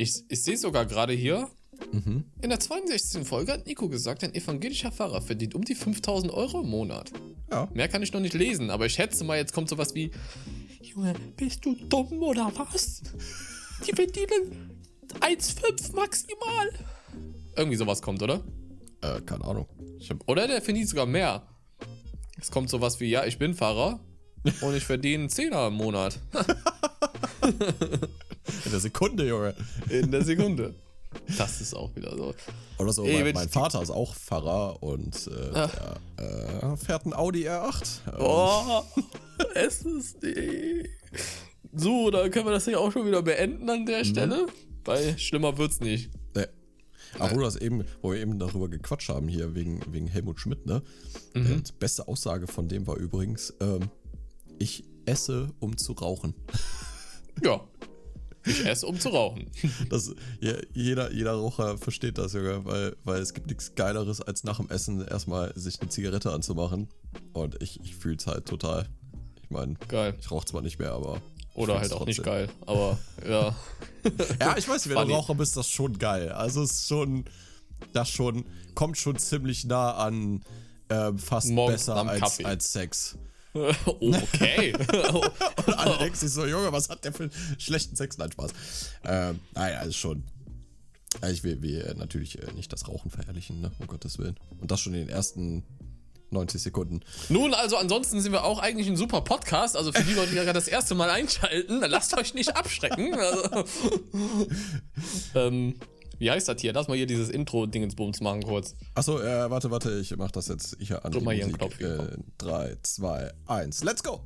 [0.00, 1.48] Ich, ich sehe sogar gerade hier,
[1.92, 2.24] mhm.
[2.40, 3.26] in der 62.
[3.26, 7.10] Folge hat Nico gesagt, ein evangelischer Pfarrer verdient um die 5000 Euro im Monat.
[7.50, 7.68] Ja.
[7.74, 10.12] Mehr kann ich noch nicht lesen, aber ich schätze mal, jetzt kommt sowas wie:
[10.80, 13.02] Junge, bist du dumm oder was?
[13.86, 14.82] Die verdienen
[15.20, 16.70] 1,5 maximal.
[17.56, 18.44] Irgendwie sowas kommt, oder?
[19.00, 19.66] Äh, keine Ahnung.
[20.26, 21.48] Oder der verdient sogar mehr.
[22.40, 23.98] Es kommt sowas wie: Ja, ich bin Pfarrer
[24.60, 26.20] und ich verdiene 10er im Monat.
[28.68, 29.54] In der Sekunde, Junge.
[29.88, 30.74] In der Sekunde.
[31.38, 32.34] Das ist auch wieder so.
[32.76, 35.98] Oder so, Ey, mein, mein Vater ist auch Pfarrer und äh, ah.
[36.18, 38.00] der, äh, fährt ein Audi R8.
[38.18, 38.82] Oh,
[39.54, 40.86] es ist die.
[41.72, 44.04] So, dann können wir das ja auch schon wieder beenden an der mhm.
[44.04, 44.46] Stelle,
[44.84, 46.10] weil schlimmer wird's nicht.
[46.36, 46.44] Nee.
[47.18, 50.82] Ach, das eben, wo wir eben darüber gequatscht haben, hier wegen, wegen Helmut Schmidt, ne?
[51.32, 51.62] Mhm.
[51.62, 53.88] Die beste Aussage von dem war übrigens, ähm,
[54.58, 56.34] ich esse, um zu rauchen.
[57.42, 57.62] Ja,
[58.44, 59.50] ich esse, um zu rauchen.
[59.90, 64.44] Das, ja, jeder, jeder Raucher versteht das, Junge, weil, weil es gibt nichts Geileres, als
[64.44, 66.88] nach dem Essen erstmal sich eine Zigarette anzumachen.
[67.32, 68.88] Und ich, ich fühle es halt total.
[69.42, 69.76] Ich meine,
[70.18, 71.20] ich rauche zwar nicht mehr, aber.
[71.54, 72.98] Oder halt auch nicht geil, aber
[73.28, 73.54] ja.
[74.40, 76.30] ja, ich weiß, wenn du Raucher bist, das schon geil.
[76.30, 77.24] Also es ist schon,
[77.92, 80.42] das schon, kommt schon ziemlich nah an
[80.88, 83.18] äh, fast Morgens besser als, als Sex.
[83.84, 84.72] okay.
[85.66, 88.18] und alle denken sich so, Junge, was hat der für einen schlechten Sex?
[88.18, 88.50] Nein, Spaß.
[89.04, 90.24] Ähm, nein, also schon.
[91.20, 93.72] Also ich will, will natürlich äh, nicht das Rauchen verherrlichen, ne?
[93.78, 94.36] um Gottes Willen.
[94.60, 95.64] Und das schon in den ersten
[96.30, 97.00] 90 Sekunden.
[97.30, 99.76] Nun, also ansonsten sind wir auch eigentlich ein super Podcast.
[99.76, 103.14] Also für die Leute, die gerade das erste Mal einschalten, lasst euch nicht abschrecken.
[103.14, 103.64] Also,
[105.34, 105.74] ähm,
[106.18, 106.72] wie heißt das hier?
[106.72, 108.74] Lass mal hier dieses Intro-Dingensbums machen kurz.
[108.94, 111.12] Achso, äh, warte, warte, ich mach das jetzt hier an.
[111.12, 111.80] Drück mal hier einen Knopf.
[111.80, 114.20] Äh, 3, 2, 1, let's go!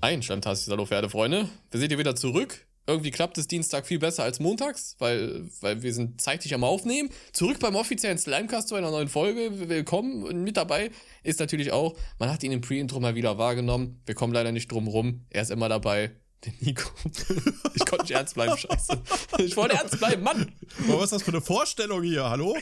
[0.00, 1.48] Ein Stammtastisch, hallo Pferdefreunde.
[1.70, 5.82] Wir sind hier wieder zurück irgendwie klappt es Dienstag viel besser als montags, weil, weil
[5.82, 7.10] wir sind zeitig am Aufnehmen.
[7.32, 9.68] Zurück beim offiziellen Slimecast zu einer neuen Folge.
[9.68, 10.24] Willkommen.
[10.24, 10.90] Und mit dabei
[11.22, 14.00] ist natürlich auch, man hat ihn im Pre-Intro mal wieder wahrgenommen.
[14.04, 15.26] Wir kommen leider nicht drum rum.
[15.30, 16.12] Er ist immer dabei.
[16.44, 16.90] Der Nico.
[17.74, 19.00] Ich konnte nicht ernst bleiben, scheiße.
[19.38, 20.52] Ich wollte ernst bleiben, Mann.
[20.84, 22.28] Aber was ist das für eine Vorstellung hier?
[22.28, 22.56] Hallo?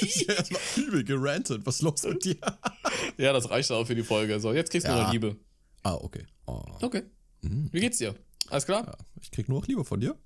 [0.00, 1.62] Ich bin erstmal übel gerantet.
[1.64, 2.36] Was ist los mit dir?
[3.18, 4.40] Ja, das reicht auch für die Folge.
[4.40, 5.02] So, jetzt kriegst du ja.
[5.02, 5.36] noch Liebe.
[5.82, 6.24] Ah, okay.
[6.46, 6.62] Oh.
[6.80, 7.02] Okay.
[7.42, 7.68] Mhm.
[7.72, 8.14] Wie geht's dir?
[8.50, 8.86] Alles klar?
[8.86, 10.16] Ja, ich krieg nur noch Liebe von dir.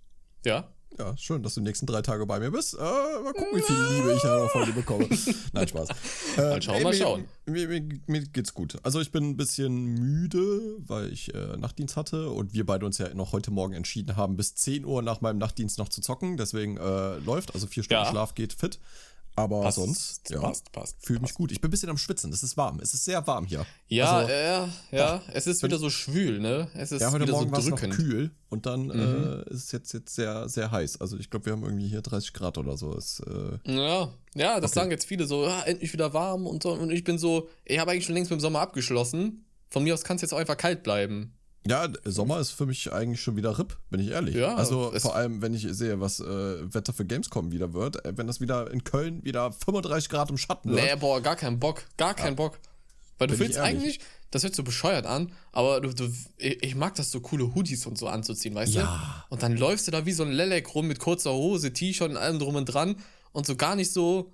[0.45, 0.69] Ja.
[0.99, 2.75] Ja, schön, dass du die nächsten drei Tage bei mir bist.
[2.75, 5.09] Äh, mal gucken, wie viel Liebe ich noch von dir bekomme.
[5.53, 5.89] Nein, Spaß.
[6.37, 7.25] Äh, mal schauen, ey, mal schauen.
[7.45, 8.79] Mir, mir, mir, geht's gut.
[8.83, 12.97] Also ich bin ein bisschen müde, weil ich äh, Nachtdienst hatte und wir beide uns
[12.97, 16.39] ja noch heute Morgen entschieden haben, bis 10 Uhr nach meinem Nachtdienst noch zu zocken.
[16.39, 18.11] Deswegen äh, läuft, also vier Stunden ja.
[18.11, 18.79] Schlaf geht fit.
[19.35, 20.97] Aber passt, sonst, ja, passt, passt.
[21.01, 21.53] Fühle mich gut.
[21.53, 22.31] Ich bin ein bisschen am Schwitzen.
[22.33, 22.81] Es ist warm.
[22.81, 23.65] Es ist sehr warm hier.
[23.89, 25.23] Ja, also, ja, ja.
[25.33, 26.69] Es ist wieder so schwül, ne?
[26.75, 27.91] Es ist ja, heute wieder Morgen so drückend.
[27.91, 29.45] Noch kühl und dann mhm.
[29.49, 31.01] äh, ist es jetzt, jetzt sehr, sehr heiß.
[31.01, 32.95] Also ich glaube, wir haben irgendwie hier 30 Grad oder so.
[32.95, 34.81] Es, äh, ja, ja, das okay.
[34.81, 36.73] sagen jetzt viele so, ja, endlich wieder warm und so.
[36.73, 39.47] Und ich bin so, ich habe eigentlich schon längst mit dem Sommer abgeschlossen.
[39.71, 41.33] Von mir aus kann es jetzt auch einfach kalt bleiben.
[41.67, 44.35] Ja, Sommer ist für mich eigentlich schon wieder RIP, bin ich ehrlich.
[44.35, 48.17] Ja, also vor allem, wenn ich sehe, was äh, Wetter für Gamescom wieder wird, äh,
[48.17, 50.83] wenn das wieder in Köln wieder 35 Grad im Schatten wird.
[50.83, 52.35] Nee, boah, gar keinen Bock, gar keinen ja.
[52.35, 52.59] Bock.
[53.19, 54.01] Weil du willst eigentlich,
[54.33, 57.97] das hört so bescheuert an, aber du, du, ich mag das so coole Hoodies und
[57.97, 58.83] so anzuziehen, weißt ja.
[59.29, 59.35] du?
[59.35, 62.17] Und dann läufst du da wie so ein Lelek rum mit kurzer Hose, T-Shirt und
[62.17, 62.97] allem drum und dran
[63.31, 64.33] und so gar nicht so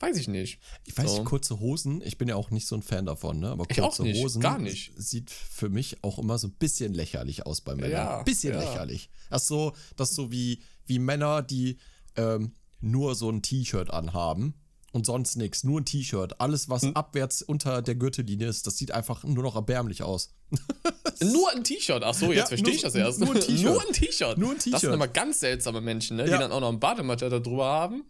[0.00, 0.60] Weiß ich nicht.
[0.84, 1.18] Ich weiß so.
[1.18, 3.48] nicht, kurze Hosen, ich bin ja auch nicht so ein Fan davon, ne?
[3.48, 4.92] Aber kurze nicht, Hosen gar nicht.
[4.96, 7.90] sieht für mich auch immer so ein bisschen lächerlich aus bei Männern.
[7.90, 8.60] Ja, bisschen ja.
[8.60, 9.10] lächerlich.
[9.30, 11.78] Ist so, das so wie, wie Männer, die
[12.16, 14.54] ähm, nur so ein T-Shirt anhaben
[14.92, 15.64] und sonst nichts.
[15.64, 16.40] Nur ein T-Shirt.
[16.40, 16.94] Alles, was hm.
[16.94, 20.34] abwärts unter der Gürtellinie ist, das sieht einfach nur noch erbärmlich aus.
[21.20, 22.02] nur ein T-Shirt.
[22.04, 23.18] Ach so, jetzt ja, verstehe ich das erst.
[23.20, 23.64] Nur ein T-Shirt.
[23.72, 24.38] nur ein T-Shirt.
[24.38, 24.74] Nur ein T-Shirt.
[24.74, 26.24] Das sind immer ganz seltsame Menschen, ne?
[26.24, 28.04] die dann auch noch ein Badematte da drüber haben.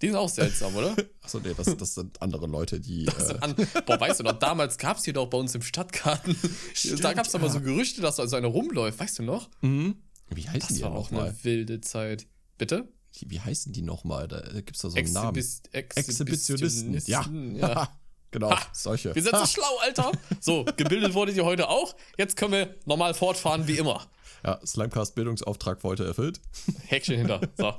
[0.00, 0.94] Die sind auch seltsam, oder?
[1.22, 3.06] Achso, nee, das, das sind andere Leute, die.
[3.18, 3.54] Äh an,
[3.86, 6.36] boah, weißt du noch, damals gab es hier doch bei uns im Stadtgarten.
[6.74, 7.38] Stimmt, da gab es ja.
[7.38, 9.50] aber so Gerüchte, dass da so einer rumläuft, weißt du noch?
[9.60, 9.96] Mhm.
[10.30, 12.26] Wie heißen das die war auch eine wilde Zeit.
[12.58, 12.88] Bitte?
[13.26, 14.28] Wie heißen die nochmal?
[14.28, 15.86] Da gibt es da so einen Exhibis Namen.
[15.96, 16.94] Exhibitionisten.
[16.94, 17.58] Exhibitionisten.
[17.58, 17.68] Ja.
[17.68, 17.98] ja.
[18.30, 19.14] genau, ha, solche.
[19.14, 20.12] Wir sind so schlau, Alter.
[20.40, 21.96] So, gebildet wurde ihr heute auch.
[22.16, 24.06] Jetzt können wir normal fortfahren wie immer.
[24.44, 26.40] Ja, Slimecast Bildungsauftrag für heute erfüllt.
[26.86, 27.40] Häkchen hinter.
[27.56, 27.74] So.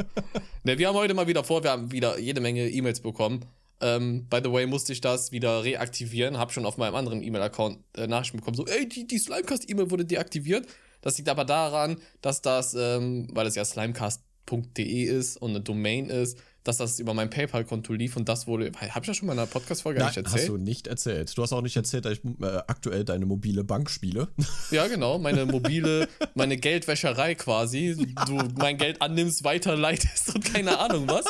[0.63, 3.45] ne, wir haben heute mal wieder vor, wir haben wieder jede Menge E-Mails bekommen.
[3.81, 6.37] Ähm, by the way, musste ich das wieder reaktivieren.
[6.37, 10.05] Hab schon auf meinem anderen E-Mail-Account äh, Nachrichten bekommen, so, ey, die, die Slimecast-E-Mail wurde
[10.05, 10.67] deaktiviert.
[11.01, 16.09] Das liegt aber daran, dass das, ähm, weil es ja slimecast.de ist und eine Domain
[16.09, 16.37] ist,
[16.69, 18.71] dass das über mein PayPal-Konto lief und das wurde.
[18.79, 20.27] Habe ich das schon mal in einer Podcast-Folge erzählt?
[20.31, 21.35] Hast du nicht erzählt.
[21.35, 24.27] Du hast auch nicht erzählt, dass ich äh, aktuell deine mobile Bank spiele.
[24.71, 25.17] Ja, genau.
[25.17, 28.13] Meine mobile, meine Geldwäscherei quasi.
[28.27, 31.25] Du mein Geld annimmst, weiterleitest und keine Ahnung was.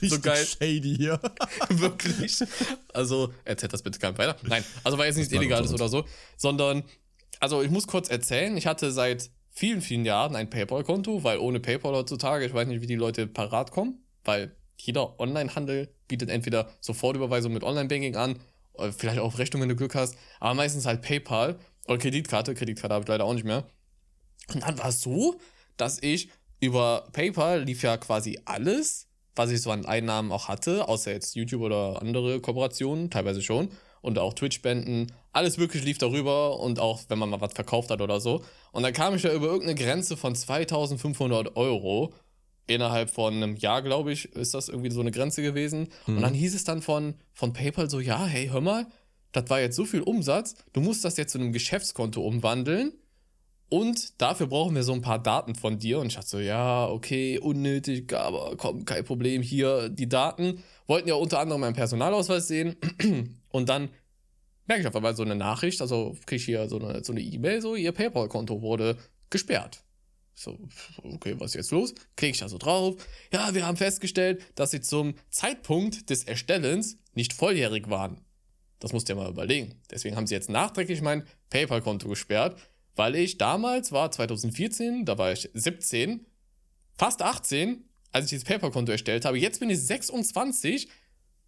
[0.08, 0.44] so geil.
[0.44, 1.18] Shady hier.
[1.68, 2.38] Wirklich.
[2.92, 4.36] Also, erzählt das bitte keinem weiter.
[4.42, 6.04] Nein, also weil jetzt nichts Illegales oder so,
[6.36, 6.84] sondern,
[7.40, 11.58] also ich muss kurz erzählen, ich hatte seit vielen, vielen Jahren ein PayPal-Konto, weil ohne
[11.58, 16.68] PayPal heutzutage, ich weiß nicht, wie die Leute parat kommen weil jeder Online-Handel bietet entweder
[16.80, 18.40] Sofortüberweisung mit Online-Banking an,
[18.74, 22.54] oder vielleicht auch Rechnung, wenn du Glück hast, aber meistens halt PayPal oder Kreditkarte.
[22.54, 23.64] Kreditkarte habe ich leider auch nicht mehr.
[24.52, 25.36] Und dann war es so,
[25.76, 26.28] dass ich
[26.60, 31.34] über PayPal lief ja quasi alles, was ich so an Einnahmen auch hatte, außer jetzt
[31.34, 35.12] YouTube oder andere Kooperationen, teilweise schon, und auch Twitch-Spenden.
[35.32, 38.44] Alles wirklich lief darüber und auch wenn man mal was verkauft hat oder so.
[38.72, 42.12] Und dann kam ich da über irgendeine Grenze von 2500 Euro
[42.66, 45.88] innerhalb von einem Jahr, glaube ich, ist das irgendwie so eine Grenze gewesen.
[46.06, 46.16] Mhm.
[46.16, 48.86] Und dann hieß es dann von, von PayPal so, ja, hey, hör mal,
[49.32, 52.92] das war jetzt so viel Umsatz, du musst das jetzt zu einem Geschäftskonto umwandeln.
[53.70, 55.98] Und dafür brauchen wir so ein paar Daten von dir.
[55.98, 59.42] Und ich dachte so, ja, okay, unnötig, aber komm, kein Problem.
[59.42, 60.62] Hier die Daten.
[60.86, 62.76] Wollten ja unter anderem meinen Personalausweis sehen.
[63.48, 63.88] Und dann
[64.66, 67.60] merke ich auf einmal so eine Nachricht, also kriege ich hier so eine so E-Mail,
[67.60, 68.96] so, ihr PayPal-Konto wurde
[69.30, 69.82] gesperrt.
[70.34, 70.58] So,
[71.02, 71.94] okay, was ist jetzt los?
[72.16, 72.96] Klicke ich da so drauf.
[73.32, 78.20] Ja, wir haben festgestellt, dass sie zum Zeitpunkt des Erstellens nicht volljährig waren.
[78.80, 79.80] Das musst du ja mal überlegen.
[79.90, 82.60] Deswegen haben sie jetzt nachträglich mein PayPal-Konto gesperrt,
[82.96, 86.26] weil ich damals war 2014, da war ich 17,
[86.96, 89.38] fast 18, als ich dieses PayPal-Konto erstellt habe.
[89.38, 90.88] Jetzt bin ich 26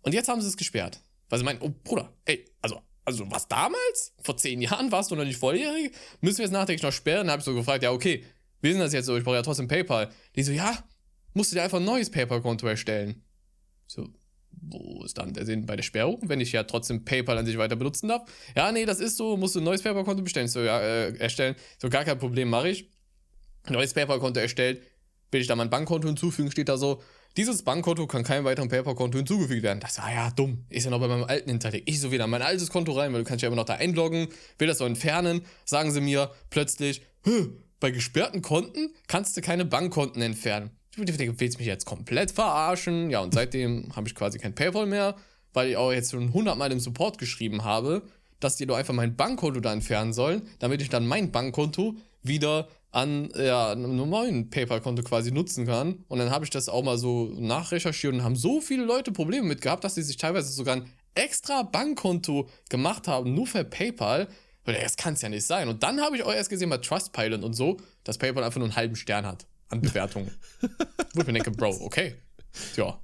[0.03, 1.01] und jetzt haben sie es gesperrt.
[1.29, 4.15] Weil sie meinen, oh Bruder, ey, also, also was damals?
[4.23, 5.93] Vor 10 Jahren warst du noch nicht volljährig?
[6.21, 7.27] Müssen wir jetzt nachträglich noch sperren?
[7.27, 8.25] Dann habe ich so gefragt, ja, okay,
[8.61, 9.17] wie ist das jetzt so?
[9.17, 10.11] Ich brauche ja trotzdem PayPal.
[10.35, 10.79] Die so, ja,
[11.35, 13.23] musst du dir einfach ein neues PayPal-Konto erstellen.
[13.87, 14.09] So,
[14.51, 17.59] wo ist dann der Sinn bei der Sperrung, wenn ich ja trotzdem PayPal an sich
[17.59, 18.23] weiter benutzen darf?
[18.57, 20.49] Ja, nee, das ist so, musst du ein neues PayPal-Konto bestellen.
[20.49, 21.55] So, ja, äh, erstellen.
[21.81, 22.91] So, gar kein Problem, mache ich.
[23.69, 24.83] Neues PayPal-Konto erstellt,
[25.31, 27.03] will ich da mein Bankkonto hinzufügen, steht da so,
[27.37, 29.81] dieses Bankkonto kann keinem weiteren PayPal-Konto hinzugefügt werden.
[29.81, 30.65] Das ist ah ja dumm.
[30.71, 31.89] Ist ja noch bei meinem alten hinterlegt.
[31.89, 34.29] Ich so wieder mein altes Konto rein, weil du kannst ja immer noch da einloggen,
[34.59, 35.43] will das so entfernen.
[35.67, 37.03] Sagen sie mir plötzlich,
[37.81, 40.71] bei gesperrten Konten kannst du keine Bankkonten entfernen.
[40.97, 43.11] Ich denke, willst mich jetzt komplett verarschen?
[43.11, 45.15] Ja, und seitdem habe ich quasi kein PayPal mehr,
[45.53, 48.03] weil ich auch jetzt schon hundertmal im Support geschrieben habe,
[48.41, 52.69] dass die doch einfach mein Bankkonto da entfernen sollen, damit ich dann mein Bankkonto wieder
[52.93, 56.05] an ja, einem normalen PayPal-Konto quasi nutzen kann.
[56.09, 59.47] Und dann habe ich das auch mal so nachrecherchiert und haben so viele Leute Probleme
[59.47, 64.29] mit gehabt, dass sie sich teilweise sogar ein extra Bankkonto gemacht haben, nur für PayPal,
[64.73, 65.69] das kann es ja nicht sein.
[65.69, 68.67] Und dann habe ich auch erst gesehen bei Trustpilot und so, dass PayPal einfach nur
[68.67, 70.31] einen halben Stern hat an Bewertungen.
[71.15, 72.17] Wo ich mir denke, Bro, okay.
[72.77, 73.01] Ja.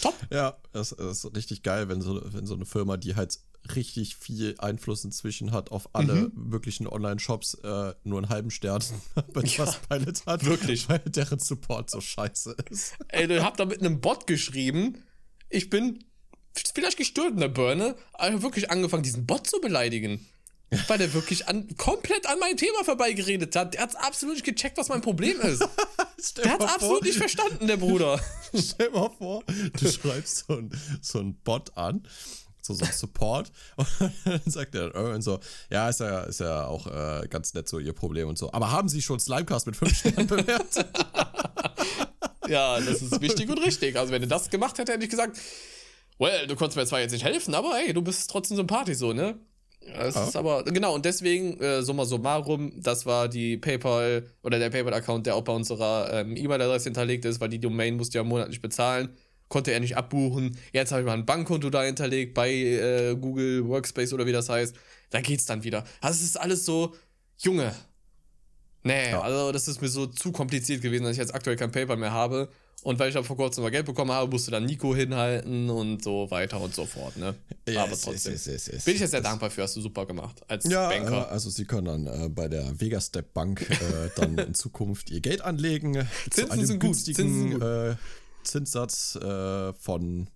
[0.00, 0.14] Top.
[0.30, 3.38] Ja, das, das, ist richtig geil, wenn so, wenn so eine Firma, die halt
[3.74, 6.32] richtig viel Einfluss inzwischen hat auf alle mhm.
[6.34, 8.82] möglichen Online-Shops, äh, nur einen halben Stern
[9.32, 10.44] bei Trustpilot ja, hat.
[10.44, 10.88] Wirklich.
[10.88, 12.94] Weil deren Support so scheiße ist.
[13.08, 15.04] Ey, du habt da mit einem Bot geschrieben,
[15.48, 16.04] ich bin
[16.74, 20.26] vielleicht gestört in der Birne, aber wirklich angefangen, diesen Bot zu beleidigen
[20.88, 23.74] weil der wirklich an, komplett an mein Thema vorbeigeredet hat.
[23.74, 25.60] Der hat absolut nicht gecheckt, was mein Problem ist.
[26.36, 28.20] der hat absolut nicht verstanden, der Bruder.
[28.54, 30.70] Stell dir mal vor, du schreibst so ein,
[31.00, 32.06] so ein Bot an,
[32.62, 35.40] so, so Support, und dann sagt er und so,
[35.70, 38.52] ja, ist ja, ist ja auch äh, ganz nett so ihr Problem und so.
[38.52, 40.86] Aber haben Sie schon Slimecast mit 5 Sternen bewertet?
[42.48, 43.96] ja, das ist wichtig und richtig.
[43.96, 45.38] Also, wenn er das gemacht hätte, hätte ich gesagt,
[46.18, 49.12] well, du konntest mir zwar jetzt nicht helfen, aber hey, du bist trotzdem sympathisch so,
[49.12, 49.38] ne?
[49.86, 50.24] Das ja.
[50.24, 55.26] ist aber, genau, und deswegen, äh, summa summarum, das war die PayPal oder der PayPal-Account,
[55.26, 59.10] der auch bei unserer ähm, E-Mail-Adresse hinterlegt ist, weil die Domain musste ja monatlich bezahlen,
[59.48, 60.56] konnte er nicht abbuchen.
[60.72, 64.48] Jetzt habe ich mal ein Bankkonto da hinterlegt bei äh, Google Workspace oder wie das
[64.48, 64.74] heißt.
[65.10, 65.84] Da geht's dann wieder.
[66.00, 66.94] Also es ist alles so,
[67.38, 67.74] Junge.
[68.84, 69.20] Nee, ja.
[69.20, 72.12] also das ist mir so zu kompliziert gewesen, dass ich jetzt aktuell kein PayPal mehr
[72.12, 72.48] habe.
[72.82, 76.02] Und weil ich dann vor kurzem mal Geld bekommen habe, musste dann Nico hinhalten und
[76.02, 77.34] so weiter und so fort, ne?
[77.66, 78.32] Yes, Aber trotzdem.
[78.32, 81.28] Yes, yes, bin ich jetzt sehr dankbar für, hast du super gemacht als ja, Banker.
[81.28, 85.20] Äh, also sie können dann äh, bei der Vegastep Bank äh, dann in Zukunft ihr
[85.20, 85.94] Geld anlegen.
[86.30, 87.62] Zinsen zu einem sind günstigen Zinsen sind gut.
[87.62, 87.96] Äh,
[88.42, 90.28] Zinssatz äh, von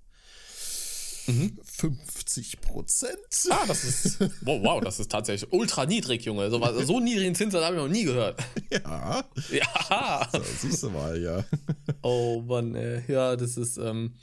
[1.27, 1.59] Mhm.
[1.63, 3.19] 50 Prozent.
[3.51, 4.21] Ah, das ist.
[4.43, 6.51] Wow, wow, das ist tatsächlich ultra niedrig, Junge.
[6.51, 8.43] So, so niedrigen Zinssatz habe ich noch nie gehört.
[8.71, 9.25] Ja.
[9.51, 10.29] Ja.
[10.33, 11.45] So, siehst du mal, ja.
[12.03, 13.03] Oh Mann, ey.
[13.09, 13.77] Ja, das ist.
[13.79, 14.15] Ähm,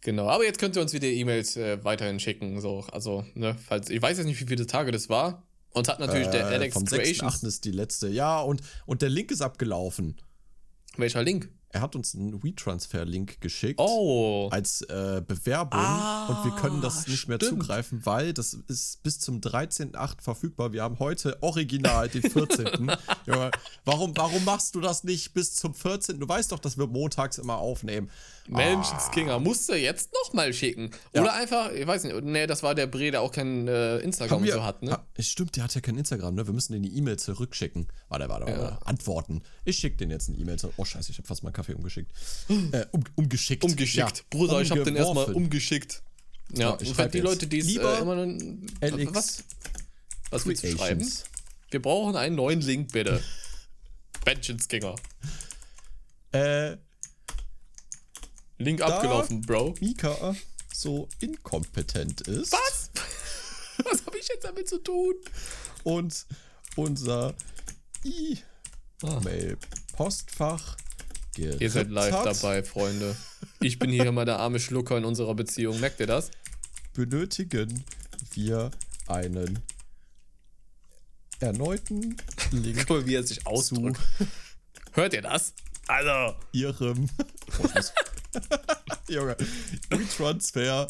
[0.00, 0.28] genau.
[0.28, 2.60] Aber jetzt könnt ihr uns wieder E-Mails äh, weiterhin schicken.
[2.60, 3.90] So, also, ne, falls.
[3.90, 5.46] Ich weiß jetzt nicht, wie viele Tage das war.
[5.70, 7.42] Und hat natürlich äh, der Alex vom Creations.
[7.42, 8.08] ist die letzte.
[8.08, 10.16] Ja, und, und der Link ist abgelaufen.
[10.96, 11.50] Welcher Link?
[11.72, 14.48] Er hat uns einen WeTransfer-Link geschickt oh.
[14.52, 17.40] als äh, Bewerbung ah, und wir können das nicht stimmt.
[17.40, 20.20] mehr zugreifen, weil das ist bis zum 13.8.
[20.20, 20.72] verfügbar.
[20.72, 22.92] Wir haben heute original den 14.
[23.26, 23.50] Junge,
[23.86, 26.20] warum, warum machst du das nicht bis zum 14.?
[26.20, 28.10] Du weißt doch, dass wir montags immer aufnehmen.
[28.48, 29.38] Menschenskinger, ah.
[29.38, 30.90] musst du jetzt nochmal schicken.
[31.12, 31.32] Oder ja.
[31.34, 34.54] einfach, ich weiß nicht, nee, das war der Bre, der auch kein äh, Instagram wir,
[34.54, 34.92] so hat, ne?
[34.92, 36.46] Ha, stimmt, der hat ja kein Instagram, ne?
[36.46, 37.86] Wir müssen den die E-Mail zurückschicken.
[38.08, 38.60] Warte, warte, warte.
[38.60, 38.78] Ja.
[38.84, 39.42] Antworten.
[39.64, 40.74] Ich schicke den jetzt eine E-Mail zurück.
[40.76, 42.10] Oh, scheiße, ich habe fast meinen Kaffee umgeschickt.
[42.72, 43.64] äh, um, umgeschickt.
[43.64, 44.18] Umgeschickt.
[44.18, 44.24] Ja.
[44.30, 46.02] Bruder, ich habe den erstmal umgeschickt.
[46.54, 49.44] Ja, ich und die Leute, die es äh, immer einen, LX was,
[50.30, 51.06] was willst du schreiben?
[51.70, 53.22] Wir brauchen einen neuen Link, bitte.
[54.26, 54.96] Menschenskinger.
[56.32, 56.76] Äh,
[58.58, 59.74] Link abgelaufen, Bro.
[59.80, 60.34] Mika
[60.72, 62.52] so inkompetent ist.
[62.52, 62.90] Was?
[63.84, 65.14] Was habe ich jetzt damit zu tun?
[65.84, 66.26] Und
[66.76, 67.34] unser
[68.04, 70.76] E-Mail-Postfach
[71.36, 72.26] Ihr seid live hat.
[72.26, 73.16] dabei, Freunde.
[73.60, 75.80] Ich bin hier immer der arme Schlucker in unserer Beziehung.
[75.80, 76.30] Merkt ihr das?
[76.92, 77.84] Benötigen
[78.34, 78.70] wir
[79.06, 79.60] einen
[81.40, 82.18] erneuten
[82.50, 82.78] Link.
[82.86, 83.98] Guck mal, wie er sich ausdrückt.
[84.92, 85.54] Hört ihr das?
[85.88, 86.36] Also.
[86.52, 87.08] Ihrem.
[89.08, 89.36] Junge.
[89.90, 90.88] WeTransfer.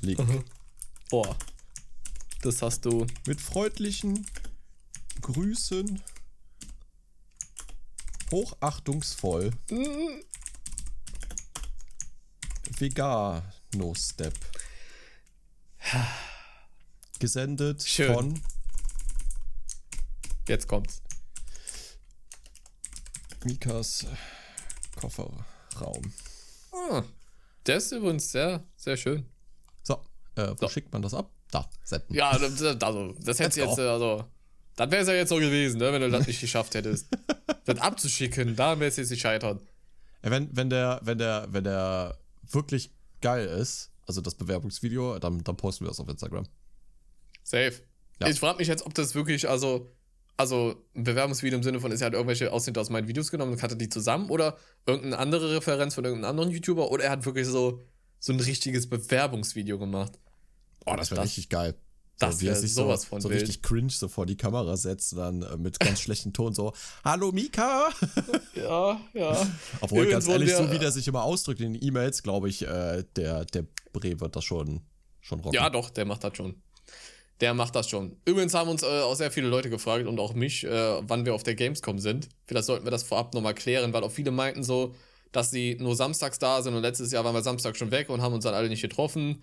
[0.00, 0.18] Link.
[0.18, 0.44] Mhm.
[1.10, 1.36] Boah.
[2.42, 3.06] Das hast du.
[3.26, 4.26] Mit freundlichen
[5.20, 6.02] Grüßen.
[8.30, 9.50] Hochachtungsvoll.
[9.70, 10.22] Mhm.
[12.78, 14.34] Vegano-Step.
[17.18, 18.14] Gesendet Schön.
[18.14, 18.42] von.
[20.48, 21.02] Jetzt kommt's.
[23.44, 24.06] Mikas
[25.76, 26.12] Kofferraum.
[26.72, 27.02] Ah,
[27.66, 29.26] der ist übrigens sehr, sehr schön.
[29.82, 29.94] So,
[30.36, 30.68] äh, wo so.
[30.68, 31.30] schickt man das ab?
[31.50, 32.14] Da, senden.
[32.14, 32.48] Ja, also,
[33.12, 34.24] das hätte jetzt, also,
[34.74, 37.08] das wäre es ja jetzt so gewesen, ne, wenn du das nicht geschafft hättest.
[37.64, 39.62] das abzuschicken, da wäre es jetzt gescheitert.
[40.22, 42.18] Ja, wenn, wenn der, wenn der, wenn der
[42.50, 42.90] wirklich
[43.20, 46.46] geil ist, also das Bewerbungsvideo, dann, dann posten wir das auf Instagram.
[47.42, 47.74] Safe.
[48.20, 48.28] Ja.
[48.28, 49.95] Ich frage mich jetzt, ob das wirklich, also,
[50.36, 53.52] also ein Bewerbungsvideo im Sinne von, ist er hat irgendwelche Ausschnitte aus meinen Videos genommen
[53.52, 57.24] und hatte die zusammen oder irgendeine andere Referenz von irgendeinem anderen YouTuber oder er hat
[57.24, 57.82] wirklich so,
[58.18, 60.18] so ein richtiges Bewerbungsvideo gemacht.
[60.84, 61.74] Oh, das wäre richtig geil.
[62.18, 65.18] Das so, ist sowas so, von so richtig cringe so vor die Kamera setzt und
[65.18, 66.72] dann äh, mit ganz schlechtem Ton so
[67.04, 67.90] Hallo Mika.
[68.54, 69.46] ja, ja.
[69.80, 72.66] Obwohl Irgendwo ganz ehrlich, so wie der sich immer ausdrückt in den E-Mails, glaube ich,
[72.66, 74.80] äh, der der Bre wird das schon
[75.20, 75.54] schon rocken.
[75.54, 76.62] Ja, doch, der macht das schon.
[77.40, 78.16] Der macht das schon.
[78.24, 81.34] Übrigens haben uns äh, auch sehr viele Leute gefragt und auch mich, äh, wann wir
[81.34, 82.28] auf der Gamescom sind.
[82.46, 84.94] Vielleicht sollten wir das vorab nochmal klären, weil auch viele meinten so,
[85.32, 88.22] dass sie nur samstags da sind und letztes Jahr waren wir Samstag schon weg und
[88.22, 89.42] haben uns dann alle nicht getroffen.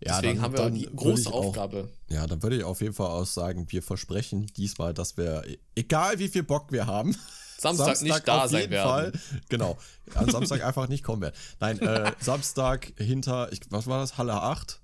[0.00, 1.88] Ja, Deswegen dann, haben wir die große Aufgabe.
[1.88, 5.44] Auch, ja, dann würde ich auf jeden Fall auch sagen, wir versprechen diesmal, dass wir,
[5.74, 7.16] egal wie viel Bock wir haben,
[7.58, 8.88] Samstag, Samstag nicht da sein werden.
[8.88, 9.12] Fall,
[9.48, 9.78] genau,
[10.14, 11.34] am Samstag einfach nicht kommen werden.
[11.60, 14.80] Nein, äh, Samstag hinter, ich, was war das, Halle 8?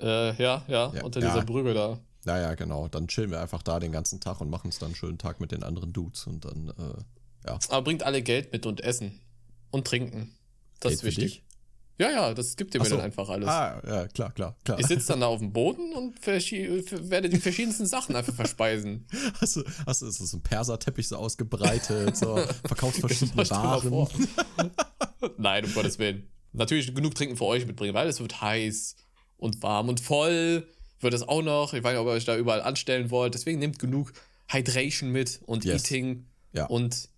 [0.00, 1.28] Äh, ja, ja, ja, unter ja.
[1.28, 1.98] dieser Brücke da.
[2.24, 2.88] Naja, genau.
[2.88, 5.40] Dann chillen wir einfach da den ganzen Tag und machen es dann einen schönen Tag
[5.40, 7.58] mit den anderen Dudes und dann, äh, ja.
[7.68, 9.20] Aber bringt alle Geld mit und Essen.
[9.70, 10.34] Und trinken.
[10.80, 11.44] Das Geld ist wichtig.
[12.00, 12.96] Ja, ja, das gibt ihr mir so.
[12.96, 13.46] dann einfach alles.
[13.46, 14.78] Ah, ja, klar, klar, klar.
[14.80, 19.06] Ich sitze dann da auf dem Boden und werde die verschiedensten Sachen einfach verspeisen.
[19.38, 24.08] Hast du, hast du ist so ein Perserteppich so ausgebreitet, so verkaufst verschiedene Waren.
[25.36, 26.26] Nein, um Gottes Willen.
[26.54, 28.96] Natürlich genug trinken für euch mitbringen, weil es wird heiß
[29.40, 30.66] und warm und voll
[31.00, 31.74] wird es auch noch.
[31.74, 33.34] Ich weiß nicht, ob ihr euch da überall anstellen wollt.
[33.34, 34.12] Deswegen nehmt genug
[34.48, 35.84] Hydration mit und yes.
[35.84, 36.66] Eating ja.
[36.66, 37.08] und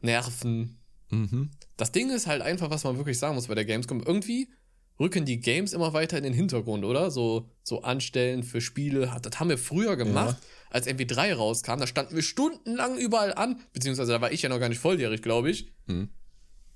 [0.00, 0.78] Nerven
[1.10, 1.50] Mhm.
[1.76, 4.02] Das Ding ist halt einfach, was man wirklich sagen muss bei der Gamescom.
[4.04, 4.48] Irgendwie
[5.00, 7.10] rücken die Games immer weiter in den Hintergrund, oder?
[7.10, 9.14] So, so Anstellen für Spiele.
[9.22, 10.48] Das haben wir früher gemacht, ja.
[10.70, 11.78] als MP3 rauskam.
[11.78, 13.60] Da standen wir stundenlang überall an.
[13.72, 15.72] Beziehungsweise da war ich ja noch gar nicht volljährig, glaube ich.
[15.86, 16.10] Mhm.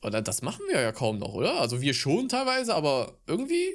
[0.01, 1.61] Und das machen wir ja kaum noch, oder?
[1.61, 3.69] Also wir schon teilweise, aber irgendwie,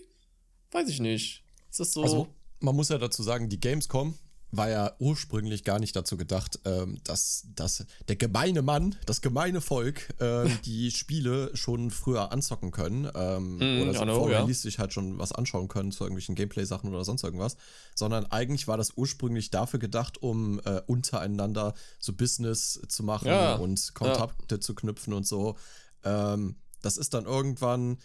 [0.71, 1.43] weiß ich nicht.
[1.69, 2.03] Ist das so.
[2.03, 2.27] Also,
[2.59, 4.17] man muss ja dazu sagen, die Gamescom
[4.51, 9.59] war ja ursprünglich gar nicht dazu gedacht, ähm, dass, dass der gemeine Mann, das gemeine
[9.59, 14.79] Volk, ähm, die Spiele schon früher anzocken können ähm, mm, oder so know, vorrealistisch ja.
[14.79, 17.57] halt schon was anschauen können zu irgendwelchen Gameplay-Sachen oder sonst irgendwas,
[17.93, 23.55] sondern eigentlich war das ursprünglich dafür gedacht, um äh, untereinander so Business zu machen ja.
[23.55, 24.61] und Kontakte ja.
[24.61, 25.57] zu knüpfen und so.
[26.03, 27.97] Ähm, das ist dann irgendwann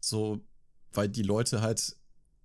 [0.00, 0.40] so,
[0.92, 1.96] weil die Leute halt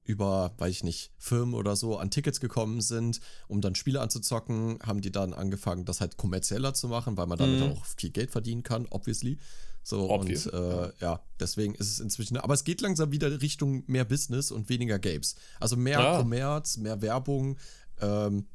[0.06, 4.80] über, weiß ich nicht, Firmen oder so an Tickets gekommen sind, um dann Spiele anzuzocken,
[4.86, 7.72] haben die dann angefangen, das halt kommerzieller zu machen, weil man damit mhm.
[7.72, 9.38] auch viel Geld verdienen kann, obviously.
[9.84, 10.48] So, Obvious.
[10.48, 14.50] und äh, ja, deswegen ist es inzwischen, aber es geht langsam wieder Richtung mehr Business
[14.50, 15.36] und weniger Games.
[15.60, 16.18] Also mehr ja.
[16.18, 17.58] Commerz, mehr Werbung,
[18.02, 18.48] ähm,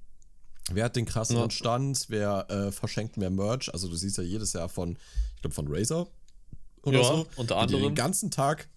[0.73, 1.51] Wer hat den krasseren ja.
[1.51, 2.07] Stand?
[2.09, 3.73] Wer äh, verschenkt mehr Merch?
[3.73, 4.97] Also du siehst ja jedes Jahr von,
[5.35, 6.07] ich glaube von Razer
[6.83, 7.27] oder ja, so.
[7.37, 7.83] Unter anderem.
[7.83, 8.69] Den ganzen Tag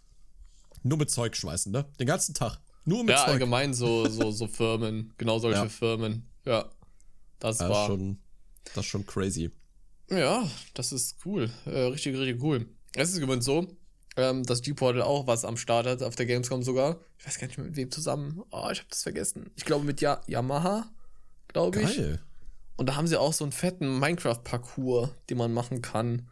[0.84, 1.86] nur mit Zeug schmeißen, ne?
[2.00, 2.60] Den ganzen Tag.
[2.86, 3.28] Nur mit ja, Zeug.
[3.28, 5.14] Ja, allgemein so, so, so Firmen.
[5.18, 5.70] Genau solche ja.
[5.70, 6.28] Firmen.
[6.46, 6.70] Ja.
[7.40, 7.88] Das ja, war.
[7.88, 8.18] Schon,
[8.66, 9.52] das ist schon crazy.
[10.10, 11.50] Ja, das ist cool.
[11.66, 12.68] Äh, richtig, richtig cool.
[12.96, 13.68] Es ist übrigens so,
[14.18, 17.00] ähm, dass G-Portal auch was am Start hat, auf der Gamescom sogar.
[17.18, 18.42] Ich weiß gar nicht mit wem zusammen.
[18.52, 19.50] Oh, ich habe das vergessen.
[19.56, 20.86] Ich glaube mit ja Yamaha,
[21.48, 21.98] glaube ich.
[21.98, 22.20] Geil.
[22.76, 26.28] Und da haben sie auch so einen fetten Minecraft-Parcours, den man machen kann.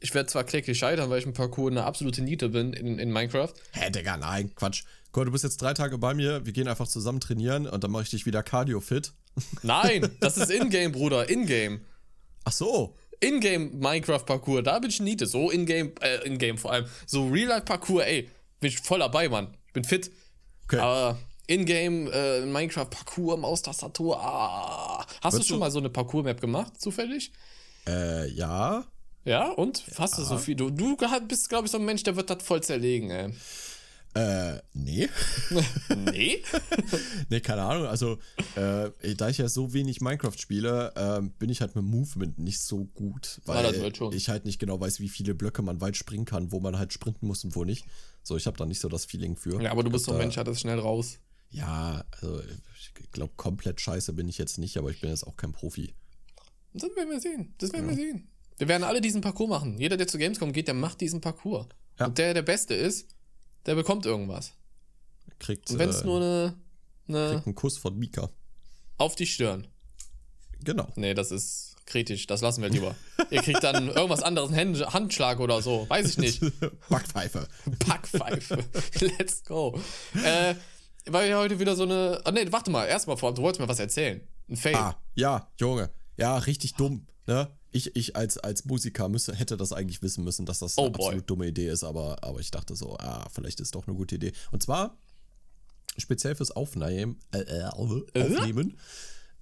[0.00, 3.12] Ich werde zwar kläglich scheitern, weil ich im Parcours eine absolute Niete bin in, in
[3.12, 3.52] Minecraft.
[3.72, 4.84] Hä, Digga, nein, Quatsch.
[5.16, 7.90] Guck, du bist jetzt drei Tage bei mir, wir gehen einfach zusammen trainieren und dann
[7.90, 9.14] mache ich dich wieder Cardio-fit.
[9.62, 11.80] Nein, das ist Ingame, Bruder, Ingame.
[12.44, 12.94] Ach so.
[13.20, 15.24] Ingame Minecraft-Parcours, da bin ich Niete.
[15.24, 16.84] So Ingame, äh, Ingame vor allem.
[17.06, 18.28] So Real-Life-Parcours, ey,
[18.60, 19.56] bin ich voll dabei, Mann.
[19.68, 20.10] Ich bin fit.
[20.64, 20.80] Okay.
[20.80, 25.06] Aber Ingame äh, Minecraft-Parcours, Maustastatur, ah.
[25.22, 27.32] Hast Willst du schon mal so eine Parcours-Map gemacht, zufällig?
[27.88, 28.84] Äh, ja.
[29.24, 29.82] Ja, und?
[29.86, 29.94] Ja.
[30.00, 30.56] Hast du so viel?
[30.56, 30.94] Du, du
[31.26, 33.32] bist, glaube ich, so ein Mensch, der wird das voll zerlegen, ey.
[34.16, 35.08] Äh, nee.
[36.10, 36.42] nee?
[37.28, 37.86] nee, keine Ahnung.
[37.86, 38.18] Also,
[38.54, 42.60] äh, da ich ja so wenig Minecraft spiele, äh, bin ich halt mit Movement nicht
[42.60, 43.42] so gut.
[43.44, 46.60] Weil ja, ich halt nicht genau weiß, wie viele Blöcke man weit springen kann, wo
[46.60, 47.84] man halt sprinten muss und wo nicht.
[48.22, 49.60] So, ich habe da nicht so das Feeling für.
[49.60, 51.18] Ja, aber du bist so ein Mensch, hat das schnell raus.
[51.50, 55.36] Ja, also ich glaube, komplett scheiße bin ich jetzt nicht, aber ich bin jetzt auch
[55.36, 55.94] kein Profi.
[56.72, 57.54] Das werden wir sehen.
[57.58, 57.96] Das werden ja.
[57.96, 58.28] wir sehen.
[58.56, 59.78] Wir werden alle diesen Parcours machen.
[59.78, 61.66] Jeder, der zu Gamescom geht, der macht diesen Parcours.
[61.98, 62.06] Ja.
[62.06, 63.08] Und der, der Beste ist,
[63.66, 64.52] der bekommt irgendwas.
[65.38, 66.54] Kriegt, Und wenn es äh, nur eine,
[67.08, 67.30] eine.
[67.32, 68.30] Kriegt einen Kuss von Mika.
[68.96, 69.66] Auf die Stirn.
[70.64, 70.88] Genau.
[70.96, 72.26] Nee, das ist kritisch.
[72.26, 72.94] Das lassen wir lieber.
[73.30, 75.86] Ihr kriegt dann irgendwas anderes, einen Handschlag oder so.
[75.88, 76.40] Weiß ich nicht.
[76.88, 77.46] Backpfeife.
[77.86, 78.64] Backpfeife.
[79.00, 79.78] Let's go.
[80.24, 80.54] Äh,
[81.06, 82.22] weil ja heute wieder so eine.
[82.24, 82.86] Oh, nee, warte mal.
[82.86, 84.20] Erstmal vor, du wolltest mir was erzählen.
[84.48, 84.74] Ein Fail.
[84.74, 85.90] Ah, ja, Junge.
[86.16, 87.06] Ja, richtig dumm.
[87.26, 87.50] Ne?
[87.76, 90.90] Ich, ich als, als Musiker müsste, hätte das eigentlich wissen müssen, dass das oh eine
[90.92, 91.06] boy.
[91.06, 94.14] absolut dumme Idee ist, aber, aber ich dachte so, ah, vielleicht ist doch eine gute
[94.14, 94.32] Idee.
[94.50, 94.96] Und zwar
[95.98, 98.78] speziell fürs Aufnehmen, äh, äh, Aufnehmen,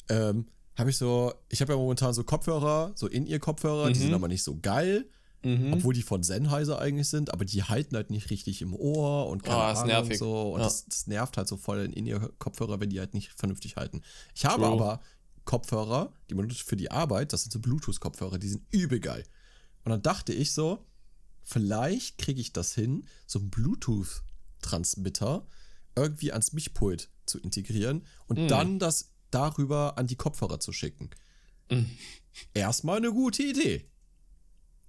[0.09, 0.31] äh?
[0.31, 3.93] ähm, habe ich so, ich habe ja momentan so Kopfhörer, so In-Ear-Kopfhörer, mhm.
[3.93, 5.09] die sind aber nicht so geil.
[5.45, 5.75] Mhm.
[5.75, 9.45] Obwohl die von Sennheiser eigentlich sind, aber die halten halt nicht richtig im Ohr und
[9.45, 10.19] keine oh, Ahnung nervig.
[10.19, 10.55] so.
[10.55, 10.65] Und ja.
[10.65, 14.01] das, das, nervt halt so voll in In-Ear-Kopfhörer, wenn die halt nicht vernünftig halten.
[14.35, 14.73] Ich habe True.
[14.73, 15.01] aber
[15.45, 19.25] Kopfhörer, die man nutzt für die Arbeit, das sind so Bluetooth-Kopfhörer, die sind übel geil.
[19.85, 20.87] Und dann dachte ich so,
[21.43, 25.47] vielleicht kriege ich das hin, so einen Bluetooth-Transmitter
[25.97, 28.49] irgendwie ans Mischpult zu integrieren und mm.
[28.49, 31.11] dann das darüber an die Kopfhörer zu schicken.
[31.71, 31.85] Mm.
[32.55, 33.89] Erstmal eine gute Idee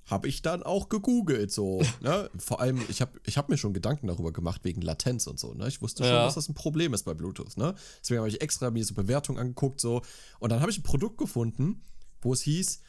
[0.06, 1.82] habe ich dann auch gegoogelt so.
[2.02, 2.30] ne?
[2.38, 5.54] Vor allem, ich habe ich hab mir schon Gedanken darüber gemacht wegen Latenz und so.
[5.54, 5.68] Ne?
[5.68, 6.26] Ich wusste schon, ja.
[6.26, 7.58] dass das ein Problem ist bei Bluetooth.
[7.58, 7.76] Ne?
[8.02, 10.02] Deswegen habe ich extra mir so Bewertungen angeguckt so.
[10.39, 11.82] Und dann habe ich ein Produkt gefunden,
[12.22, 12.82] wo es hieß,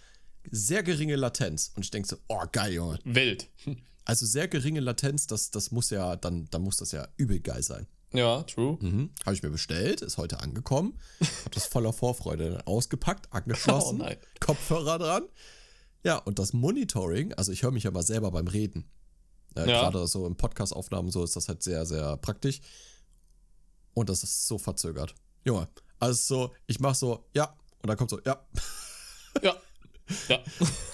[0.50, 1.72] sehr geringe Latenz.
[1.74, 2.98] Und ich denke so, oh geil, Junge.
[3.04, 3.48] Wild.
[4.08, 7.64] Also sehr geringe Latenz, das, das muss ja, dann, dann muss das ja übel geil
[7.64, 7.88] sein.
[8.12, 8.78] Ja, true.
[8.80, 9.10] Mhm.
[9.24, 10.96] Habe ich mir bestellt, ist heute angekommen.
[11.20, 15.24] Habe das voller Vorfreude ausgepackt, angeschlossen, oh, Kopfhörer dran.
[16.06, 18.88] Ja, und das Monitoring, also ich höre mich ja mal selber beim Reden.
[19.56, 19.82] Äh, ja.
[19.82, 22.60] Gerade so im Podcast-Aufnahmen, so ist das halt sehr, sehr praktisch.
[23.92, 25.16] Und das ist so verzögert.
[25.44, 25.66] Junge,
[25.98, 26.14] also
[26.46, 28.40] so, ich mache so, ja, und dann kommt so, ja.
[29.42, 29.56] Ja.
[30.28, 30.38] Ja.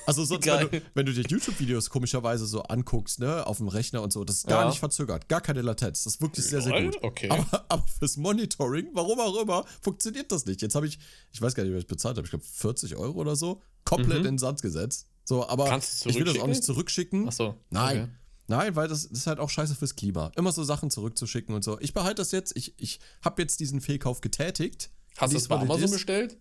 [0.07, 4.01] Also sonst, wenn du, wenn du dir YouTube-Videos komischerweise so anguckst, ne, auf dem Rechner
[4.01, 4.69] und so, das ist gar ja.
[4.71, 6.05] nicht verzögert, gar keine Latenz.
[6.05, 6.97] Das ist wirklich sehr, sehr gut.
[7.03, 7.29] Okay.
[7.29, 10.63] Aber, aber fürs Monitoring, warum auch immer, funktioniert das nicht.
[10.63, 10.99] Jetzt habe ich,
[11.31, 14.21] ich weiß gar nicht, was ich bezahlt habe, ich glaube 40 Euro oder so komplett
[14.21, 14.27] mhm.
[14.27, 15.07] in den Sand gesetzt.
[15.25, 17.29] So, aber ich will das auch nicht zurückschicken.
[17.29, 17.55] Ach so.
[17.71, 18.03] Nein.
[18.03, 18.11] Okay.
[18.49, 20.33] Nein, weil das, das, ist halt auch scheiße fürs Klima.
[20.37, 21.79] Immer so Sachen zurückzuschicken und so.
[21.81, 22.57] Ich behalte das jetzt.
[22.57, 24.91] Ich, ich habe jetzt diesen Fehlkauf getätigt.
[25.17, 25.93] Hast du es bei Amazon ist.
[25.93, 26.37] bestellt?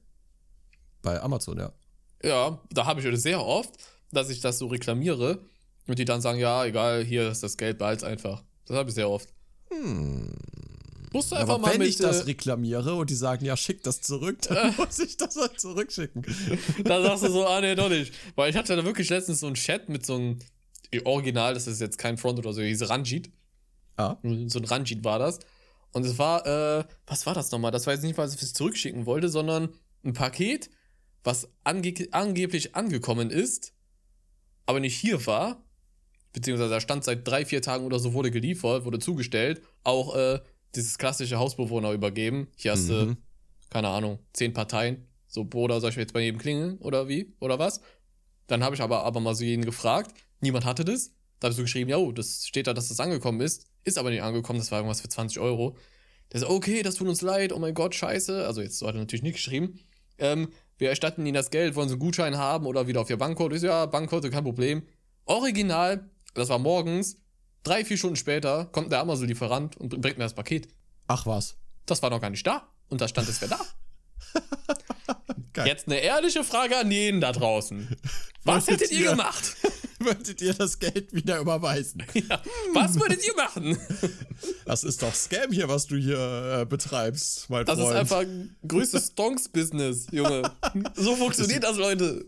[1.02, 1.74] Bei Amazon, ja.
[2.24, 3.74] Ja, da habe ich das sehr oft,
[4.12, 5.46] dass ich das so reklamiere
[5.88, 8.44] und die dann sagen, ja, egal, hier ist das Geld, behalt einfach.
[8.66, 9.30] Das habe ich sehr oft.
[9.70, 10.34] Hm.
[11.14, 13.58] Musst du einfach aber mal wenn mit, ich das äh, reklamiere und die sagen, ja,
[13.58, 16.26] schick das zurück, dann muss ich das halt zurückschicken.
[16.86, 18.14] dann sagst du so, ah, nee, doch nicht.
[18.36, 20.40] Weil ich hatte da wirklich letztens so einen Chat mit so einem
[21.04, 23.32] Original, das ist jetzt kein Front oder so, hieß Ranjit.
[23.98, 24.18] Ah.
[24.24, 25.40] So ein Ranjit war das.
[25.92, 27.72] Und es war, äh, was war das nochmal?
[27.72, 29.70] Das war jetzt nicht, was ich zurückschicken wollte, sondern
[30.04, 30.70] ein Paket,
[31.24, 33.74] was ange angeblich angekommen ist,
[34.66, 35.64] aber nicht hier war.
[36.34, 39.62] Beziehungsweise da stand seit drei, vier Tagen oder so, wurde geliefert, wurde zugestellt.
[39.84, 40.40] Auch äh,
[40.76, 42.48] dieses klassische Hausbewohner übergeben.
[42.56, 43.18] Hier hast du, mhm.
[43.70, 45.08] keine Ahnung, zehn Parteien.
[45.28, 47.34] So, Bruder, soll ich jetzt bei jedem klingeln oder wie?
[47.40, 47.82] Oder was?
[48.48, 50.14] Dann habe ich aber, aber mal so jeden gefragt.
[50.42, 51.12] Niemand hatte das.
[51.40, 53.68] Da habe ich so geschrieben, ja, oh, das steht da, dass das angekommen ist.
[53.84, 55.78] Ist aber nicht angekommen, das war irgendwas für 20 Euro.
[56.32, 58.46] Der so, okay, das tut uns leid, oh mein Gott, scheiße.
[58.46, 59.80] Also jetzt so hat er natürlich nicht geschrieben.
[60.18, 63.18] ähm, wir erstatten ihnen das Geld, wollen sie einen Gutschein haben oder wieder auf ihr
[63.18, 63.56] Bankkonto.
[63.56, 64.82] Ich so, ja, Bankkonto, kein Problem.
[65.26, 67.18] Original, das war morgens,
[67.64, 70.68] drei, vier Stunden später, kommt der Amazon-Lieferant und bringt mir das Paket.
[71.08, 71.58] Ach was.
[71.86, 72.68] Das war noch gar nicht da.
[72.90, 73.66] Und da stand es wäre da.
[75.66, 77.96] Jetzt eine ehrliche Frage an jeden da draußen.
[78.44, 79.56] Was Wolltet hättet ihr, ihr gemacht?
[80.00, 82.04] Würdet ihr das Geld wieder überweisen?
[82.14, 82.42] Ja,
[82.74, 83.78] was würdet ihr machen?
[84.66, 87.96] Das ist doch Scam hier, was du hier äh, betreibst, mein das Freund.
[87.96, 88.26] Das ist einfach
[88.68, 90.44] größtes Stonks-Business, Junge.
[90.96, 92.26] So funktioniert das, Leute.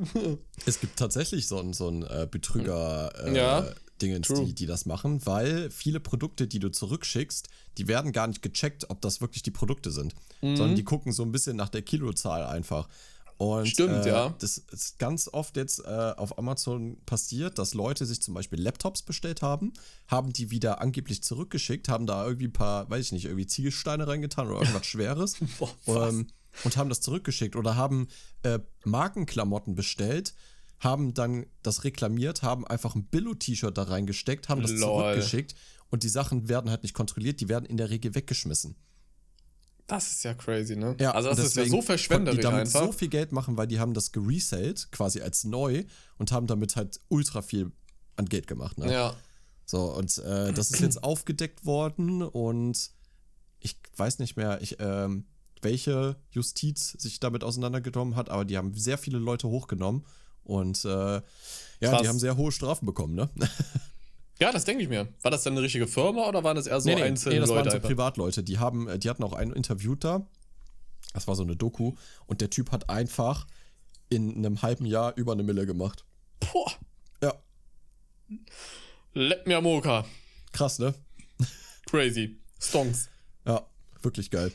[0.65, 3.11] Es gibt tatsächlich so einen so äh, Betrüger.
[3.25, 3.65] Äh, ja.
[4.03, 8.41] Dingens, die, die das machen, weil viele Produkte, die du zurückschickst, die werden gar nicht
[8.41, 10.57] gecheckt, ob das wirklich die Produkte sind, mhm.
[10.57, 12.89] sondern die gucken so ein bisschen nach der Kilozahl einfach.
[13.37, 14.35] Und, Stimmt, äh, ja.
[14.39, 19.01] Das ist ganz oft jetzt äh, auf Amazon passiert, dass Leute sich zum Beispiel Laptops
[19.01, 19.73] bestellt haben,
[20.07, 24.07] haben die wieder angeblich zurückgeschickt, haben da irgendwie ein paar, weiß ich nicht, irgendwie Ziegelsteine
[24.07, 25.37] reingetan oder irgendwas Schweres
[25.85, 26.27] Boah, ähm,
[26.63, 28.07] und haben das zurückgeschickt oder haben
[28.43, 30.33] äh, Markenklamotten bestellt
[30.83, 34.79] haben dann das reklamiert, haben einfach ein Billo-T-Shirt da reingesteckt, haben das Lol.
[34.79, 35.55] zurückgeschickt
[35.89, 38.75] und die Sachen werden halt nicht kontrolliert, die werden in der Regel weggeschmissen.
[39.87, 40.95] Das ist ja crazy, ne?
[40.99, 42.85] Ja, also das ist ja so verschwenderisch die damit einfach.
[42.85, 45.83] so viel Geld machen, weil die haben das geresellt, quasi als neu
[46.17, 47.71] und haben damit halt ultra viel
[48.15, 48.91] an Geld gemacht, ne?
[48.91, 49.15] Ja.
[49.65, 52.91] So, und äh, das ist jetzt aufgedeckt worden und
[53.59, 55.25] ich weiß nicht mehr, ich, ähm,
[55.61, 60.05] welche Justiz sich damit auseinandergenommen hat, aber die haben sehr viele Leute hochgenommen
[60.43, 61.21] und äh, ja,
[61.79, 62.01] Krass.
[62.01, 63.29] die haben sehr hohe Strafen bekommen, ne?
[64.39, 65.07] Ja, das denke ich mir.
[65.21, 67.39] War das dann eine richtige Firma oder waren das eher so nee, nee, einzelne nee,
[67.39, 67.71] das Leute?
[67.71, 68.43] waren so Privatleute.
[68.43, 70.25] Die haben, äh, die hatten auch einen interviewt da.
[71.13, 71.93] Das war so eine Doku.
[72.25, 73.47] Und der Typ hat einfach
[74.09, 76.03] in einem halben Jahr über eine Mille gemacht.
[76.39, 76.71] Boah.
[77.21, 77.35] Ja.
[79.13, 80.03] Leck mir Moka.
[80.51, 80.93] Krass, ne?
[81.85, 82.37] Crazy.
[82.59, 83.09] Stonks.
[83.45, 83.65] Ja,
[84.01, 84.51] wirklich geil.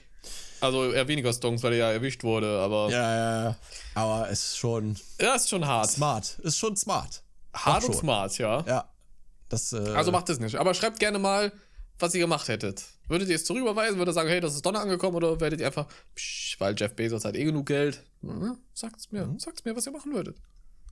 [0.61, 2.91] Also eher weniger Stonks, weil er ja erwischt wurde, aber.
[2.91, 3.57] Ja, ja, ja.
[3.95, 4.97] Aber es ist schon.
[5.21, 5.91] Ja, ist schon hart.
[5.91, 6.39] Smart.
[6.41, 7.23] Ist schon smart.
[7.55, 8.65] Hart und smart, ja.
[8.67, 8.89] Ja.
[9.49, 10.57] Das, äh also macht es nicht.
[10.57, 11.53] Aber schreibt gerne mal,
[11.99, 12.85] was ihr gemacht hättet.
[13.09, 13.97] Würdet ihr es zurücküberweisen?
[13.99, 15.17] Würdet ihr sagen, hey, das ist Donner angekommen?
[15.17, 18.05] Oder werdet ihr einfach, psch, weil Jeff Bezos hat eh genug Geld?
[18.21, 18.59] Mhm.
[18.75, 19.27] Sagt's mir.
[19.27, 19.39] Mhm.
[19.39, 20.37] Sagt's mir, was ihr machen würdet.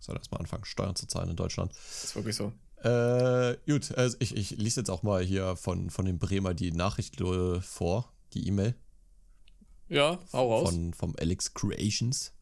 [0.01, 1.73] Soll erstmal anfangen, Steuern zu zahlen in Deutschland.
[1.73, 2.53] Das ist wirklich so.
[2.83, 6.73] Äh, gut, also ich, ich lese jetzt auch mal hier von, von dem Bremer die
[6.73, 8.75] Nachricht äh, vor, die E-Mail.
[9.89, 10.71] Ja, hau raus.
[10.71, 12.33] Von, vom Alex Creations.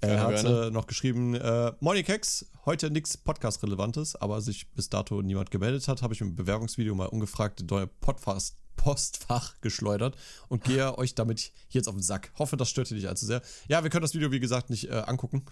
[0.00, 4.88] Er ja, hat äh, noch geschrieben, äh, Moin Kex, heute nichts Podcast-Relevantes, aber sich bis
[4.88, 10.16] dato niemand gemeldet hat, habe ich im Bewerbungsvideo mal ungefragt in euer Podcast Postfach geschleudert
[10.48, 12.32] und gehe euch damit jetzt auf den Sack.
[12.36, 13.42] Hoffe, das stört ihr nicht allzu sehr.
[13.68, 15.44] Ja, wir können das Video, wie gesagt, nicht äh, angucken.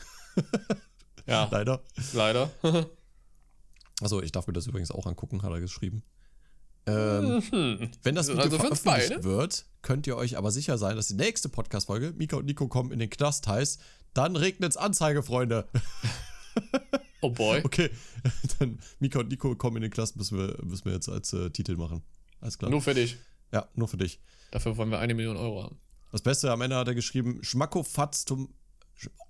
[1.27, 1.49] ja.
[1.53, 1.85] Leider.
[2.13, 2.51] Leider.
[4.03, 6.03] Achso, ich darf mir das übrigens auch angucken, hat er geschrieben.
[6.87, 7.91] Ähm, mhm.
[8.03, 11.49] Wenn das Video also veröffentlicht wird, könnt ihr euch aber sicher sein, dass die nächste
[11.49, 13.81] Podcast-Folge Mika und Nico kommen in den Knast heißt,
[14.15, 15.69] dann regnet's Anzeige, Freunde.
[17.21, 17.61] Oh boy.
[17.65, 17.91] Okay,
[18.59, 21.51] dann Mika und Nico kommen in den Knast, müssen wir, müssen wir jetzt als äh,
[21.51, 22.03] Titel machen.
[22.41, 22.71] Alles klar.
[22.71, 23.19] Nur für dich.
[23.53, 24.21] Ja, nur für dich.
[24.51, 25.79] Dafür wollen wir eine Million Euro haben.
[26.13, 28.53] Das Beste am Ende hat er geschrieben, Schmackofatz, Tom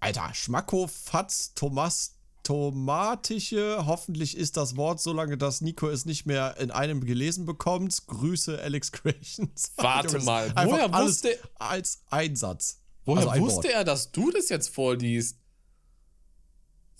[0.01, 6.57] Alter, Schmackofatz Thomas tomatische, hoffentlich ist das Wort so lange, dass Nico es nicht mehr
[6.59, 8.07] in einem gelesen bekommt.
[8.07, 9.73] Grüße Alex Creations.
[9.77, 12.81] Warte mal, woher wusste als Einsatz.
[13.05, 13.75] Woher also ein wusste Wort.
[13.75, 15.39] er, dass du das jetzt vorliest?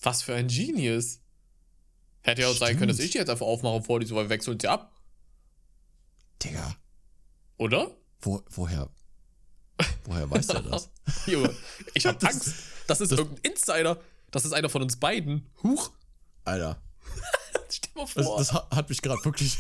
[0.03, 1.21] Was für ein Genius.
[2.23, 2.69] Hätte ja auch Stimmt.
[2.69, 4.95] sein können, dass ich die jetzt einfach aufmache und vorlese, weil wir wechseln sie ab.
[6.43, 6.77] Digga.
[7.57, 7.97] Oder?
[8.21, 8.91] Wo, woher?
[10.05, 10.91] Woher weiß er das?
[11.27, 11.55] Junge,
[11.95, 12.55] ich hab Angst.
[12.87, 14.01] Das ist das, irgendein Insider.
[14.31, 15.47] Das ist einer von uns beiden.
[15.63, 15.91] Huch.
[16.45, 16.83] Alter.
[17.71, 18.39] Stell mal vor.
[18.39, 19.59] Das, das hat mich gerade wirklich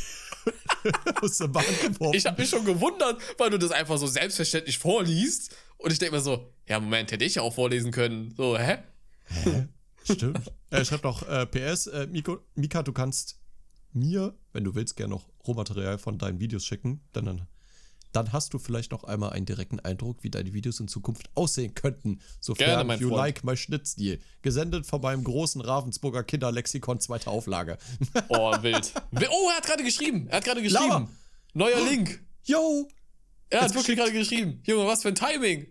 [1.22, 2.16] aus der Bahn geworfen.
[2.16, 5.54] Ich habe mich schon gewundert, weil du das einfach so selbstverständlich vorliest.
[5.78, 8.35] Und ich denke mir so, ja, Moment, hätte ich ja auch vorlesen können.
[8.37, 8.78] So, hä?
[9.26, 9.68] Hä?
[10.04, 10.52] Stimmt.
[10.70, 13.38] er schreibt noch, äh, PS, äh, Miko, Mika, du kannst
[13.92, 17.00] mir, wenn du willst, gerne noch Rohmaterial von deinen Videos schicken.
[17.12, 17.46] Dann, dann
[18.12, 21.75] dann hast du vielleicht noch einmal einen direkten Eindruck, wie deine Videos in Zukunft aussehen
[21.75, 23.18] könnten, sofern Gerne, mein you Freund.
[23.18, 24.20] like my Schnittstil.
[24.42, 27.79] Gesendet von meinem großen Ravensburger Kinderlexikon zweite Auflage.
[28.29, 28.92] Oh, wild.
[29.12, 30.27] Oh, er hat gerade geschrieben.
[30.29, 30.88] Er hat gerade geschrieben.
[30.88, 31.09] Lauer.
[31.55, 32.23] Neuer Link.
[32.44, 32.88] Yo.
[33.51, 34.62] Er hat wirklich gerade geschrieben.
[34.64, 35.66] Junge, was für ein Timing.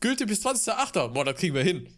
[0.00, 1.08] Gültig bis 20.08.
[1.08, 1.88] Boah, da kriegen wir hin.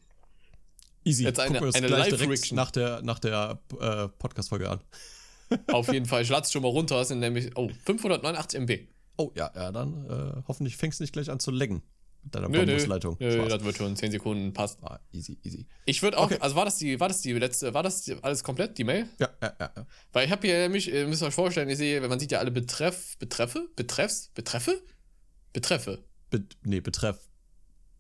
[1.05, 1.25] Easy.
[1.25, 2.57] Jetzt eine, eine Live-Reaction.
[2.57, 4.81] Nach der, nach der äh, Podcast-Folge an.
[5.69, 6.23] Auf jeden Fall.
[6.23, 6.97] Ich lade es schon mal runter.
[6.97, 8.94] Das sind nämlich, oh, 589 MB.
[9.17, 11.83] Oh, ja, ja, dann äh, hoffentlich fängst du nicht gleich an zu laggen
[12.25, 13.17] mit deiner Bambusleitung.
[13.21, 14.83] Nö, nö, das wird schon 10 Sekunden passt.
[14.83, 15.67] Ah, easy, easy.
[15.85, 16.39] Ich würde auch, okay.
[16.41, 19.09] also war das die, war das die letzte, war das die, alles komplett, die Mail?
[19.19, 19.73] Ja, ja, ja.
[19.77, 19.87] ja.
[20.13, 22.51] Weil ich habe hier nämlich, ihr müsst euch vorstellen, ich sehe, man sieht ja alle
[22.51, 24.83] Betreff, Betreffe, Betreffs, Betreffe?
[25.53, 26.03] Betreffe.
[26.31, 27.19] Be nee, Betreff.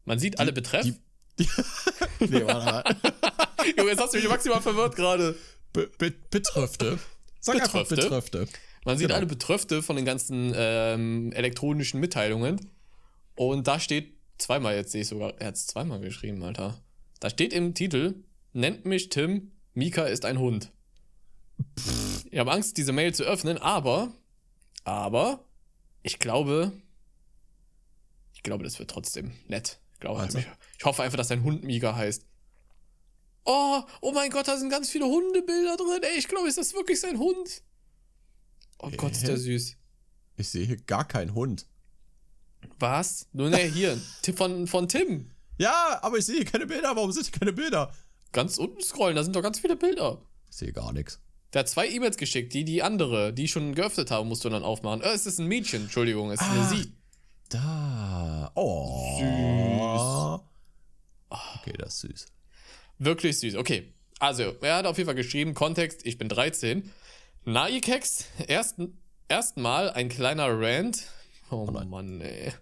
[0.04, 0.84] Man sieht die, alle Betreff?
[0.84, 0.94] Die,
[2.20, 2.84] nee, warte mal.
[3.76, 5.36] Junge, jetzt hast du mich maximal verwirrt gerade.
[5.72, 6.98] Be Be Betröfte.
[7.40, 7.78] Sag Betröfte.
[7.78, 8.48] einfach Betröfte.
[8.84, 9.16] Man sieht genau.
[9.16, 12.70] alle Betröfte von den ganzen ähm, elektronischen Mitteilungen.
[13.34, 16.82] Und da steht zweimal, jetzt sehe ich sogar, er hat es zweimal geschrieben, Alter.
[17.20, 20.70] Da steht im Titel, nennt mich Tim, Mika ist ein Hund.
[22.30, 24.12] Ich habe Angst, diese Mail zu öffnen, aber,
[24.84, 25.44] aber,
[26.02, 26.72] ich glaube,
[28.34, 29.78] ich glaube, das wird trotzdem nett.
[29.94, 30.38] Ich, glaube, also.
[30.38, 32.26] ich hoffe einfach, dass dein Hund Mika heißt.
[33.44, 36.00] Oh, oh mein Gott, da sind ganz viele Hundebilder drin.
[36.02, 37.62] Ey, ich glaube, ist das wirklich sein Hund?
[38.78, 39.76] Oh hey, Gott, ist der süß.
[40.36, 41.66] Ich sehe hier gar keinen Hund.
[42.78, 43.28] Was?
[43.32, 44.00] Nur ne, hier,
[44.36, 45.30] von, von Tim.
[45.58, 46.96] Ja, aber ich sehe keine Bilder.
[46.96, 47.92] Warum sind hier keine Bilder?
[48.32, 50.20] Ganz unten scrollen, da sind doch ganz viele Bilder.
[50.50, 51.20] Ich sehe gar nichts.
[51.52, 54.64] Der hat zwei E-Mails geschickt, die die andere, die schon geöffnet haben, musst du dann
[54.64, 55.02] aufmachen.
[55.02, 56.92] Äh, es ist ein Mädchen, Entschuldigung, es ist ah, eine sie.
[57.48, 58.50] Da.
[58.56, 60.40] Oh.
[60.40, 61.40] Süß.
[61.60, 62.26] Okay, das ist süß.
[62.98, 63.54] Wirklich süß.
[63.54, 63.92] Okay.
[64.18, 66.90] Also, er hat auf jeden Fall geschrieben, Kontext, ich bin 13.
[67.46, 68.96] Na, ihr Keks, ersten,
[69.28, 71.02] erstmal ein kleiner Rant.
[71.50, 72.54] Oh, oh Mann, ey.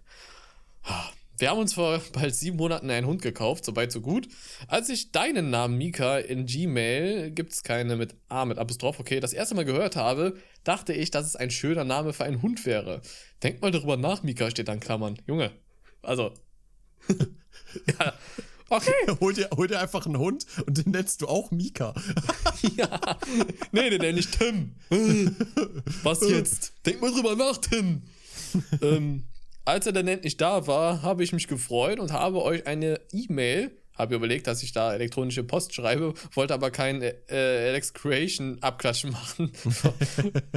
[1.37, 4.27] Wir haben uns vor bald sieben Monaten einen Hund gekauft, soweit so gut.
[4.67, 9.31] Als ich deinen Namen Mika in Gmail, gibt's keine mit A, mit Apostroph, okay, das
[9.31, 13.01] erste Mal gehört habe, dachte ich, dass es ein schöner Name für einen Hund wäre.
[13.41, 15.17] Denk mal darüber nach, Mika steht dann Klammern.
[15.27, 15.51] Junge,
[16.01, 16.33] also.
[17.07, 18.13] ja,
[18.77, 18.91] okay.
[19.19, 21.93] hol, dir, hol dir einfach einen Hund und den nennst du auch Mika.
[22.77, 23.17] ja.
[23.71, 24.75] Nee, den nenne ich Tim.
[26.03, 26.73] Was jetzt?
[26.85, 28.03] Denk mal drüber nach, Tim.
[28.81, 29.23] ähm,
[29.65, 33.71] als er dann endlich da war, habe ich mich gefreut und habe euch eine E-Mail,
[33.97, 39.11] habe überlegt, dass ich da elektronische Post schreibe, wollte aber kein äh, Alex Creation Abklatschen
[39.11, 39.51] machen.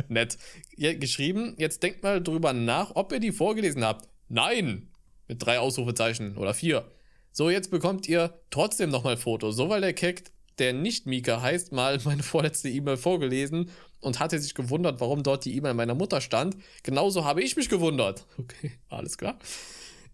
[0.08, 0.38] Nett.
[0.76, 4.08] Ja, geschrieben, jetzt denkt mal drüber nach, ob ihr die vorgelesen habt.
[4.28, 4.88] Nein!
[5.28, 6.88] Mit drei Ausrufezeichen oder vier.
[7.36, 9.50] So, jetzt bekommt ihr trotzdem nochmal Foto.
[9.50, 13.68] So, weil der Keck, der nicht Mika heißt, mal meine vorletzte E-Mail vorgelesen
[14.00, 16.56] und hatte sich gewundert, warum dort die E-Mail meiner Mutter stand.
[16.82, 18.24] Genauso habe ich mich gewundert.
[18.38, 19.38] Okay, alles klar.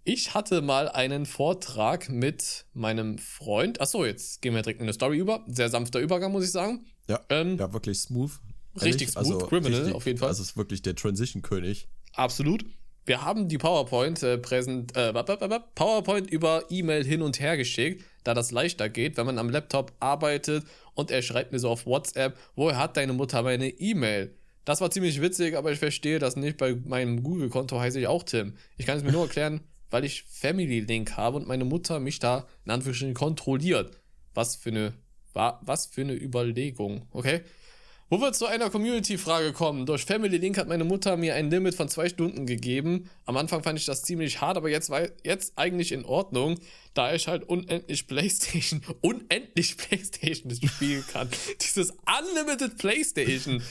[0.03, 3.81] Ich hatte mal einen Vortrag mit meinem Freund.
[3.81, 5.45] Achso, jetzt gehen wir direkt in eine Story über.
[5.47, 6.87] Sehr sanfter Übergang, muss ich sagen.
[7.07, 8.33] Ja, ähm, ja wirklich smooth.
[8.83, 10.27] Richtig smooth, also, Criminal richtig, auf jeden Fall.
[10.27, 11.87] Also ist wirklich der Transition-König.
[12.15, 12.65] Absolut.
[13.05, 15.13] Wir haben die PowerPoint äh, präsent, äh,
[15.75, 19.93] PowerPoint über E-Mail hin und her geschickt, da das leichter geht, wenn man am Laptop
[19.99, 24.35] arbeitet und er schreibt mir so auf WhatsApp, woher hat deine Mutter meine E-Mail?
[24.65, 26.57] Das war ziemlich witzig, aber ich verstehe das nicht.
[26.57, 28.55] Bei meinem Google-Konto heiße ich auch Tim.
[28.77, 29.61] Ich kann es mir nur erklären,
[29.91, 33.99] weil ich Family Link habe und meine Mutter mich da in Anführungsstrichen kontrolliert.
[34.35, 34.93] Was für eine,
[35.35, 37.41] was für eine Überlegung, okay?
[38.13, 39.87] Wo wir zu einer Community-Frage kommen.
[39.87, 43.09] Durch Family Link hat meine Mutter mir ein Limit von zwei Stunden gegeben.
[43.25, 46.59] Am Anfang fand ich das ziemlich hart, aber jetzt war jetzt eigentlich in Ordnung
[46.95, 51.29] da ich halt unendlich Playstation, unendlich Playstation spielen kann.
[51.61, 53.63] Dieses Unlimited Playstation.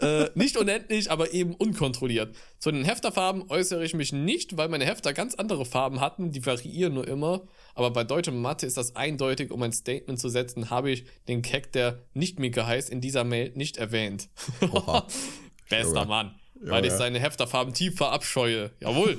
[0.00, 2.34] äh, nicht unendlich, aber eben unkontrolliert.
[2.58, 6.44] Zu den Hefterfarben äußere ich mich nicht, weil meine Hefter ganz andere Farben hatten, die
[6.44, 7.42] variieren nur immer.
[7.74, 11.42] Aber bei deutschem Mathe ist das eindeutig, um ein Statement zu setzen, habe ich den
[11.42, 14.28] Keck, der nicht Mika heißt, in dieser Mail nicht erwähnt.
[15.68, 16.34] Bester ja, Mann.
[16.54, 18.70] Weil ja, ich seine Hefterfarben tief verabscheue.
[18.80, 19.18] Jawohl.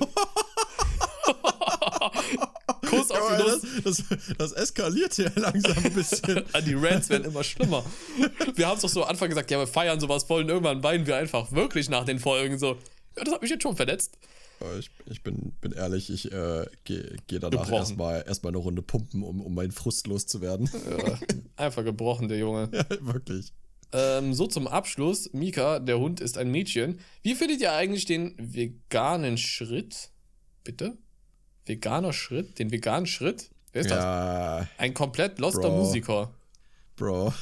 [3.14, 3.62] Kuss auf die Nuss.
[3.84, 6.44] Das, das, das, eskaliert hier langsam ein bisschen.
[6.66, 7.86] die Rants werden immer schlimmer.
[8.56, 10.84] Wir haben es doch so am Anfang gesagt, ja, wir feiern sowas voll und irgendwann
[10.84, 12.78] weinen wir einfach wirklich nach den Folgen so.
[13.16, 14.18] Ja, das hat mich jetzt schon verletzt.
[14.80, 19.22] Ich, ich bin, bin ehrlich, ich äh, gehe geh danach erstmal erst eine Runde pumpen,
[19.24, 20.70] um, um meinen Frust loszuwerden.
[20.90, 21.20] Ja,
[21.58, 22.70] einfach gebrochen, der Junge.
[22.74, 23.52] Ja, wirklich.
[23.92, 27.00] Ähm, so zum Abschluss, Mika, der Hund ist ein Mädchen.
[27.22, 30.10] Wie findet ihr eigentlich den veganen Schritt?
[30.64, 30.98] Bitte?
[31.66, 33.50] Veganer Schritt, den veganen Schritt.
[33.72, 34.68] Wer ist ja, das?
[34.78, 35.78] Ein komplett loster Bro.
[35.78, 36.34] Musiker.
[36.96, 37.34] Bro.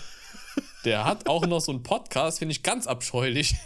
[0.85, 3.55] Der hat auch noch so einen Podcast, finde ich ganz abscheulich.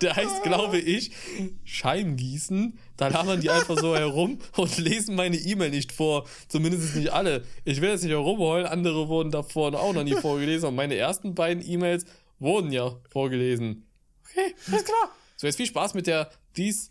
[0.00, 1.12] Der heißt, glaube ich,
[1.64, 2.78] Scheingießen.
[2.96, 6.26] Da labern die einfach so herum und lesen meine E-Mail nicht vor.
[6.48, 7.44] Zumindest nicht alle.
[7.64, 10.68] Ich will jetzt nicht herumheulen, andere wurden davor auch noch nie vorgelesen.
[10.68, 12.04] Und meine ersten beiden E-Mails
[12.38, 13.86] wurden ja vorgelesen.
[14.30, 15.10] Okay, alles klar.
[15.36, 16.90] So, jetzt viel Spaß mit der dies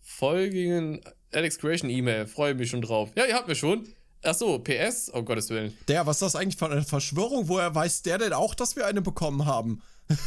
[0.00, 1.00] folgenden
[1.32, 2.26] Alex Creation E-Mail.
[2.26, 3.10] Freue mich schon drauf.
[3.16, 3.86] Ja, ihr habt mir schon.
[4.22, 5.10] Ach so, PS?
[5.14, 5.76] Oh Gottes Willen.
[5.86, 7.48] Der, was ist das eigentlich für eine Verschwörung?
[7.48, 9.82] Woher weiß der denn auch, dass wir eine bekommen haben?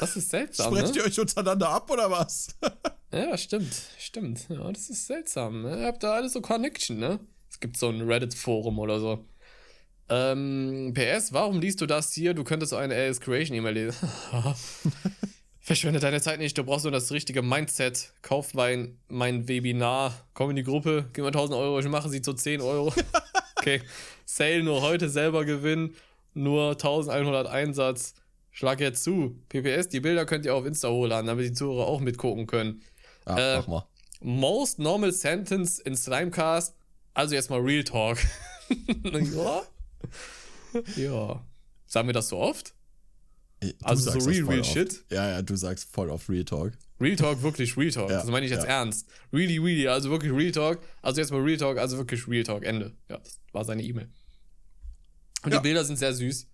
[0.00, 0.74] Das ist seltsam.
[0.74, 1.02] Sprecht ne?
[1.02, 2.56] ihr euch untereinander ab oder was?
[3.12, 3.74] ja, stimmt.
[3.98, 4.46] Stimmt.
[4.48, 5.60] Ja, das ist seltsam.
[5.60, 5.78] Ne?
[5.82, 7.20] Ihr habt da alles so Connection, ne?
[7.50, 9.26] Es gibt so ein Reddit-Forum oder so.
[10.08, 12.32] Ähm, PS, warum liest du das hier?
[12.32, 14.08] Du könntest so eine Alex Creation E-Mail lesen.
[15.62, 18.12] Verschwende deine Zeit nicht, du brauchst nur das richtige Mindset.
[18.22, 22.22] Kauf mein, mein Webinar, komm in die Gruppe, gib mir 1000 Euro, ich mache sie
[22.22, 22.92] zu 10 Euro.
[23.60, 23.82] Okay.
[24.24, 25.94] Sale nur heute selber gewinnen.
[26.32, 28.14] Nur 1100 Einsatz.
[28.50, 29.36] Schlag jetzt zu.
[29.48, 32.82] PPS, die Bilder könnt ihr auf Insta hochladen, damit die Zuhörer auch mitgucken können.
[33.26, 33.86] Ja, äh, mach mal.
[34.22, 36.74] Most normal sentence in Slimecast.
[37.14, 38.18] Also jetzt mal Real Talk.
[39.34, 39.62] ja.
[40.96, 41.44] ja.
[41.86, 42.74] Sagen wir das so oft?
[43.60, 44.72] Du also so real, real oft.
[44.72, 45.04] shit?
[45.10, 46.72] Ja, ja, du sagst voll auf Real Talk.
[46.98, 48.10] Real Talk, wirklich Real Talk.
[48.10, 48.80] Ja, das meine ich jetzt ja.
[48.80, 49.06] ernst.
[49.32, 50.80] Really, really, also wirklich Real Talk.
[51.02, 52.64] Also jetzt mal Real Talk, also wirklich Real Talk.
[52.64, 52.92] Ende.
[53.08, 54.08] Ja, das war seine E-Mail.
[55.42, 55.58] Und ja.
[55.58, 56.46] die Bilder sind sehr süß.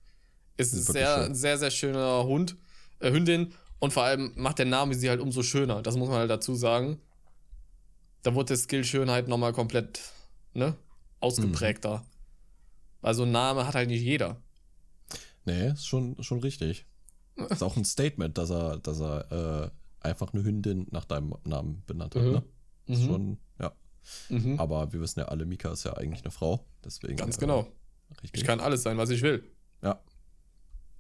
[0.57, 1.35] Ist ein sehr, schön.
[1.35, 2.57] sehr, sehr schöner Hund,
[3.01, 3.53] äh, Hündin.
[3.79, 5.83] Und vor allem macht der Name sie halt umso schöner.
[5.83, 7.01] Das muss man halt dazu sagen.
[8.23, 10.01] Da wurde der Skill Schönheit nochmal komplett,
[10.55, 10.77] ne?
[11.21, 11.99] Ausgeprägter.
[11.99, 12.05] Mhm.
[13.03, 14.41] Also ein Name hat halt nicht jeder.
[15.45, 16.87] Nee, ist schon, schon richtig.
[17.37, 19.71] Ist auch ein Statement, dass er, dass er
[20.03, 22.33] äh, einfach eine Hündin nach deinem Namen benannt hat, mhm.
[22.33, 22.43] ne?
[22.87, 23.07] Ist mhm.
[23.07, 23.73] schon, ja.
[24.29, 24.59] Mhm.
[24.59, 26.65] Aber wir wissen ja alle, Mika ist ja eigentlich eine Frau.
[26.85, 27.17] Deswegen.
[27.17, 27.63] Ganz genau.
[28.23, 28.29] Äh.
[28.33, 29.45] Ich kann alles sein, was ich will.
[29.83, 30.01] Ja.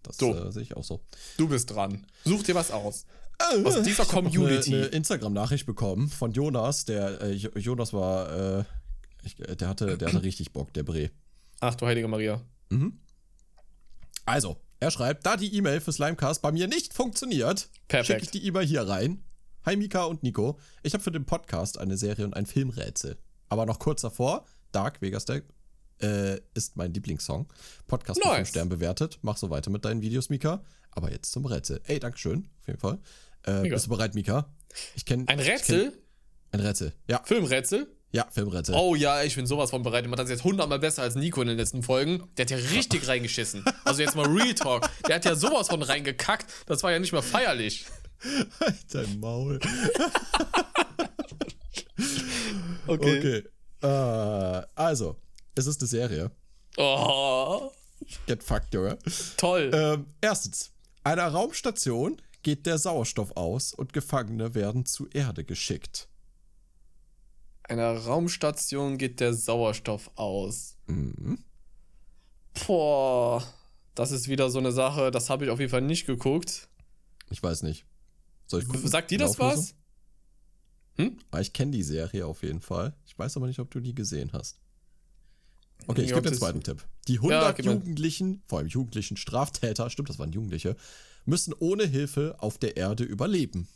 [0.03, 0.35] Das so.
[0.35, 1.01] äh, sehe ich auch so.
[1.37, 2.07] Du bist dran.
[2.25, 3.07] Such dir was aus.
[3.38, 4.75] Äh, aus dieser ich Community.
[4.75, 6.85] Eine, eine Instagram-Nachricht bekommen von Jonas.
[6.85, 8.64] Der äh, Jonas war, äh,
[9.22, 11.11] ich, der hatte, der hatte richtig Bock, der Bre.
[11.61, 12.40] Ach du heilige Maria.
[12.70, 12.99] Mhm.
[14.25, 18.47] Also, er schreibt, da die E-Mail für Slimecast bei mir nicht funktioniert, schicke ich die
[18.47, 19.25] E-Mail hier rein.
[19.65, 20.59] Hi Mika und Nico.
[20.83, 23.17] Ich habe für den Podcast eine Serie und ein Filmrätsel.
[23.49, 25.45] Aber noch kurz davor, Dark Vegas Deck
[26.03, 27.49] äh, ist mein Lieblingssong.
[27.87, 28.29] Podcast nice.
[28.29, 29.19] mit 5 Sternen bewertet.
[29.23, 30.62] Mach so weiter mit deinen Videos, Mika.
[30.91, 31.81] Aber jetzt zum Rätsel.
[31.85, 32.99] Ey, Dankeschön, auf jeden Fall.
[33.45, 34.55] Äh, bist du bereit, Mika?
[34.95, 35.25] Ich kenne.
[35.27, 35.91] Ein Rätsel?
[35.91, 36.01] Kenn,
[36.53, 37.23] ein Rätsel, ja.
[37.25, 37.95] Filmrätsel?
[38.16, 38.74] Ja, Filmrätsel.
[38.74, 40.07] Oh ja, ich bin sowas von bereit.
[40.07, 42.26] Man hat jetzt hundertmal besser als Nico in den letzten Folgen.
[42.38, 43.62] Der hat ja richtig reingeschissen.
[43.85, 44.88] Also jetzt mal Real Talk.
[45.07, 46.46] Der hat ja sowas von reingekackt.
[46.64, 47.85] Das war ja nicht mehr feierlich.
[48.59, 49.61] Halt dein Maul.
[52.87, 53.18] okay.
[53.18, 53.44] Okay.
[53.85, 55.16] Uh, also,
[55.55, 56.31] es ist eine Serie.
[56.79, 57.70] Oh.
[58.26, 58.96] Get fucked, Junge.
[59.37, 59.70] Toll.
[59.74, 60.72] Ähm, erstens,
[61.05, 66.09] einer Raumstation geht der Sauerstoff aus und Gefangene werden zu Erde geschickt
[67.68, 70.76] einer Raumstation geht der Sauerstoff aus.
[70.87, 71.38] Mhm.
[72.66, 73.42] Boah,
[73.94, 76.68] das ist wieder so eine Sache, das habe ich auf jeden Fall nicht geguckt.
[77.31, 77.85] Ich weiß nicht.
[78.46, 78.88] Soll ich gucken?
[78.88, 79.74] Sagt dir das was?
[80.96, 81.18] Hm?
[81.31, 82.94] Ah, ich kenne die Serie auf jeden Fall.
[83.07, 84.59] Ich weiß aber nicht, ob du die gesehen hast.
[85.87, 86.85] Okay, ich gebe den zweiten Tipp.
[87.07, 90.76] Die 100 ja, Jugendlichen, vor allem Jugendlichen Straftäter, stimmt, das waren Jugendliche,
[91.26, 93.68] müssen ohne Hilfe auf der Erde überleben.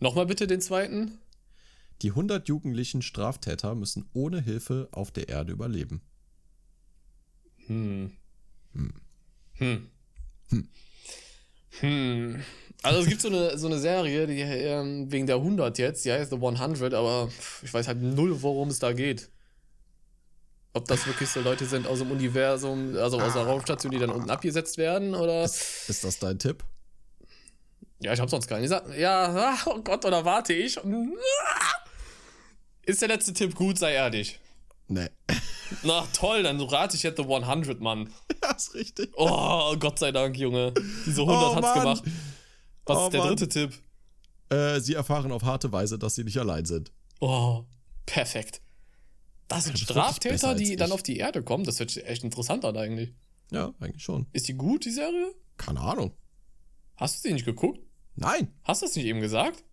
[0.00, 1.18] Nochmal bitte den zweiten.
[2.02, 6.00] Die 100 jugendlichen Straftäter müssen ohne Hilfe auf der Erde überleben.
[7.66, 8.12] Hm.
[8.72, 8.92] Hm.
[9.52, 9.90] Hm.
[10.48, 10.68] Hm.
[11.80, 12.42] hm.
[12.82, 16.12] Also es gibt so eine, so eine Serie, die ähm, wegen der 100 jetzt, die
[16.12, 17.30] heißt The 100, aber
[17.62, 19.28] ich weiß halt null, worum es da geht.
[20.72, 23.46] Ob das wirklich so Leute sind aus dem Universum, also aus der ah.
[23.46, 25.44] Raumstation, die dann unten abgesetzt werden, oder?
[25.44, 26.64] Ist, ist das dein Tipp?
[28.02, 28.96] Ja, ich hab sonst gar nicht gesagt.
[28.96, 30.78] Ja, oh Gott, oder warte ich?
[32.82, 34.40] Ist der letzte Tipp gut, sei ehrlich.
[34.88, 35.08] Nee.
[35.82, 38.10] Na toll, dann rate ich jetzt The 100, Mann.
[38.42, 39.12] Ja, ist richtig.
[39.16, 40.72] Oh, Gott sei Dank, Junge.
[41.06, 41.78] Diese 100 oh, hat's Mann.
[41.78, 42.02] gemacht.
[42.86, 43.28] Was oh, ist der Mann.
[43.28, 43.78] dritte Tipp?
[44.48, 46.90] Äh, sie erfahren auf harte Weise, dass sie nicht allein sind.
[47.20, 47.64] Oh,
[48.06, 48.62] perfekt.
[49.46, 51.64] Das sind Straftäter, die dann auf die Erde kommen.
[51.64, 53.12] Das sich echt interessant an, eigentlich.
[53.52, 54.26] Ja, eigentlich schon.
[54.32, 55.34] Ist die gut, die Serie?
[55.56, 56.12] Keine Ahnung.
[56.96, 57.80] Hast du sie nicht geguckt?
[58.20, 58.48] Nein.
[58.64, 59.64] Hast du es nicht eben gesagt?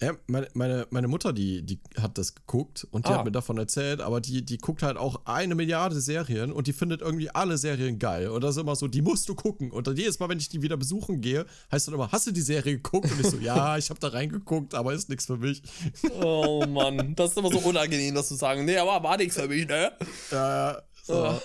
[0.00, 3.18] Ja, meine, meine, meine Mutter, die, die hat das geguckt und die ah.
[3.18, 6.72] hat mir davon erzählt, aber die, die guckt halt auch eine Milliarde Serien und die
[6.72, 8.28] findet irgendwie alle Serien geil.
[8.28, 9.70] Und das ist immer so, die musst du gucken.
[9.70, 12.32] Und dann jedes Mal, wenn ich die wieder besuchen gehe, heißt dann immer, hast du
[12.32, 13.10] die Serie geguckt?
[13.10, 15.62] Und ich so, ja, ich habe da reingeguckt, aber ist nichts für mich.
[16.20, 18.64] Oh Mann, das ist immer so unangenehm, das zu sagen.
[18.64, 19.92] Nee, aber war nichts für mich, ne?
[20.30, 20.82] Ja, ja.
[21.04, 21.28] So.
[21.28, 21.40] Oh.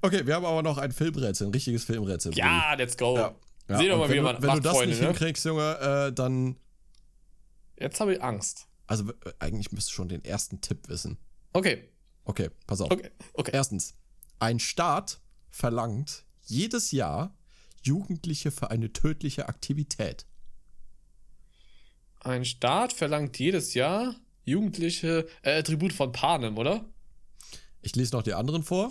[0.00, 2.34] Okay, wir haben aber noch ein Filmrätsel, ein richtiges Filmrätsel.
[2.34, 3.16] Ja, let's go.
[3.16, 3.34] Ja.
[3.68, 5.08] Ja, Seht doch mal, wie man Wenn du das Freunde, nicht ne?
[5.08, 6.56] hinkriegst, Junge, äh, dann.
[7.78, 8.68] Jetzt habe ich Angst.
[8.86, 11.18] Also, äh, eigentlich müsstest du schon den ersten Tipp wissen.
[11.52, 11.88] Okay.
[12.24, 12.90] Okay, pass auf.
[12.90, 13.50] Okay, okay.
[13.54, 13.94] Erstens,
[14.38, 17.36] ein Staat verlangt jedes Jahr
[17.82, 20.26] Jugendliche für eine tödliche Aktivität.
[22.20, 24.14] Ein Staat verlangt jedes Jahr
[24.44, 26.84] Jugendliche äh, Tribut von Panem, oder?
[27.82, 28.90] Ich lese noch die anderen vor.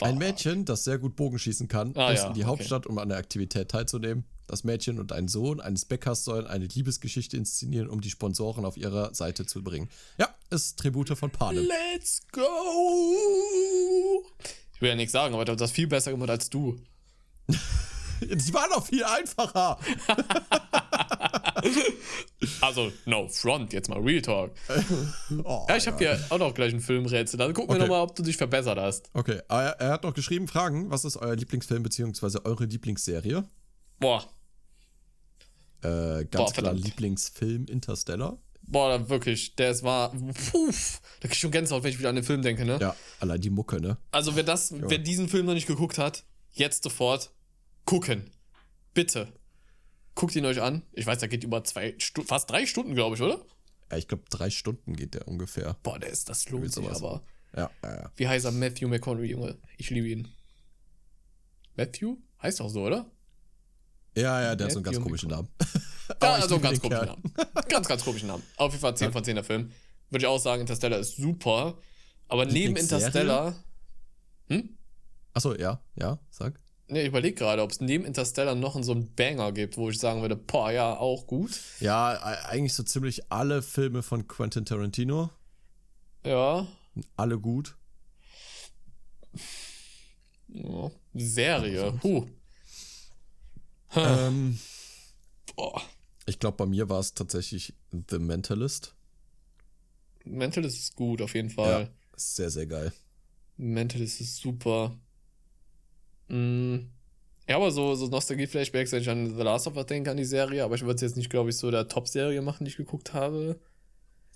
[0.00, 3.08] Ein Mädchen, das sehr gut Bogenschießen kann, ah, muss ja, in die Hauptstadt, um an
[3.08, 4.24] der Aktivität teilzunehmen.
[4.46, 8.76] Das Mädchen und ein Sohn eines Bäckers sollen eine Liebesgeschichte inszenieren, um die Sponsoren auf
[8.76, 9.88] ihrer Seite zu bringen.
[10.18, 11.66] Ja, ist Tribute von Panem.
[11.66, 12.42] Let's go!
[14.74, 16.78] Ich will ja nichts sagen, aber du hast das viel besser gemacht als du.
[18.20, 19.78] Die war doch viel einfacher.
[22.60, 24.52] also, no front, jetzt mal Real Talk.
[25.44, 27.38] oh, ja, ich habe hier auch noch gleich ein Filmrätsel.
[27.38, 27.80] Dann gucken okay.
[27.80, 29.10] wir nochmal, ob du dich verbessert hast.
[29.14, 32.40] Okay, er, er, hat noch geschrieben: Fragen, was ist euer Lieblingsfilm bzw.
[32.44, 33.44] eure Lieblingsserie?
[33.98, 34.24] Boah.
[35.82, 38.38] Äh, ganz Boah, klar, Lieblingsfilm Interstellar.
[38.62, 40.12] Boah, wirklich, der ist war.
[40.12, 40.70] Puh,
[41.20, 42.78] da krieg ich schon Gänsehaut, wenn ich wieder an den Film denke, ne?
[42.80, 43.98] Ja, allein die Mucke, ne?
[44.10, 44.78] Also, wer das, ja.
[44.82, 47.30] wer diesen Film noch nicht geguckt hat, jetzt sofort
[47.84, 48.30] gucken.
[48.94, 49.32] Bitte.
[50.14, 50.82] Guckt ihn euch an.
[50.92, 53.44] Ich weiß, der geht über zwei, Stu fast drei Stunden, glaube ich, oder?
[53.90, 55.76] Ja, ich glaube, drei Stunden geht der ungefähr.
[55.82, 57.22] Boah, der ist, das lohnt sich aber.
[57.54, 58.12] Ja, ja, ja.
[58.16, 58.52] Wie heißt er?
[58.52, 59.58] Matthew McConaughey, Junge.
[59.76, 60.28] Ich liebe ihn.
[61.76, 62.16] Matthew?
[62.42, 63.10] Heißt doch so, oder?
[64.14, 65.48] Ja, ja, der Matthew hat so einen ganz komischen Namen.
[66.22, 67.22] ja, also einen ganz komischen Namen.
[67.68, 68.42] Ganz, ganz komischen Namen.
[68.56, 69.72] Auf jeden Fall 10 von 10 der Film.
[70.10, 71.78] Würde ich auch sagen, Interstellar ist super.
[72.28, 73.62] Aber neben Interstellar.
[74.48, 74.76] Hm?
[75.32, 76.61] Achso, ja, ja, sag.
[76.92, 79.98] Ne, ich überlege gerade, ob es neben Interstellar noch so einen Banger gibt, wo ich
[79.98, 81.58] sagen würde, boah, ja, auch gut.
[81.80, 82.10] Ja,
[82.50, 85.30] eigentlich so ziemlich alle Filme von Quentin Tarantino.
[86.22, 86.66] Ja.
[87.16, 87.78] Alle gut.
[90.48, 90.90] Ja.
[91.14, 92.26] Serie, huh.
[93.96, 94.58] Ähm,
[95.56, 95.80] boah.
[96.26, 97.72] Ich glaube, bei mir war es tatsächlich
[98.10, 98.94] The Mentalist.
[100.24, 101.84] Mentalist ist gut, auf jeden Fall.
[101.84, 102.92] Ja, sehr, sehr geil.
[103.56, 104.94] Mentalist ist super.
[106.32, 106.88] Mm.
[107.48, 110.24] Ja, aber so, so Nostalgie-Flashbacks, wenn ich an The Last of Us denke, an die
[110.24, 112.76] Serie, aber ich würde es jetzt nicht, glaube ich, so der Top-Serie machen, die ich
[112.76, 113.58] geguckt habe.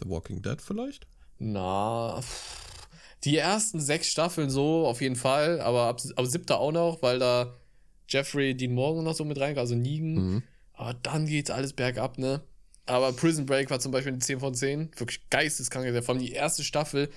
[0.01, 1.07] The Walking Dead vielleicht?
[1.39, 2.21] Na,
[3.25, 7.19] die ersten sechs Staffeln so, auf jeden Fall, aber ab, ab siebter auch noch, weil
[7.19, 7.55] da
[8.09, 10.15] Jeffrey Dean Morgan noch so mit reinkommt, also Negan.
[10.15, 10.43] Mhm.
[10.75, 12.43] Aber dann geht alles bergab, ne?
[12.87, 14.91] Aber Prison Break war zum Beispiel eine 10 von 10.
[14.97, 15.87] Wirklich geisteskrank.
[16.05, 17.11] Vor allem die erste Staffel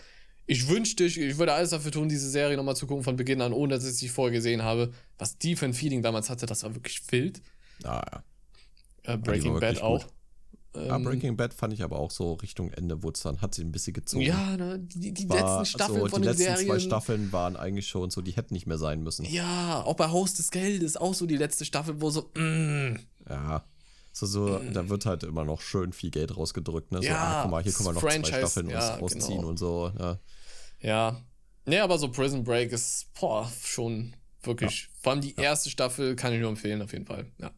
[0.49, 3.39] ich wünschte, ich, ich würde alles dafür tun, diese Serie nochmal zu gucken von Beginn
[3.41, 4.91] an, ohne dass ich sie vorher gesehen habe.
[5.19, 7.43] Was die für ein Feeling damals hatte, das war wirklich wild.
[7.83, 8.01] Ah,
[9.05, 9.13] ja.
[9.13, 10.07] Äh, Breaking Bad auch.
[10.73, 13.53] Ähm, ja, Breaking Bad fand ich aber auch so Richtung Ende, wo es dann hat
[13.53, 14.23] sie ein bisschen gezogen.
[14.23, 17.87] Ja, ne, die, die letzten Staffeln so, von die den letzten zwei Staffeln waren eigentlich
[17.87, 19.25] schon so, die hätten nicht mehr sein müssen.
[19.25, 22.97] Ja, auch bei Haus des Geldes auch so die letzte Staffel, wo so, mm.
[23.29, 23.63] Ja,
[24.13, 24.73] so, so, mm.
[24.73, 26.99] da wird halt immer noch schön viel Geld rausgedrückt, ne?
[26.99, 29.49] So, ja, ah, guck mal, hier können wir noch Franchise, zwei Staffeln ja, rausziehen genau.
[29.49, 30.17] und so, ja.
[30.81, 31.23] Ja.
[31.65, 34.83] Nee, aber so Prison Break ist, boah, schon wirklich.
[34.83, 34.89] Ja.
[35.01, 37.31] Vor allem die erste Staffel kann ich nur empfehlen, auf jeden Fall.
[37.37, 37.51] Ja.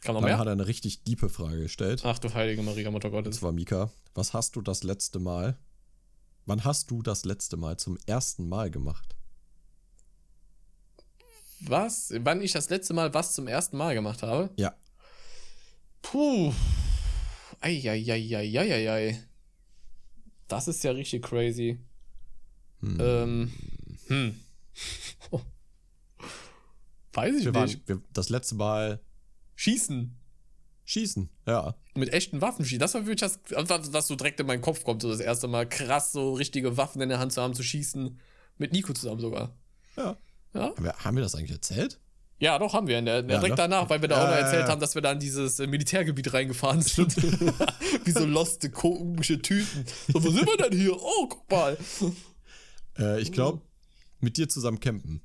[0.00, 0.38] Kann noch Dann mehr?
[0.38, 2.02] hat er eine richtig diepe Frage gestellt.
[2.04, 3.36] Ach du heilige Maria, Mutter Gottes.
[3.36, 3.90] Das war Mika.
[4.14, 5.58] Was hast du das letzte Mal,
[6.44, 9.16] wann hast du das letzte Mal zum ersten Mal gemacht?
[11.60, 12.12] Was?
[12.18, 14.50] Wann ich das letzte Mal was zum ersten Mal gemacht habe?
[14.56, 14.74] Ja.
[16.02, 16.52] Puh.
[17.60, 19.18] Eieieiei.
[20.48, 21.80] Das ist ja richtig crazy.
[22.80, 22.98] Hm.
[23.00, 23.52] Ähm,
[24.08, 24.40] hm.
[27.12, 27.88] Weiß ich wir nicht.
[27.88, 29.00] wir, das letzte Mal.
[29.54, 30.14] Schießen.
[30.84, 31.74] Schießen, ja.
[31.94, 32.78] Mit echten Waffen schießen.
[32.78, 35.02] Das war wirklich das, was so direkt in meinen Kopf kommt.
[35.02, 38.20] So das erste Mal krass, so richtige Waffen in der Hand zu haben, zu schießen.
[38.58, 39.56] Mit Nico zusammen sogar.
[39.96, 40.16] Ja.
[40.54, 40.60] ja?
[40.60, 41.98] Haben, wir, haben wir das eigentlich erzählt?
[42.38, 42.98] Ja, doch, haben wir.
[42.98, 43.64] In der, in der ja, direkt ne?
[43.64, 46.32] danach, weil wir da auch noch erzählt haben, dass wir da in dieses äh, Militärgebiet
[46.32, 47.16] reingefahren sind.
[48.04, 49.86] Wie so loste, komische Tüten.
[50.08, 50.94] So, wo sind wir denn hier?
[50.94, 51.78] Oh, guck mal.
[52.98, 53.60] Äh, ich glaube,
[54.20, 55.22] mit dir zusammen campen.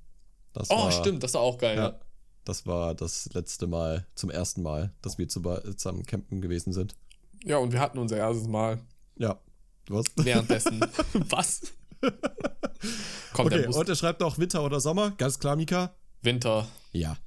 [0.53, 1.99] Das oh, war, stimmt, das war auch geil, ja.
[2.43, 6.95] Das war das letzte Mal, zum ersten Mal, dass wir zusammen campen gewesen sind.
[7.43, 8.79] Ja, und wir hatten unser erstes Mal.
[9.17, 9.39] Ja.
[9.87, 10.05] Was?
[10.15, 10.79] Währenddessen.
[11.13, 11.61] Was?
[13.33, 15.11] Kommt okay, und er schreibt auch Winter oder Sommer.
[15.11, 15.95] Ganz klar, Mika.
[16.21, 16.67] Winter.
[16.91, 17.17] Ja.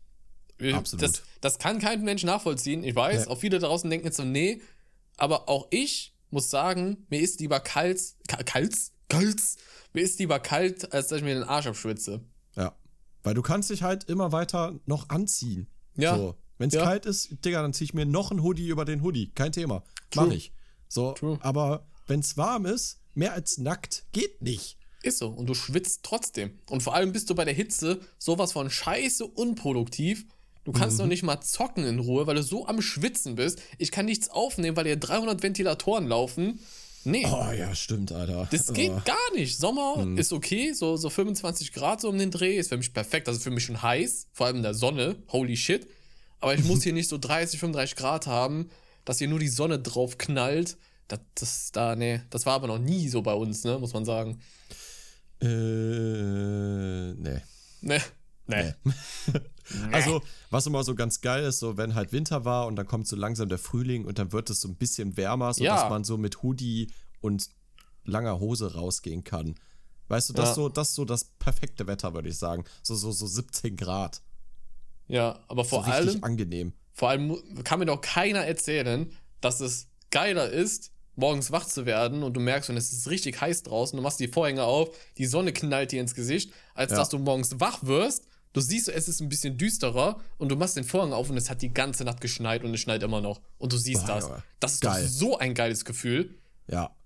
[0.72, 1.02] Absolut.
[1.02, 2.84] Das, das kann kein Mensch nachvollziehen.
[2.84, 3.30] Ich weiß, ja.
[3.30, 4.60] auch viele draußen denken jetzt so, nee.
[5.16, 8.00] Aber auch ich muss sagen, mir ist lieber kalt,
[8.46, 8.74] kalt,
[9.08, 9.40] kalt,
[9.92, 12.20] mir ist lieber kalt, als dass ich mir den Arsch abschwitze.
[12.56, 12.76] Ja.
[13.22, 15.68] Weil du kannst dich halt immer weiter noch anziehen.
[15.96, 16.16] Ja.
[16.16, 16.36] So.
[16.58, 16.84] Wenn es ja.
[16.84, 19.32] kalt ist, Digga, dann ziehe ich mir noch ein Hoodie über den Hoodie.
[19.34, 19.82] Kein Thema.
[20.10, 20.26] True.
[20.26, 20.52] Mach ich.
[20.88, 21.12] So.
[21.12, 21.38] True.
[21.40, 24.78] Aber wenn es warm ist, mehr als nackt geht nicht.
[25.02, 25.28] Ist so.
[25.28, 26.58] Und du schwitzt trotzdem.
[26.70, 30.26] Und vor allem bist du bei der Hitze sowas von scheiße unproduktiv.
[30.64, 31.02] Du kannst mhm.
[31.02, 33.60] noch nicht mal zocken in Ruhe, weil du so am Schwitzen bist.
[33.78, 36.60] Ich kann nichts aufnehmen, weil hier 300 Ventilatoren laufen.
[37.04, 37.26] Nee.
[37.26, 38.48] Oh ja, stimmt, Alter.
[38.50, 39.02] Das geht oh.
[39.04, 39.58] gar nicht.
[39.58, 40.18] Sommer hm.
[40.18, 43.28] ist okay, so, so 25 Grad so um den Dreh ist für mich perfekt.
[43.28, 45.16] Also für mich schon heiß, vor allem in der Sonne.
[45.30, 45.86] Holy shit.
[46.40, 48.70] Aber ich muss hier nicht so 30, 35 Grad haben,
[49.04, 50.76] dass hier nur die Sonne drauf knallt.
[51.08, 54.04] Das, das, da, nee, das war aber noch nie so bei uns, ne, muss man
[54.04, 54.40] sagen.
[55.42, 57.42] Äh, nee.
[57.82, 58.00] Nee.
[58.46, 58.72] Nee.
[58.84, 59.32] nee.
[59.92, 63.06] also, was immer so ganz geil ist, so wenn halt Winter war und dann kommt
[63.06, 65.88] so langsam der Frühling und dann wird es so ein bisschen wärmer, sodass ja.
[65.88, 66.90] man so mit Hoodie
[67.20, 67.48] und
[68.04, 69.54] langer Hose rausgehen kann.
[70.08, 70.54] Weißt du, das ja.
[70.54, 72.64] so, das so das perfekte Wetter, würde ich sagen.
[72.82, 74.20] So, so, so 17 Grad.
[75.08, 76.22] Ja, aber vor so allem.
[76.22, 76.72] angenehm.
[76.92, 82.22] Vor allem kann mir doch keiner erzählen, dass es geiler ist, morgens wach zu werden
[82.22, 85.26] und du merkst, und es ist richtig heiß draußen, du machst die Vorhänge auf, die
[85.26, 86.98] Sonne knallt dir ins Gesicht, als ja.
[86.98, 88.24] dass du morgens wach wirst,
[88.54, 91.50] du siehst, es ist ein bisschen düsterer und du machst den Vorhang auf und es
[91.50, 93.42] hat die ganze Nacht geschneit und es schneit immer noch.
[93.58, 94.30] Und du siehst Boah, das.
[94.60, 95.02] Das ist Geil.
[95.02, 96.38] doch so ein geiles Gefühl.
[96.66, 96.96] Ja.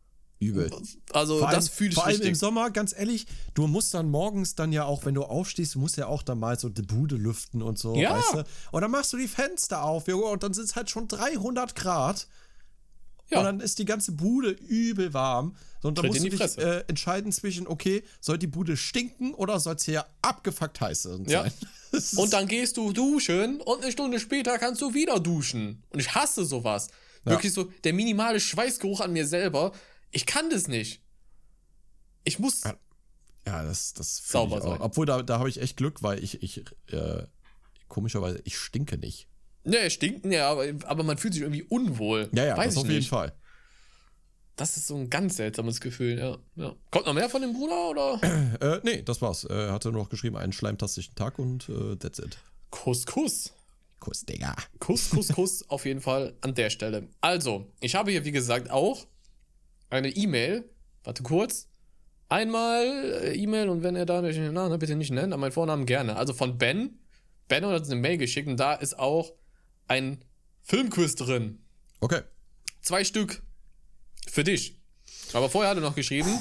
[0.40, 0.70] Übel.
[1.12, 2.28] Also, vor das fühle ich Vor allem richtig.
[2.28, 5.80] im Sommer, ganz ehrlich, du musst dann morgens dann ja auch, wenn du aufstehst, du
[5.80, 8.14] musst ja auch dann mal so die Bude lüften und so, ja.
[8.14, 8.44] weißt du?
[8.70, 12.28] Und dann machst du die Fenster auf, und dann sind es halt schon 300 Grad.
[13.30, 13.38] Ja.
[13.38, 15.54] Und dann ist die ganze Bude übel warm.
[15.82, 19.76] Und dann musst du dich äh, entscheiden zwischen, okay, soll die Bude stinken oder soll
[19.76, 21.24] es hier abgefuckt heiß sein?
[21.28, 21.46] Ja.
[22.16, 25.82] und dann gehst du duschen und eine Stunde später kannst du wieder duschen.
[25.90, 26.88] Und ich hasse sowas.
[27.24, 27.32] Ja.
[27.32, 29.72] Wirklich so der minimale Schweißgeruch an mir selber.
[30.10, 31.02] Ich kann das nicht.
[32.24, 32.62] Ich muss.
[32.64, 34.80] Ja, das, das sauber sein.
[34.80, 37.22] Obwohl, da, da habe ich echt Glück, weil ich, ich äh,
[37.88, 39.28] komischerweise, ich stinke nicht.
[39.68, 42.28] Ne, stinken ja, aber, aber man fühlt sich irgendwie unwohl.
[42.32, 42.94] Ja, ja, Weiß das auf nicht.
[42.94, 43.32] jeden Fall.
[44.56, 46.36] Das ist so ein ganz seltsames Gefühl, ja.
[46.56, 46.74] ja.
[46.90, 48.20] Kommt noch mehr von dem Bruder, oder?
[48.60, 49.44] äh, nee, das war's.
[49.44, 52.38] Er hatte nur noch geschrieben, einen schleimtastischen Tag und äh, that's it.
[52.70, 53.52] Kuss, Kuss.
[54.00, 54.56] Kuss, Digga.
[54.80, 57.08] Kuss, Kuss, Kuss auf jeden Fall an der Stelle.
[57.20, 59.06] Also, ich habe hier, wie gesagt, auch
[59.90, 60.64] eine E-Mail.
[61.04, 61.68] Warte kurz.
[62.28, 62.84] Einmal
[63.22, 66.16] äh, E-Mail und wenn er da nicht, na, bitte nicht nennen, aber meinen Vornamen gerne.
[66.16, 66.98] Also von Ben.
[67.48, 69.32] Ben hat uns eine Mail geschickt und da ist auch
[69.88, 70.24] ein
[70.62, 71.58] Filmquiz drin.
[72.00, 72.22] Okay.
[72.82, 73.42] Zwei Stück
[74.30, 74.78] für dich.
[75.32, 76.40] Aber vorher hat er noch geschrieben: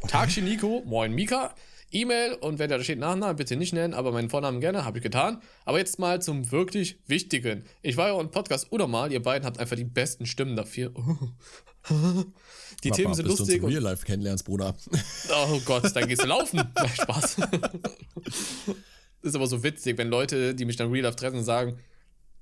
[0.00, 0.08] okay.
[0.08, 1.54] Tag Nico, moin Mika.
[1.90, 5.02] E-Mail und wenn da steht Nachnamen, bitte nicht nennen, aber meinen Vornamen gerne, habe ich
[5.02, 5.40] getan.
[5.64, 7.64] Aber jetzt mal zum wirklich Wichtigen.
[7.80, 10.54] Ich war ja auch im Podcast oder mal, ihr beiden habt einfach die besten Stimmen
[10.54, 10.90] dafür.
[12.84, 13.62] die Papa, Themen sind lustig.
[13.62, 14.76] Du Real Life kennenlernst, Bruder.
[15.30, 16.60] Oh Gott, dann gehst du laufen.
[17.00, 17.36] Spaß.
[19.22, 21.78] ist aber so witzig, wenn Leute, die mich dann Real Life treffen, sagen,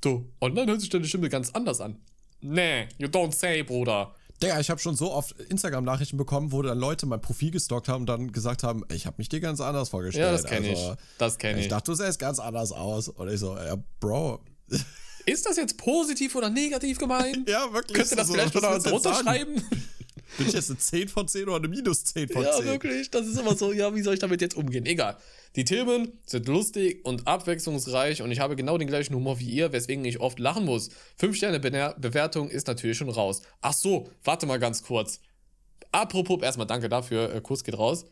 [0.01, 1.99] du, online hört sich deine Stimme ganz anders an.
[2.41, 4.15] Nee, you don't say, Bruder.
[4.43, 8.03] Digga, ich habe schon so oft Instagram-Nachrichten bekommen, wo dann Leute mein Profil gestalkt haben
[8.03, 10.27] und dann gesagt haben, ich habe mich dir ganz anders vorgestellt.
[10.27, 10.99] Ja, das kenne also, ich.
[11.19, 11.65] Das kenne ich.
[11.65, 13.09] Ich dachte, du sähst ganz anders aus.
[13.09, 14.41] Und ich so, ja, Bro.
[15.25, 17.49] Ist das jetzt positiv oder negativ gemeint?
[17.49, 17.97] ja, wirklich.
[17.97, 19.63] Könnt ihr das so, vielleicht noch drunter schreiben?
[20.39, 22.53] Bin ich jetzt eine 10 von 10 oder eine minus 10 von 10?
[22.53, 23.11] Ja, wirklich.
[23.11, 24.87] Das ist immer so, ja, wie soll ich damit jetzt umgehen?
[24.87, 25.17] Egal.
[25.55, 29.73] Die Themen sind lustig und abwechslungsreich und ich habe genau den gleichen Humor wie ihr,
[29.73, 30.91] weswegen ich oft lachen muss.
[31.21, 33.43] 5-Sterne-Bewertung ist natürlich schon raus.
[33.61, 35.21] Ach so, warte mal ganz kurz.
[35.93, 38.05] Apropos, erstmal danke dafür, äh, Kurs geht raus.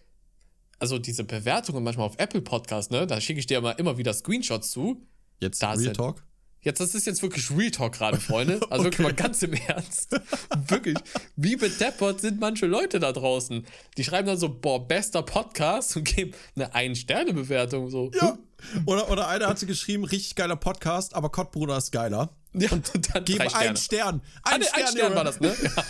[0.79, 4.15] Also diese Bewertungen manchmal auf Apple Podcast, ne, da schicke ich dir immer, immer wieder
[4.15, 5.07] Screenshots zu.
[5.41, 6.23] Jetzt da Real Talk?
[6.65, 8.61] Jetzt, das ist jetzt wirklich Real Talk gerade, Freunde.
[8.71, 8.99] Also okay.
[8.99, 10.19] wirklich mal ganz im Ernst.
[10.69, 10.97] wirklich,
[11.37, 13.67] wie bedeppert sind manche Leute da draußen?
[13.99, 17.91] Die schreiben dann so, boah, bester Podcast und geben eine Ein-Sterne-Bewertung.
[17.91, 18.11] So.
[18.15, 18.39] Ja.
[18.87, 22.31] Oder, oder einer hatte geschrieben, richtig geiler Podcast, aber Kottbruder ist geiler.
[22.55, 24.23] Ja, und, dann geben einen Stern.
[24.43, 25.55] Ein, ah, Stern, ein Stern war das, ne?
[25.63, 25.85] Ja.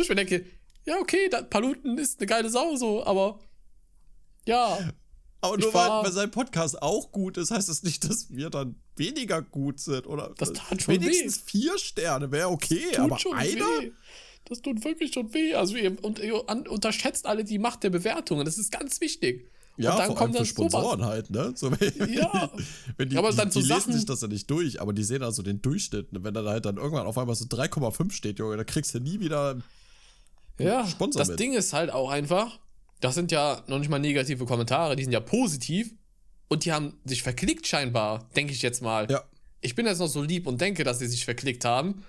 [0.00, 0.46] ich mir denke,
[0.86, 3.38] ja, okay, Paluten ist eine geile Sau, so, aber
[4.46, 4.78] ja.
[5.42, 8.76] Aber nur weil, weil, sein Podcast auch gut ist, heißt das nicht, dass wir dann
[8.96, 10.06] weniger gut sind.
[10.06, 11.50] Oder das tat schon wenigstens weh.
[11.50, 13.64] vier Sterne wäre okay, aber einer?
[13.80, 13.90] Weh.
[14.46, 15.54] Das tut wirklich schon weh.
[15.54, 18.44] Also ihr, und, ihr unterschätzt alle die Macht der Bewertungen.
[18.44, 19.50] Das ist ganz wichtig.
[19.76, 21.10] Ja, und dann vor kommt allem für Sponsoren sowas.
[21.10, 21.52] halt, ne?
[21.56, 22.50] So, wenn, ja.
[22.96, 25.22] Wenn die, aber dann die, die lesen sich das ja nicht durch, aber die sehen
[25.22, 26.12] also den Durchschnitt.
[26.12, 26.22] Ne?
[26.22, 29.18] Wenn dann halt dann irgendwann auf einmal so 3,5 steht, Junge, da kriegst du nie
[29.18, 29.58] wieder
[30.58, 31.40] ja, Sponsor Das mit.
[31.40, 32.60] Ding ist halt auch einfach,
[33.00, 35.92] das sind ja noch nicht mal negative Kommentare, die sind ja positiv
[36.48, 39.10] und die haben sich verklickt scheinbar, denke ich jetzt mal.
[39.10, 39.24] Ja.
[39.60, 42.04] Ich bin jetzt noch so lieb und denke, dass sie sich verklickt haben.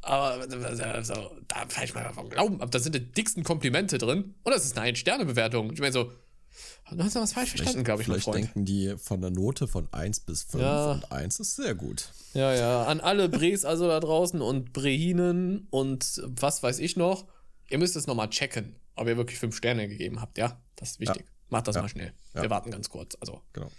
[0.00, 2.70] Aber also, da ich mal vom Glauben ab.
[2.70, 4.34] Da sind die dicksten Komplimente drin.
[4.42, 5.72] Und das ist eine Ein-Sterne-Bewertung.
[5.72, 6.12] Ich meine so,
[6.90, 10.20] du hast was falsch verstanden, glaube ich, Vielleicht denken die von der Note von 1
[10.20, 10.92] bis 5 ja.
[10.92, 12.10] und 1 ist sehr gut.
[12.34, 12.84] Ja, ja.
[12.84, 17.26] An alle Bres also da draußen und Brehinen und was weiß ich noch.
[17.68, 20.60] Ihr müsst es nochmal checken ob ihr wirklich fünf Sterne gegeben habt, ja?
[20.76, 21.24] Das ist wichtig.
[21.26, 21.32] Ja.
[21.50, 21.82] Macht das ja.
[21.82, 22.12] mal schnell.
[22.34, 22.42] Ja.
[22.42, 23.16] Wir warten ganz kurz.
[23.20, 23.42] Also.
[23.52, 23.70] Genau.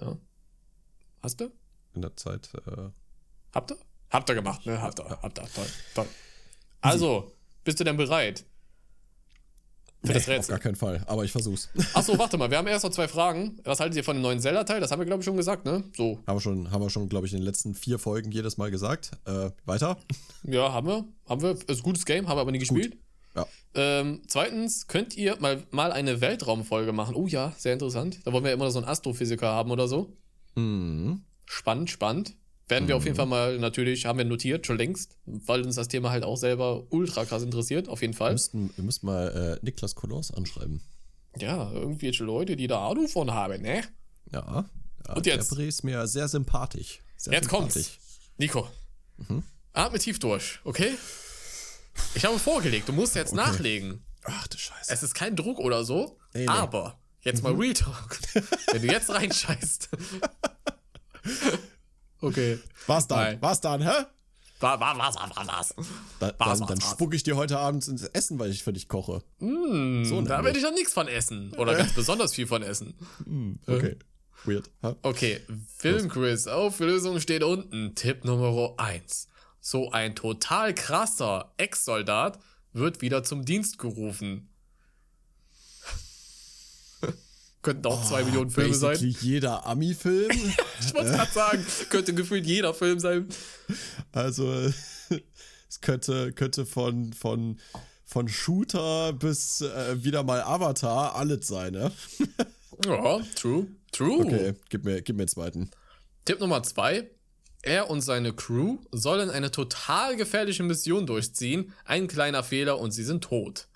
[0.00, 0.16] Ja.
[1.22, 1.50] Hast du?
[1.94, 2.50] In der Zeit.
[2.66, 2.90] Äh
[3.52, 3.78] habt ihr?
[4.10, 4.80] Habt ihr gemacht, ne?
[4.80, 5.08] Habt ihr.
[5.10, 5.46] Habt ihr.
[5.54, 5.66] Toll.
[5.94, 6.06] Toll.
[6.80, 7.32] Also,
[7.64, 8.44] bist du denn bereit?
[10.02, 10.38] Für nee, das Rätsel.
[10.38, 11.68] Auf gar keinen Fall, aber ich versuch's.
[11.94, 13.58] Achso, warte mal, wir haben erst noch zwei Fragen.
[13.64, 14.80] Was haltet ihr von dem neuen Zelda-Teil?
[14.80, 15.82] Das haben wir, glaube ich, schon gesagt, ne?
[15.96, 16.22] So.
[16.26, 18.70] Haben wir schon, haben wir schon, glaube ich, in den letzten vier Folgen jedes Mal
[18.70, 19.10] gesagt.
[19.24, 19.98] Äh, weiter?
[20.44, 21.04] Ja, haben wir.
[21.28, 21.50] Haben wir.
[21.50, 22.92] Ist ein gutes Game, haben wir aber nie gespielt.
[22.92, 23.00] Gut.
[23.36, 23.46] Ja.
[23.74, 27.14] Ähm, zweitens, könnt ihr mal, mal eine Weltraumfolge machen?
[27.14, 28.20] Oh ja, sehr interessant.
[28.24, 30.16] Da wollen wir ja immer so einen Astrophysiker haben oder so.
[30.54, 31.22] Mhm.
[31.44, 32.34] Spannend, spannend.
[32.68, 32.88] Werden mhm.
[32.88, 33.18] wir auf jeden mhm.
[33.18, 36.86] Fall mal, natürlich, haben wir notiert, schon längst, weil uns das Thema halt auch selber
[36.90, 38.30] ultra krass interessiert, auf jeden Fall.
[38.30, 40.80] Wir müssten, wir müssten mal äh, Niklas Kolors anschreiben.
[41.38, 43.82] Ja, irgendwelche Leute, die da Ahnung von haben, ne?
[44.32, 44.64] Ja.
[45.06, 45.56] ja Und jetzt?
[45.56, 47.02] Der ist mir sehr sympathisch.
[47.16, 47.74] Sehr jetzt sympathisch.
[47.74, 47.98] kommt's.
[48.38, 48.68] Nico.
[49.18, 49.42] Mhm.
[49.72, 50.94] Atme tief durch, okay?
[52.14, 53.42] Ich habe vorgelegt, du musst jetzt okay.
[53.42, 54.04] nachlegen.
[54.24, 54.92] Ach du Scheiße.
[54.92, 56.48] Es ist kein Druck oder so, nee, nee.
[56.48, 57.60] aber jetzt mal mhm.
[57.60, 58.18] Real Talk.
[58.72, 59.88] Wenn du jetzt reinscheißt.
[62.20, 62.58] okay.
[62.86, 63.18] Was dann?
[63.18, 63.38] Nein.
[63.40, 64.04] Was dann, hä?
[64.58, 65.74] Was, was, was, was, was?
[66.18, 68.88] Da, was, dann, dann spucke ich dir heute Abend ins Essen, weil ich für dich
[68.88, 69.22] koche.
[69.38, 71.52] Mm, so da werde ich dann nichts von essen.
[71.58, 72.94] Oder ganz besonders viel von essen.
[73.26, 73.96] Mm, okay.
[74.44, 74.70] Weird.
[74.82, 74.94] Huh?
[75.02, 75.40] Okay,
[75.76, 76.46] Filmquiz.
[76.46, 77.94] Auflösung steht unten.
[77.94, 79.28] Tipp Nummer 1.
[79.68, 82.38] So ein total krasser Ex-Soldat
[82.72, 84.48] wird wieder zum Dienst gerufen.
[87.62, 88.96] Könnten auch oh, zwei Millionen Filme sein.
[88.96, 90.30] jeder Ami-Film.
[90.80, 93.26] ich wollte gerade sagen, könnte gefühlt jeder Film sein.
[94.12, 94.52] Also,
[95.68, 97.58] es könnte, könnte von, von,
[98.04, 101.90] von Shooter bis äh, wieder mal Avatar alles sein, ne?
[102.84, 104.24] ja, true, true.
[104.24, 105.70] Okay, gib mir, gib mir den zweiten.
[106.24, 107.10] Tipp Nummer zwei.
[107.66, 111.72] Er und seine Crew sollen eine total gefährliche Mission durchziehen.
[111.84, 113.66] Ein kleiner Fehler und sie sind tot.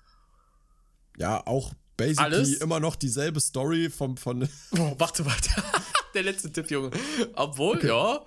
[1.17, 2.53] Ja, auch basically Alles?
[2.61, 4.47] immer noch dieselbe Story vom, von.
[4.77, 5.49] Oh, warte, warte.
[6.13, 6.91] Der letzte Tipp, Junge.
[7.33, 7.87] Obwohl, okay.
[7.87, 8.25] ja.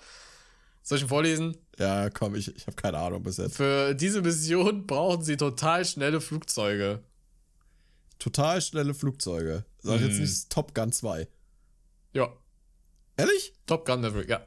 [0.83, 1.57] Soll ich ihn vorlesen?
[1.79, 3.57] Ja, komm, ich, ich habe keine Ahnung bis jetzt.
[3.57, 7.03] Für diese Mission brauchen sie total schnelle Flugzeuge.
[8.19, 9.65] Total schnelle Flugzeuge.
[9.79, 10.09] Sag hm.
[10.09, 11.27] jetzt nicht Top Gun 2.
[12.13, 12.33] Ja.
[13.17, 13.55] Ehrlich?
[13.67, 14.47] Top Gun Maverick, ja.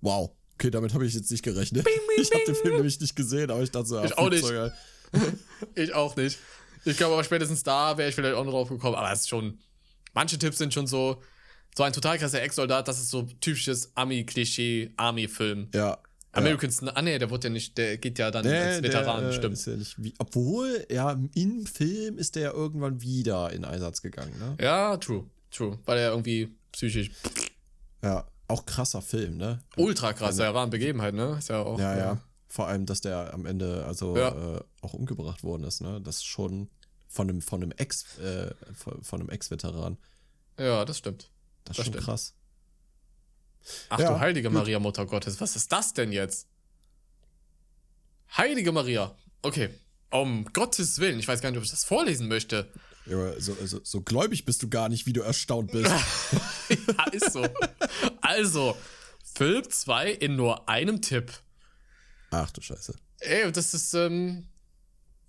[0.00, 0.32] Wow.
[0.54, 1.84] Okay, damit habe ich jetzt nicht gerechnet.
[1.84, 4.16] Bing, bing, ich habe den Film nämlich nicht gesehen, aber ich dachte so, ja, ich
[4.16, 4.44] auch nicht.
[5.74, 6.38] ich auch nicht.
[6.84, 9.28] Ich glaube aber spätestens da wäre ich vielleicht auch noch drauf gekommen, aber es ist
[9.28, 9.58] schon,
[10.14, 11.20] manche Tipps sind schon so,
[11.76, 15.68] so ein total krasser Ex-Soldat, das ist so typisches Ami-Klischee, Army-Film.
[15.74, 15.98] Ja.
[16.32, 16.92] American ja.
[16.94, 19.66] ah nee, der wird ja nicht, der geht ja dann nee, als Veteran, der, stimmt.
[19.66, 24.56] Ja wie, obwohl, ja, im Film ist der ja irgendwann wieder in Einsatz gegangen, ne?
[24.60, 27.10] Ja, true, true, weil er irgendwie psychisch.
[28.02, 29.62] Ja, auch krasser Film, ne?
[29.76, 31.36] Ultra krass, ja, war eine Begebenheit, ne?
[31.38, 31.78] Ist ja auch.
[31.78, 31.98] Ja, ja.
[31.98, 32.20] ja.
[32.48, 34.56] Vor allem, dass der am Ende also ja.
[34.56, 36.00] äh, auch umgebracht worden ist, ne?
[36.00, 36.70] Das ist schon
[37.08, 39.98] von einem, von einem Ex, äh, von, von, einem Ex-Veteran.
[40.58, 41.30] Ja, das stimmt.
[41.64, 42.04] Das, das ist schon stimmt.
[42.04, 42.34] krass.
[43.88, 44.58] Ach ja, du heilige gut.
[44.58, 46.46] Maria, Mutter Gottes, was ist das denn jetzt?
[48.36, 49.14] Heilige Maria.
[49.42, 49.70] Okay.
[50.10, 52.70] Um Gottes Willen, ich weiß gar nicht, ob ich das vorlesen möchte.
[53.06, 55.90] Ja, so, so, so gläubig bist du gar nicht, wie du erstaunt bist.
[56.68, 57.46] ja, ist so.
[58.20, 58.76] Also,
[59.34, 61.32] Film 2 in nur einem Tipp.
[62.30, 62.94] Ach du Scheiße.
[63.20, 64.48] Ey, das ist, ähm,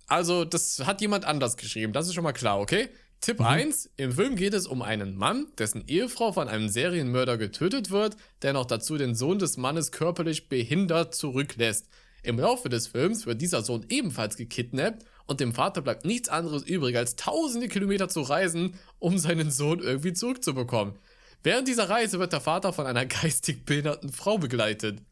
[0.08, 2.88] also, das hat jemand anders geschrieben, das ist schon mal klar, okay?
[3.20, 3.46] Tipp mhm.
[3.46, 3.90] 1.
[3.96, 8.52] Im Film geht es um einen Mann, dessen Ehefrau von einem Serienmörder getötet wird, der
[8.52, 11.88] noch dazu den Sohn des Mannes körperlich behindert zurücklässt.
[12.22, 16.62] Im Laufe des Films wird dieser Sohn ebenfalls gekidnappt und dem Vater bleibt nichts anderes
[16.64, 20.98] übrig, als tausende Kilometer zu reisen, um seinen Sohn irgendwie zurückzubekommen.
[21.42, 25.02] Während dieser Reise wird der Vater von einer geistig behinderten Frau begleitet.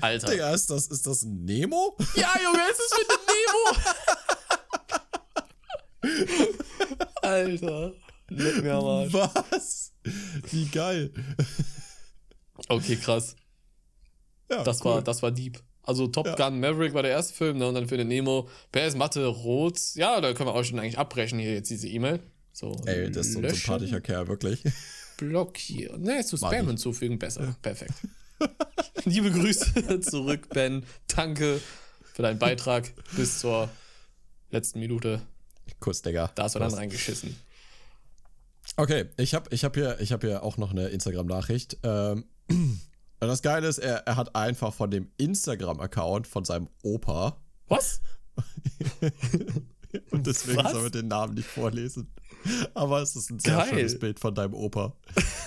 [0.00, 0.30] Alter.
[0.30, 1.96] Digga, ist das, ist das ein Nemo?
[2.16, 3.20] Ja, Junge, es ist mit dem
[6.42, 6.56] Nemo.
[7.22, 7.92] Alter.
[8.28, 9.12] Leck mir am Arsch.
[9.12, 9.92] Was?
[10.50, 11.12] Wie geil.
[12.68, 13.36] Okay, krass.
[14.50, 14.92] Ja, das, cool.
[14.92, 15.62] war, das war deep.
[15.82, 16.34] Also Top ja.
[16.34, 17.68] Gun Maverick war der erste Film, ne?
[17.68, 18.48] Und dann für den Nemo.
[18.72, 19.78] PS Mathe Rot.
[19.94, 22.20] Ja, da können wir auch schon eigentlich abbrechen hier jetzt diese E-Mail.
[22.52, 24.62] So, Ey, das ist so ein sympathischer Kerl, wirklich.
[25.16, 26.02] Blockieren.
[26.02, 27.42] Ne, zu Spam hinzufügen, besser.
[27.44, 27.56] Ja.
[27.62, 27.94] Perfekt.
[29.04, 30.84] Liebe Grüße zurück, Ben.
[31.08, 31.60] Danke
[32.12, 33.68] für deinen Beitrag bis zur
[34.50, 35.22] letzten Minute.
[35.78, 36.30] Kuss, Digga.
[36.34, 37.36] Da hast du dann reingeschissen.
[38.76, 41.78] Okay, ich habe ich hab hier, hab hier auch noch eine Instagram-Nachricht.
[41.82, 42.24] Ähm,
[43.28, 47.36] das Geile ist, er, er hat einfach von dem Instagram-Account von seinem Opa.
[47.68, 48.00] Was?
[50.10, 50.72] Und deswegen Was?
[50.72, 52.12] soll wir den Namen nicht vorlesen.
[52.74, 53.68] Aber es ist ein sehr Geil.
[53.68, 54.96] schönes Bild von deinem Opa.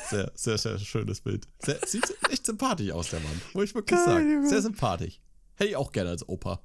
[0.10, 1.48] Sehr, sehr, sehr schönes Bild.
[1.60, 3.42] Sehr, sieht echt sympathisch aus, der Mann.
[3.54, 4.48] Muss ich wirklich Geil, sagen.
[4.50, 5.20] Sehr sympathisch.
[5.56, 6.62] Hätte ich auch gerne als Opa.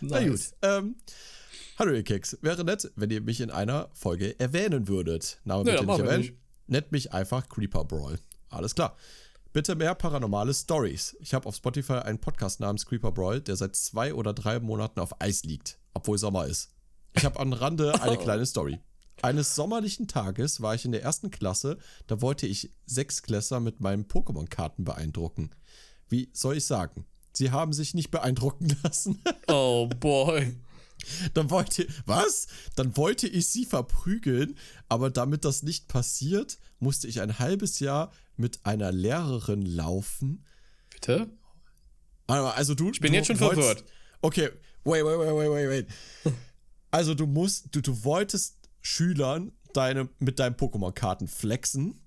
[0.00, 0.10] Nice.
[0.10, 0.40] Na gut.
[0.62, 0.96] Ähm,
[1.78, 2.38] hallo ihr Keks.
[2.42, 5.40] Wäre nett, wenn ihr mich in einer Folge erwähnen würdet.
[5.44, 6.38] Name bitte nicht erwähnen.
[6.66, 8.18] Nennt mich einfach Creeper Brawl.
[8.50, 8.96] Alles klar.
[9.54, 11.16] Bitte mehr paranormale Stories.
[11.20, 14.98] Ich habe auf Spotify einen Podcast namens Creeper Brawl, der seit zwei oder drei Monaten
[14.98, 16.70] auf Eis liegt, obwohl Sommer ist.
[17.12, 18.80] Ich habe am Rande eine kleine Story.
[19.22, 21.78] Eines sommerlichen Tages war ich in der ersten Klasse,
[22.08, 25.52] da wollte ich sechs Klässer mit meinen Pokémon-Karten beeindrucken.
[26.08, 27.06] Wie soll ich sagen?
[27.32, 29.22] Sie haben sich nicht beeindrucken lassen.
[29.46, 30.56] Oh boy.
[31.34, 32.48] Dann wollte, was?
[32.74, 34.56] Dann wollte ich sie verprügeln,
[34.88, 40.44] aber damit das nicht passiert, musste ich ein halbes Jahr mit einer Lehrerin laufen.
[40.90, 41.30] Bitte?
[42.26, 42.90] Also du.
[42.90, 43.84] Ich bin du jetzt schon wolltest, verwirrt.
[44.22, 44.50] Okay,
[44.84, 45.88] wait, wait, wait, wait, wait,
[46.24, 46.34] wait.
[46.90, 52.00] Also du musst, du, du wolltest Schülern deine, mit deinen Pokémon-Karten flexen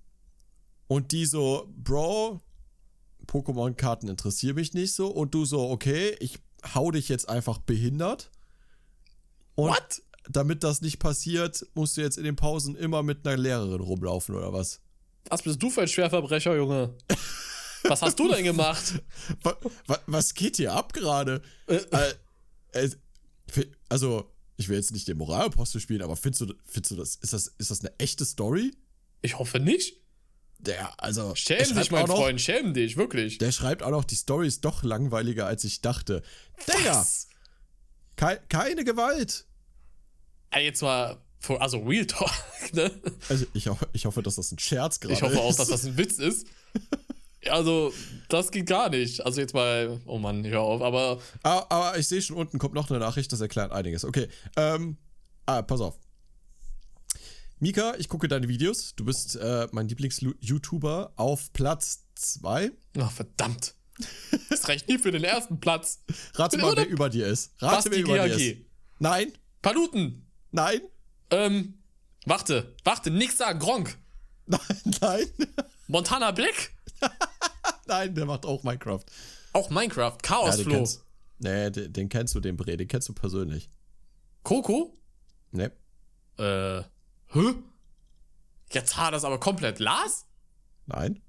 [0.88, 2.40] und die so, Bro,
[3.28, 5.08] Pokémon-Karten interessieren mich nicht so.
[5.08, 6.40] Und du so, okay, ich
[6.74, 8.32] hau dich jetzt einfach behindert.
[9.56, 10.02] Und What?
[10.30, 14.36] damit das nicht passiert, musst du jetzt in den Pausen immer mit einer Lehrerin rumlaufen
[14.36, 14.82] oder was?
[15.30, 16.96] Was bist du für ein Schwerverbrecher, Junge?
[17.84, 19.02] Was hast du denn gemacht?
[19.88, 21.42] was, was geht hier ab gerade?
[21.68, 22.14] Äh,
[22.74, 22.90] äh,
[23.90, 27.34] also, ich will jetzt nicht den Moralapostel spielen, aber findest du, findest du das, ist
[27.34, 28.74] das, ist das eine echte Story?
[29.22, 30.02] Ich hoffe nicht.
[30.60, 31.36] Der, also.
[31.36, 33.38] Schäm dich, mein noch, Freund, schäm dich, wirklich.
[33.38, 36.24] Der schreibt auch noch, die Story ist doch langweiliger, als ich dachte.
[36.68, 37.06] Digga!
[38.16, 39.46] Ke keine Gewalt!
[40.50, 41.22] Ey, jetzt mal,
[41.60, 42.32] also Real Talk,
[42.74, 42.92] ne?
[43.30, 45.20] Also, ich, ich hoffe, dass das ein Scherz gerade ist.
[45.20, 46.48] Ich hoffe auch, dass das ein Witz ist.
[47.50, 47.94] Also,
[48.28, 49.26] das geht gar nicht.
[49.26, 51.22] Also jetzt mal, oh Mann, hör auf, aber.
[51.44, 54.04] Aber, aber ich sehe schon unten kommt noch eine Nachricht, das erklärt einiges.
[54.04, 54.28] Okay,
[54.58, 54.98] ähm,
[55.46, 55.98] ah, pass auf.
[57.60, 58.94] Mika, ich gucke deine Videos.
[58.96, 62.72] Du bist äh, mein Lieblings-YouTuber auf Platz 2.
[63.00, 63.74] Ach, verdammt.
[64.50, 66.04] Das reicht nie für den ersten Platz.
[66.36, 67.54] Rate mal, wer über dir ist.
[67.60, 68.38] Rate, wer über GAG.
[68.38, 68.62] dir ist.
[69.00, 69.34] Nein.
[69.64, 70.28] Paluten.
[70.52, 70.82] Nein.
[71.30, 71.76] Ähm,
[72.26, 73.98] warte, warte, nix sagen, Gronk.
[74.46, 74.60] Nein,
[75.02, 75.28] nein.
[75.88, 76.72] Montana Black?
[77.88, 79.04] nein, der macht auch Minecraft.
[79.52, 80.18] Auch Minecraft?
[80.22, 80.88] Chaos ja, Flow?
[81.40, 83.70] nee, den, den, kennst du, den Bre, den kennst du persönlich.
[84.44, 84.98] Coco?
[85.52, 85.70] Nee.
[86.38, 86.84] Äh,
[87.28, 87.56] Hä?
[88.72, 90.26] Jetzt hat das aber komplett Lars?
[90.86, 91.22] Nein.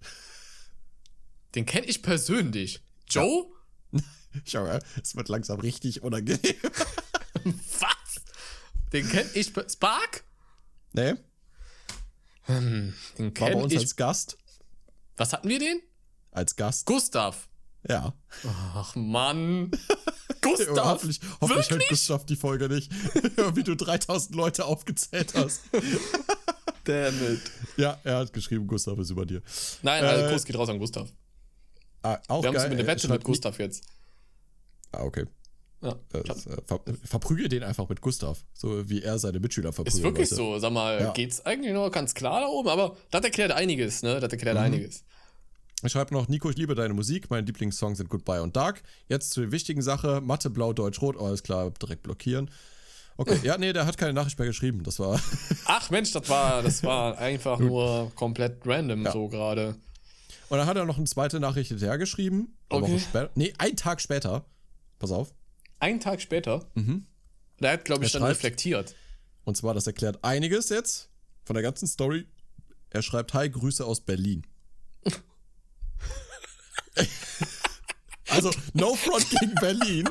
[1.55, 2.81] Den kenne ich persönlich.
[3.09, 3.47] Joe?
[3.91, 4.01] Ja.
[4.45, 6.55] Schau mal, es wird langsam richtig unangenehm.
[7.45, 7.98] Was?
[8.93, 9.53] Den kenne ich.
[9.71, 10.25] Spark?
[10.93, 11.15] Nee.
[12.43, 13.79] Hm, den War bei uns ich.
[13.81, 14.39] als Gast.
[15.17, 15.81] Was hatten wir den?
[16.31, 16.87] Als Gast.
[16.87, 17.49] Gustav.
[17.87, 18.15] Ja.
[18.45, 19.71] Ach Mann.
[20.41, 20.85] Gustav.
[20.85, 22.93] hoffentlich hoffentlich hört Gustav die Folge nicht,
[23.55, 25.63] wie du 3000 Leute aufgezählt hast.
[26.85, 27.41] Damn it.
[27.77, 29.43] Ja, er hat geschrieben, Gustav ist über dir.
[29.83, 31.13] Nein, äh, also Kuss geht raus an Gustav.
[32.03, 33.85] Ah, auch Wir haben eine Wette mit Gustav jetzt.
[34.93, 35.27] Ah, okay.
[35.81, 39.95] Ja, das, äh, ver verprügel den einfach mit Gustav, so wie er seine Mitschüler verprügelt.
[39.95, 40.43] Ist wirklich Leute.
[40.43, 40.59] so.
[40.59, 41.13] Sag mal, ja.
[41.13, 42.69] geht's eigentlich nur ganz klar da oben?
[42.69, 44.19] Aber das erklärt einiges, ne?
[44.19, 44.65] Das erklärt mhm.
[44.65, 45.05] einiges.
[45.85, 47.31] Ich schreibe noch, Nico, ich liebe deine Musik.
[47.31, 48.83] Meine Lieblingssongs sind Goodbye und Dark.
[49.09, 51.17] Jetzt zur wichtigen Sache: Mathe, Blau, Deutsch, Rot.
[51.17, 52.51] Alles klar, direkt blockieren.
[53.17, 54.83] Okay, ja, nee, der hat keine Nachricht mehr geschrieben.
[54.83, 55.21] Das war.
[55.67, 59.13] Ach Mensch, das war, das war einfach nur komplett random ja.
[59.13, 59.77] so gerade.
[60.49, 62.57] Und dann hat er noch eine zweite Nachricht hinterher geschrieben.
[62.69, 62.93] Eine okay.
[62.93, 63.31] Woche später.
[63.37, 64.45] Nee, einen Tag später.
[64.99, 65.33] Pass auf.
[65.81, 66.69] Einen Tag später?
[66.75, 67.07] Mhm.
[67.61, 68.95] Der hat, glaube ich, er dann reflektiert.
[69.45, 71.11] Und zwar, das erklärt einiges jetzt
[71.45, 72.27] von der ganzen Story.
[72.91, 74.47] Er schreibt: Hi, Grüße aus Berlin.
[78.29, 80.09] also, no front gegen Berlin.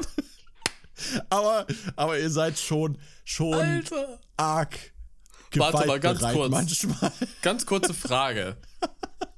[1.29, 4.19] aber, aber ihr seid schon, schon Alter.
[4.35, 4.77] arg
[5.55, 6.51] Warte mal, ganz kurz.
[6.51, 7.11] Manchmal.
[7.41, 8.57] Ganz kurze Frage.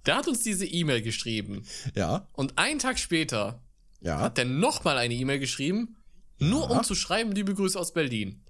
[0.06, 1.66] Der hat uns diese E-Mail geschrieben.
[1.96, 2.28] Ja.
[2.34, 3.62] Und einen Tag später
[4.02, 4.20] ja.
[4.20, 5.98] hat der nochmal eine E-Mail geschrieben,
[6.40, 8.44] nur um zu schreiben, liebe Grüße aus Berlin.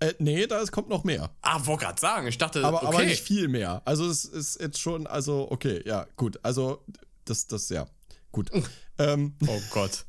[0.00, 1.30] Äh, nee, da kommt noch mehr.
[1.40, 2.26] Ah, wollte gerade sagen.
[2.26, 2.86] Ich dachte, aber, okay.
[2.86, 3.82] aber nicht viel mehr.
[3.84, 6.38] Also es ist jetzt schon, also okay, ja, gut.
[6.42, 6.84] Also
[7.24, 7.86] das, das, ja.
[8.30, 8.50] Gut.
[8.98, 10.04] ähm, oh Gott.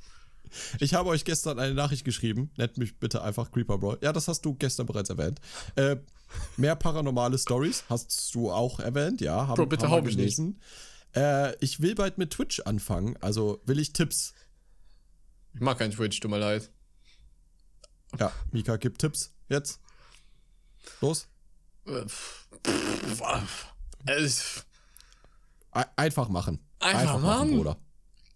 [0.79, 2.51] Ich habe euch gestern eine Nachricht geschrieben.
[2.57, 3.97] Nennt mich bitte einfach Creeper Bro.
[4.01, 5.39] Ja, das hast du gestern bereits erwähnt.
[5.75, 5.97] Äh,
[6.57, 9.47] mehr paranormale Stories hast du auch erwähnt, ja.
[9.47, 10.59] Haben, Bro, bitte hau mich gelesen.
[11.15, 13.17] Äh, ich will bald mit Twitch anfangen.
[13.21, 14.33] Also will ich Tipps.
[15.53, 16.71] Ich mag kein Twitch, tut mir leid.
[18.19, 19.33] Ja, Mika gibt Tipps.
[19.49, 19.79] Jetzt.
[21.01, 21.27] Los.
[21.85, 22.05] Äh,
[25.95, 26.59] Einfach machen.
[26.79, 27.77] Einfach, Einfach machen, Bruder.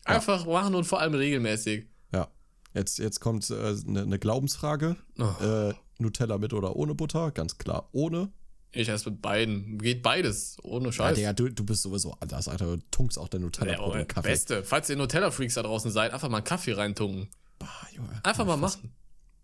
[0.06, 0.52] Einfach ja.
[0.52, 1.88] machen und vor allem regelmäßig.
[2.12, 2.30] Ja.
[2.74, 4.96] Jetzt, jetzt kommt eine äh, ne, ne Glaubensfrage.
[5.20, 5.44] Oh.
[5.44, 7.32] Äh, Nutella mit oder ohne Butter?
[7.32, 8.32] Ganz klar ohne.
[8.72, 9.78] Ich esse mit beiden.
[9.80, 10.58] Geht beides.
[10.64, 11.18] Ohne Scheiß.
[11.18, 12.78] Ja, du, du bist sowieso anders, Alter.
[12.78, 14.30] Du tunkst auch dein Nutella ja, in Kaffee.
[14.30, 14.64] Beste.
[14.64, 17.30] Falls ihr Nutella-Freaks da draußen seid, einfach mal einen Kaffee reintunken.
[17.60, 18.20] Bah, Junge.
[18.24, 18.94] Einfach mal machen.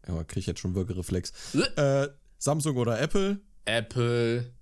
[0.07, 1.31] Ja, krieg ich jetzt schon Würgereflex.
[1.75, 3.39] äh, Samsung oder Apple?
[3.65, 4.53] Apple.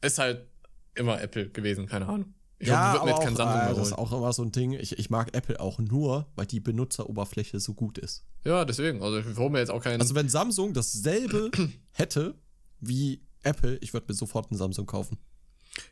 [0.00, 0.46] Ist halt
[0.94, 2.34] immer Apple gewesen, keine Ahnung.
[2.60, 4.72] Ich ja, mir kein Samsung mehr Das ist auch immer so ein Ding.
[4.72, 8.24] Ich, ich mag Apple auch nur, weil die Benutzeroberfläche so gut ist.
[8.44, 9.00] Ja, deswegen.
[9.00, 10.00] Also ich hole mir jetzt auch keinen.
[10.00, 11.50] Also wenn Samsung dasselbe
[11.92, 12.34] hätte
[12.80, 15.18] wie Apple, ich würde mir sofort einen Samsung kaufen.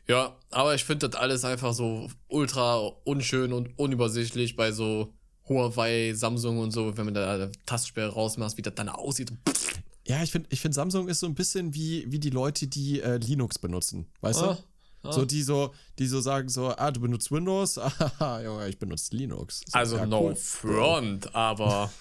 [0.07, 5.13] Ja, aber ich finde das alles einfach so ultra unschön und unübersichtlich bei so
[5.49, 9.31] Huawei, Samsung und so, wenn man da eine Tastsperre rausmacht, wie das dann aussieht.
[10.05, 13.01] Ja, ich finde, ich find, Samsung ist so ein bisschen wie, wie die Leute, die
[13.01, 14.07] äh, Linux benutzen.
[14.21, 14.53] Weißt ah.
[14.53, 14.63] du?
[15.07, 15.11] Ah.
[15.11, 17.77] So, die so, die so sagen so, ah, du benutzt Windows,
[18.19, 19.61] ah, Junge, ich benutze Linux.
[19.67, 20.35] So, also ja, no cool.
[20.35, 21.91] front, aber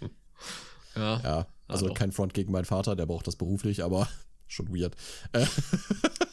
[0.94, 1.20] ja.
[1.20, 4.08] Ja, also, also kein Front gegen meinen Vater, der braucht das beruflich, aber
[4.46, 4.96] schon weird.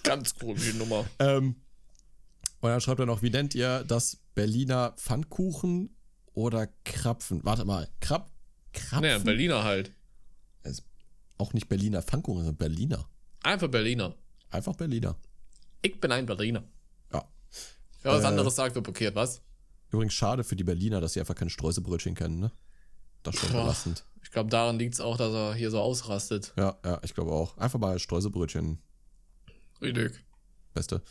[0.04, 1.06] Ganz komische Nummer.
[1.20, 1.56] Ähm,
[2.62, 5.96] Und dann schreibt er noch, wie nennt ihr das Berliner Pfannkuchen
[6.36, 7.44] oder Krapfen?
[7.44, 8.30] Warte mal, Krab,
[8.74, 9.02] Krapfen?
[9.02, 9.92] Naja, Berliner halt.
[11.38, 13.10] auch nicht Berliner Pfannkuchen, sondern Berliner.
[13.44, 14.16] Einfach Berliner.
[14.52, 15.18] Einfach Berliner.
[15.82, 16.64] Ich bin ein Berliner.
[17.12, 17.26] Ja.
[18.04, 19.42] Wer was äh, anderes sagt, wird blockiert, was?
[19.92, 22.52] Übrigens schade für die Berliner, dass sie einfach keine Streuselbrötchen kennen, ne?
[23.24, 24.06] Das ist schon belastend.
[24.24, 26.54] Ich glaube, daran liegt es auch, dass er hier so ausrastet.
[26.58, 27.58] Ja, ja, ich glaube auch.
[27.58, 28.80] Einfach mal Streuselbrötchen.
[29.82, 30.24] Richtig.
[30.74, 31.02] Beste.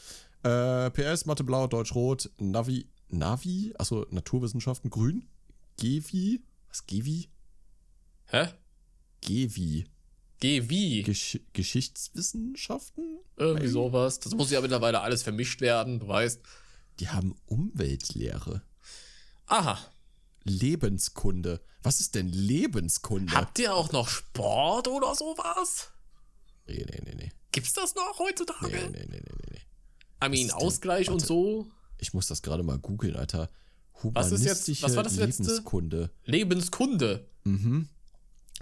[0.42, 2.86] Äh, PS, Mathe Blau, Deutsch Rot, Navi,
[3.18, 5.28] Navi, achso, Naturwissenschaften, Grün,
[5.78, 7.28] Gevi, was Gevi?
[8.26, 8.48] Hä?
[9.20, 9.86] Gevi.
[10.40, 11.02] Gevi.
[11.02, 13.18] Gesch Geschichtswissenschaften?
[13.36, 14.20] Irgendwie sowas.
[14.20, 16.40] Das muss ja mittlerweile alles vermischt werden, du weißt.
[17.00, 18.62] Die haben Umweltlehre.
[19.46, 19.78] Aha.
[20.44, 21.60] Lebenskunde.
[21.82, 23.32] Was ist denn Lebenskunde?
[23.32, 25.90] Habt ihr auch noch Sport oder sowas?
[26.66, 27.32] Nee, nee, nee, nee.
[27.52, 28.68] Gibt's das noch heutzutage?
[28.68, 30.26] Nee, nee, nee, nee, nee.
[30.26, 31.66] I mean, Ausgleich und so.
[32.04, 33.48] Ich muss das gerade mal googeln, Alter.
[34.02, 35.44] was ist jetzt, was war das letzte?
[35.44, 36.10] Lebenskunde.
[36.26, 37.26] Lebenskunde.
[37.44, 37.88] Mhm.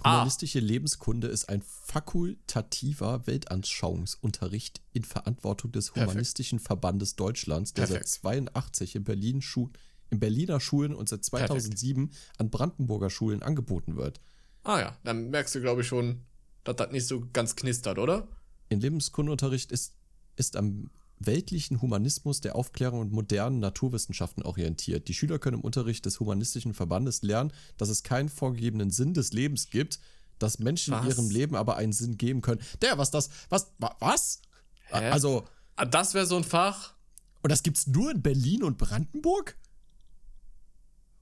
[0.01, 0.14] Ah.
[0.18, 0.62] Humanistische ah.
[0.62, 6.68] Lebenskunde ist ein fakultativer Weltanschauungsunterricht in Verantwortung des Humanistischen Perfekt.
[6.68, 8.09] Verbandes Deutschlands, der Perfekt.
[8.09, 9.70] seit 82 in Berlin Schu
[10.11, 12.40] in Berliner Schulen und seit 2007 Perfekt.
[12.40, 14.20] an Brandenburger Schulen angeboten wird.
[14.62, 16.20] Ah ja, dann merkst du, glaube ich, schon,
[16.62, 18.28] dass das nicht so ganz knistert, oder?
[18.68, 19.97] In Lebenskundeunterricht ist,
[20.36, 20.90] ist am
[21.26, 25.08] weltlichen Humanismus der Aufklärung und modernen Naturwissenschaften orientiert.
[25.08, 29.32] Die Schüler können im Unterricht des Humanistischen Verbandes lernen, dass es keinen vorgegebenen Sinn des
[29.32, 30.00] Lebens gibt,
[30.38, 31.06] dass Menschen was?
[31.06, 32.60] ihrem Leben aber einen Sinn geben können.
[32.80, 34.42] Der, was das, was, was?
[34.88, 35.10] Hä?
[35.10, 35.44] Also.
[35.76, 36.94] Ah, das wäre so ein Fach.
[37.42, 39.56] Und das gibt's nur in Berlin und Brandenburg?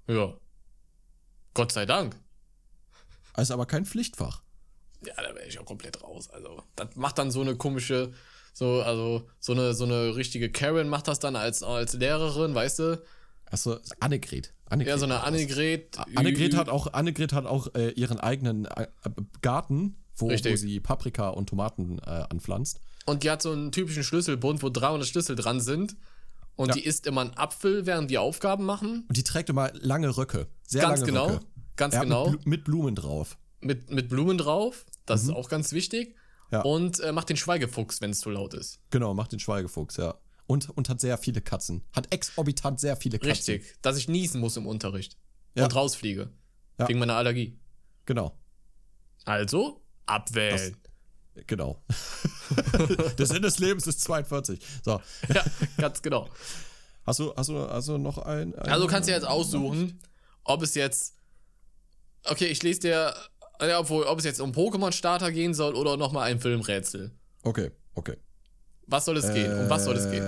[0.07, 0.34] Ja.
[1.55, 2.16] Gott sei Dank.
[3.32, 4.42] Also aber kein Pflichtfach.
[5.05, 6.28] Ja, da wäre ich auch komplett raus.
[6.30, 8.12] Also, das macht dann so eine komische,
[8.53, 12.78] so, also, so eine, so eine richtige Karen macht das dann als, als Lehrerin, weißt
[12.80, 13.03] du?
[13.51, 14.53] Achso, Annegret.
[14.66, 14.94] Annegret.
[14.94, 15.98] Ja, so eine Annegret.
[16.14, 18.86] Annegret hat auch, Annegret hat auch äh, ihren eigenen äh,
[19.42, 22.80] Garten, wo, wo, sie Paprika und Tomaten äh, anpflanzt.
[23.07, 25.96] Und die hat so einen typischen Schlüsselbund, wo 300 Schlüssel dran sind.
[26.55, 26.74] Und ja.
[26.74, 29.05] die isst immer einen Apfel, während die Aufgaben machen.
[29.09, 30.46] Und die trägt immer lange Röcke.
[30.66, 31.46] Sehr ganz lange genau, Röcke.
[31.76, 32.30] Ganz ja, genau.
[32.30, 33.38] Mit, mit, Blumen drauf.
[33.61, 34.84] Mit, mit Blumen drauf.
[35.07, 35.30] Das mhm.
[35.30, 36.14] ist auch ganz wichtig.
[36.51, 36.62] Ja.
[36.62, 38.80] Und äh, macht den Schweigefuchs, wenn es zu laut ist.
[38.90, 40.14] Genau, macht den Schweigefuchs, ja.
[40.46, 41.84] Und, und hat sehr viele Katzen.
[41.92, 43.30] Hat exorbitant sehr viele Katzen.
[43.55, 45.16] Richtig, dass ich niesen muss im Unterricht.
[45.55, 45.64] Ja.
[45.64, 46.30] Und rausfliege.
[46.78, 46.88] Ja.
[46.88, 47.59] Wegen meiner Allergie.
[48.05, 48.36] Genau.
[49.24, 50.72] Also, abwählen.
[50.82, 50.90] Das,
[51.46, 51.82] Genau.
[53.18, 54.61] Der Sinn des Lebens ist 42.
[54.84, 55.01] So.
[55.34, 55.44] Ja,
[55.78, 56.28] ganz genau.
[57.07, 60.01] Hast du, hast du, hast du noch ein, ein Also kannst du jetzt aussuchen,
[60.44, 61.16] ob es jetzt.
[62.24, 63.14] Okay, ich lese dir.
[63.61, 67.11] Ja, obwohl, ob es jetzt um Pokémon-Starter gehen soll oder nochmal ein Filmrätsel.
[67.43, 68.17] Okay, okay.
[68.87, 69.59] Was soll es äh, gehen?
[69.61, 70.25] Um was soll es gehen?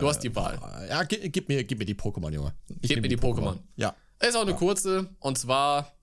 [0.00, 0.58] Du hast die Wahl.
[0.88, 2.54] Ja, gib, gib mir, gib mir die Pokémon, Junge.
[2.80, 3.54] Ich gib mir die Pokémon.
[3.54, 3.58] Pokémon.
[3.76, 3.94] Ja.
[4.20, 4.56] Ist auch eine ja.
[4.56, 5.08] kurze.
[5.20, 5.93] Und zwar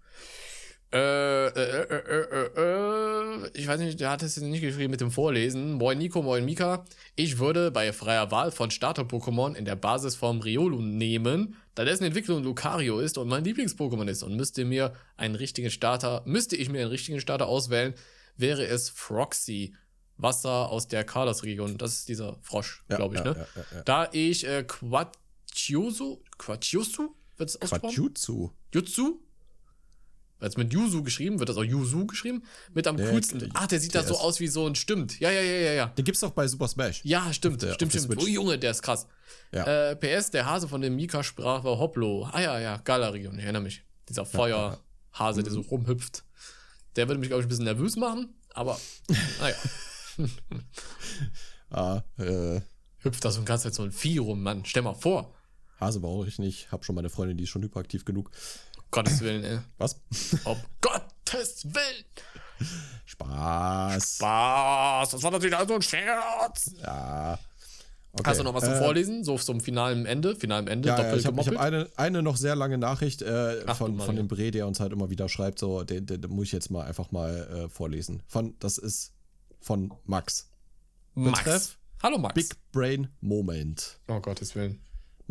[0.94, 5.74] äh, äh, äh, äh, ich weiß nicht, der hat es nicht geschrieben mit dem Vorlesen.
[5.74, 6.84] Moin Nico, moin Mika.
[7.16, 12.44] Ich würde bei freier Wahl von Starter-Pokémon in der Basisform Riolu nehmen, da dessen Entwicklung
[12.44, 16.82] Lucario ist und mein Lieblings-Pokémon ist und müsste mir einen richtigen Starter, müsste ich mir
[16.82, 17.94] einen richtigen Starter auswählen,
[18.36, 19.74] wäre es Froxy.
[20.18, 21.80] Wasser aus der Kalos-Region.
[21.80, 23.48] Das ist dieser Frosch, ja, glaube ich, ja, ne?
[23.56, 27.96] Ja, da ich äh, Quachiusu, Quachiusu, wird es ausgesprochen?
[27.96, 28.52] Quachutsu.
[28.72, 29.20] Jutsu?
[30.42, 32.44] Als mit Yuzu geschrieben, wird das auch Yuzu geschrieben?
[32.74, 33.52] Mit am der, coolsten.
[33.54, 34.74] Ach, der sieht da so aus wie so ein.
[34.74, 35.20] Stimmt.
[35.20, 35.86] Ja, ja, ja, ja, ja.
[35.88, 37.02] Den gibt's doch bei Super Smash.
[37.06, 37.62] Ja, stimmt.
[37.62, 38.18] Der, stimmt, stimmt.
[38.20, 39.08] Oh, Junge, der ist krass.
[39.54, 39.92] Ja.
[39.92, 42.28] Äh, PS, der Hase von dem Mika sprach war Hoplo.
[42.32, 42.78] Ah, ja, ja.
[42.78, 43.84] Galerion, ich erinnere mich.
[44.10, 44.82] Dieser Feuerhase,
[45.40, 45.68] ja, der so mhm.
[45.68, 46.24] rumhüpft.
[46.96, 48.80] Der würde mich, glaube ich, ein bisschen nervös machen, aber
[49.40, 49.56] naja.
[51.70, 52.62] ah, äh.
[52.98, 54.66] Hüpft da so ein ganze Zeit so ein Vieh rum, Mann.
[54.66, 55.36] Stell mal vor.
[55.80, 56.72] Hase brauche ich nicht.
[56.72, 58.32] Hab schon meine Freundin, die ist schon hyperaktiv genug.
[58.92, 59.60] Gottes Willen, ey.
[59.78, 60.00] Was?
[60.44, 62.06] Um Gottes Willen.
[63.06, 64.16] Spaß.
[64.18, 65.10] Spaß.
[65.10, 66.72] Das war natürlich also ein Scherz.
[66.82, 67.40] Ja.
[68.14, 68.30] Okay.
[68.30, 69.24] Hast du noch was zum äh, Vorlesen?
[69.24, 70.36] So zum finalen Ende?
[70.36, 70.90] Finalen Ende?
[70.90, 74.18] Ja, ja ich habe hab eine, eine noch sehr lange Nachricht äh, Ach, von, von
[74.18, 75.60] dem Bre, der uns halt immer wieder schreibt.
[75.60, 78.22] So, den, den, den muss ich jetzt mal einfach mal äh, vorlesen.
[78.28, 79.14] Von, das ist
[79.62, 80.50] von Max.
[81.16, 81.44] Max.
[81.44, 82.34] Betreff Hallo Max.
[82.34, 84.00] Big Brain Moment.
[84.08, 84.82] Oh Gottes Willen.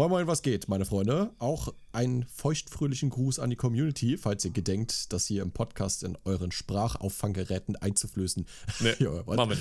[0.01, 1.35] Moin Moin, was geht, meine Freunde?
[1.39, 6.17] Auch einen feuchtfröhlichen Gruß an die Community, falls ihr gedenkt, das hier im Podcast in
[6.25, 8.47] euren Sprachauffanggeräten einzuflößen.
[8.79, 9.59] Nee, ja, machen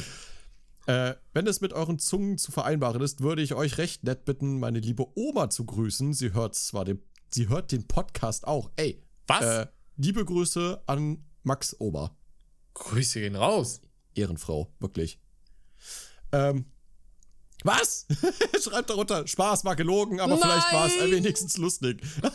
[0.86, 4.62] äh, wenn es mit euren Zungen zu vereinbaren ist, würde ich euch recht nett bitten,
[4.62, 6.14] meine liebe Oma zu grüßen.
[6.14, 8.72] Sie hört zwar den, sie hört den Podcast auch.
[8.78, 9.44] Ey, was?
[9.44, 9.68] Äh,
[9.98, 12.16] liebe Grüße an Max Oma.
[12.76, 13.82] Grüße gehen raus.
[14.16, 15.20] Ehrenfrau, wirklich.
[16.32, 16.64] Ähm,
[17.64, 18.06] Was?
[18.64, 20.42] Schreibt darunter, Spaß war gelogen, aber Nein.
[20.42, 22.02] vielleicht war es wenigstens lustig.
[22.22, 22.32] Mann,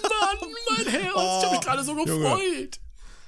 [0.77, 2.09] mein Herz, oh, ich habe mich gerade so gefreut.
[2.09, 2.69] Junge.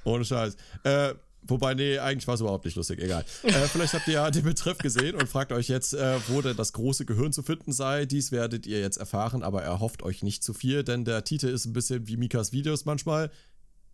[0.03, 0.55] Ohne Scheiß.
[0.83, 1.15] Äh,
[1.49, 3.23] Wobei, nee, eigentlich war es überhaupt nicht lustig, egal.
[3.43, 6.57] Äh, vielleicht habt ihr ja den Betreff gesehen und fragt euch jetzt, äh, wo denn
[6.57, 8.05] das große Gehirn zu finden sei.
[8.05, 11.65] Dies werdet ihr jetzt erfahren, aber erhofft euch nicht zu viel, denn der Titel ist
[11.65, 13.31] ein bisschen wie Mikas Videos manchmal.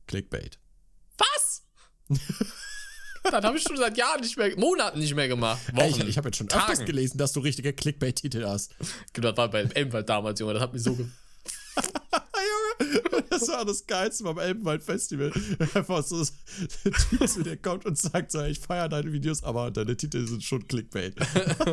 [0.08, 0.58] Clickbait.
[1.18, 1.64] Was?
[3.24, 5.60] das habe ich schon seit Jahren nicht mehr, Monaten nicht mehr gemacht.
[5.74, 6.72] Wochen, ich, ich habe jetzt schon Tagen.
[6.72, 8.76] öfters gelesen, dass du richtige Clickbait-Titel hast.
[9.14, 10.54] Genau, das war bei Elbenwald damals, Junge.
[10.54, 11.06] Das hat mich so ge
[12.80, 15.32] Junge, das war das Geilste beim Elbenwald Festival.
[15.74, 16.28] Einfach so ein
[16.84, 20.44] Typ zu dir kommt und sagt so, ich feiere deine Videos, aber deine Titel sind
[20.44, 21.16] schon Clickbait.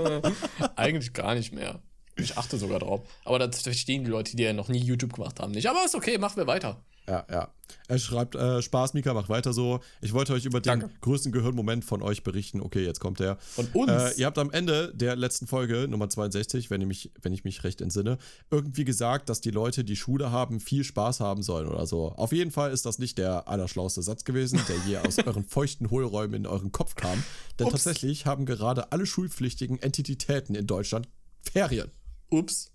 [0.76, 1.82] Eigentlich gar nicht mehr.
[2.22, 3.02] Ich achte sogar drauf.
[3.24, 5.68] Aber das verstehen die Leute, die ja noch nie YouTube gemacht haben, nicht.
[5.68, 6.82] Aber ist okay, machen wir weiter.
[7.10, 7.48] Ja, ja.
[7.88, 9.80] Er schreibt, äh, Spaß, Mika, mach weiter so.
[10.00, 10.90] Ich wollte euch über den Danke.
[11.00, 12.60] größten Gehirnmoment von euch berichten.
[12.60, 13.36] Okay, jetzt kommt er.
[13.36, 13.90] Von uns?
[13.90, 17.42] Äh, ihr habt am Ende der letzten Folge, Nummer 62, wenn ich, mich, wenn ich
[17.42, 18.18] mich recht entsinne,
[18.50, 22.12] irgendwie gesagt, dass die Leute, die Schule haben, viel Spaß haben sollen oder so.
[22.12, 25.90] Auf jeden Fall ist das nicht der allerschlauste Satz gewesen, der je aus euren feuchten
[25.90, 27.22] Hohlräumen in euren Kopf kam.
[27.58, 27.72] Denn Ups.
[27.72, 31.08] tatsächlich haben gerade alle schulpflichtigen Entitäten in Deutschland
[31.42, 31.90] Ferien.
[32.30, 32.72] Ups.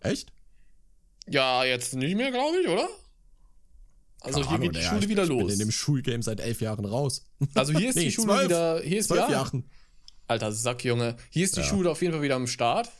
[0.00, 0.32] Echt?
[1.28, 2.88] Ja, jetzt nicht mehr, glaube ich, oder?
[4.22, 5.40] Also hier geht die Schule wieder los.
[5.40, 7.26] Ich bin in dem Schulgame seit elf Jahren raus.
[7.54, 8.82] Also hier ist nee, die Schule zwölf, wieder.
[8.82, 9.64] Hier ist zwölf ja, Jahren.
[10.26, 11.16] Alter Sack, Junge.
[11.30, 11.66] Hier ist die ja.
[11.66, 12.90] Schule auf jeden Fall wieder am Start.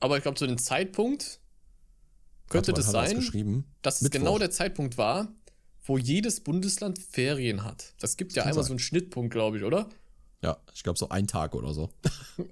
[0.00, 1.40] Aber ich glaube, zu dem Zeitpunkt
[2.48, 5.28] könnte das sein, das dass es genau der Zeitpunkt war,
[5.84, 7.94] wo jedes Bundesland Ferien hat.
[7.98, 8.64] Das gibt ja einmal sein.
[8.64, 9.88] so einen Schnittpunkt, glaube ich, oder?
[10.42, 11.90] Ja, ich glaube so ein Tag oder so.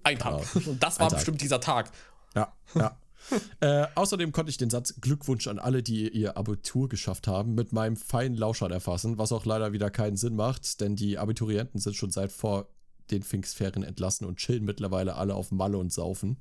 [0.02, 0.44] ein Tag.
[0.66, 1.92] Und das war bestimmt dieser Tag.
[2.36, 2.98] Ja, ja.
[3.60, 7.72] äh, außerdem konnte ich den Satz Glückwunsch an alle, die ihr Abitur geschafft haben, mit
[7.72, 11.96] meinem feinen Lauschern erfassen, was auch leider wieder keinen Sinn macht, denn die Abiturienten sind
[11.96, 12.68] schon seit vor
[13.10, 16.38] den Pfingstferien entlassen und chillen mittlerweile alle auf Malle und saufen.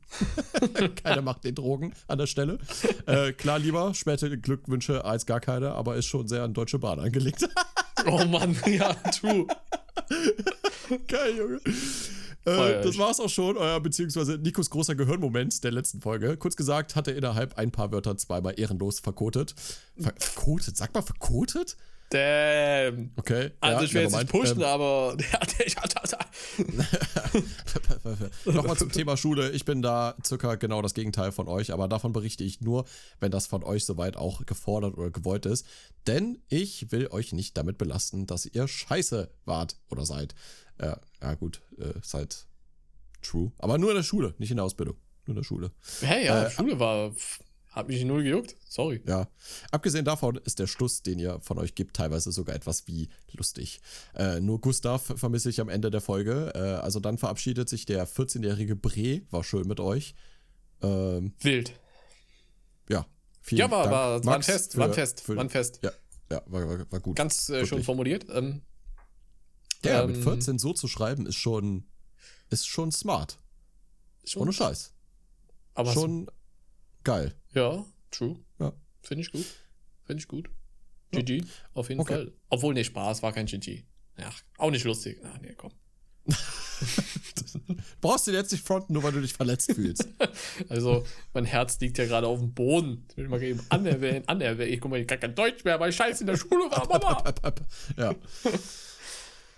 [1.03, 2.57] Keiner macht den Drogen an der Stelle.
[3.05, 6.99] Äh, klar, lieber später Glückwünsche als gar keine, aber ist schon sehr an Deutsche Bahn
[6.99, 7.47] angelegt.
[8.07, 9.45] oh Mann, ja, true.
[11.07, 11.59] Geil, Junge.
[12.45, 16.37] Äh, das war's auch schon, euer beziehungsweise Nikos großer Gehirnmoment der letzten Folge.
[16.37, 19.55] Kurz gesagt hat er innerhalb ein paar Wörter zweimal ehrenlos verkotet.
[19.97, 20.77] Ver verkotet?
[20.77, 21.75] Sag mal verkotet?
[22.09, 23.11] Damn.
[23.15, 23.51] Okay.
[23.59, 25.17] Also ja, ich will jetzt nicht pushen, ähm, aber
[28.45, 29.51] Nochmal zum Thema Schule.
[29.51, 32.85] Ich bin da circa genau das Gegenteil von euch, aber davon berichte ich nur,
[33.19, 35.65] wenn das von euch soweit auch gefordert oder gewollt ist.
[36.05, 40.35] Denn ich will euch nicht damit belasten, dass ihr scheiße wart oder seid.
[40.79, 42.47] Ja, ja gut, äh, seid
[43.21, 43.51] true.
[43.57, 44.97] Aber nur in der Schule, nicht in der Ausbildung.
[45.25, 45.71] Nur in der Schule.
[46.01, 47.11] Hey, ja, äh, Schule war
[47.75, 48.55] hat mich null gejuckt.
[48.69, 49.01] Sorry.
[49.05, 49.27] Ja.
[49.69, 53.81] Abgesehen davon ist der Schluss, den ihr von euch gibt, teilweise sogar etwas wie lustig.
[54.15, 56.53] Äh, nur Gustav vermisse ich am Ende der Folge.
[56.55, 59.23] Äh, also dann verabschiedet sich der 14-jährige Bre.
[59.29, 60.15] War schön mit euch.
[60.81, 61.73] Ähm, Wild.
[62.87, 63.05] Ja.
[63.41, 64.71] Vielen ja, war, Dank, war, war ein Fest.
[64.71, 65.21] Für, war ein Fest.
[65.21, 65.79] Für, war ein Fest.
[65.83, 65.91] Ja,
[66.31, 67.17] ja war, war, war gut.
[67.17, 68.25] Ganz äh, schon formuliert.
[68.29, 68.61] Ähm,
[69.85, 71.85] ja, ähm, mit 14 so zu schreiben ist schon,
[72.49, 73.39] ist schon smart.
[74.25, 74.93] Schon Ohne Scheiß.
[75.73, 76.29] Aber schon
[77.03, 77.35] geil.
[77.53, 78.39] Ja, true.
[78.59, 78.73] Ja.
[79.01, 79.45] Finde ich gut.
[80.03, 80.49] Finde ich gut.
[81.11, 81.45] GG, ja.
[81.73, 82.13] auf jeden okay.
[82.13, 82.33] Fall.
[82.49, 83.83] Obwohl, nee, Spaß war kein GG.
[84.17, 85.19] Ja, auch nicht lustig.
[85.23, 85.71] Ach, nee, komm.
[88.01, 90.07] Brauchst du jetzt nicht fronten, nur weil du dich verletzt fühlst.
[90.69, 93.05] also, mein Herz liegt ja gerade auf dem Boden.
[93.11, 94.73] Ich will mal eben anerwähnen, anerwähnen.
[94.73, 96.87] Ich guck mal, ich kann kein Deutsch mehr, weil ich scheiße in der Schule war,
[96.87, 97.23] Mama.
[97.97, 98.15] ja.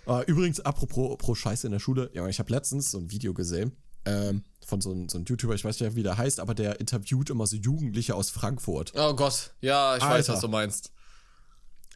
[0.08, 3.34] Uh, übrigens, apropos pro Scheiße in der Schule, ja, ich habe letztens so ein Video
[3.34, 6.80] gesehen ähm, von so, so einem YouTuber, ich weiß nicht, wie der heißt, aber der
[6.80, 8.92] interviewt immer so Jugendliche aus Frankfurt.
[8.94, 10.14] Oh Gott, ja, ich Alter.
[10.14, 10.92] weiß, was du meinst.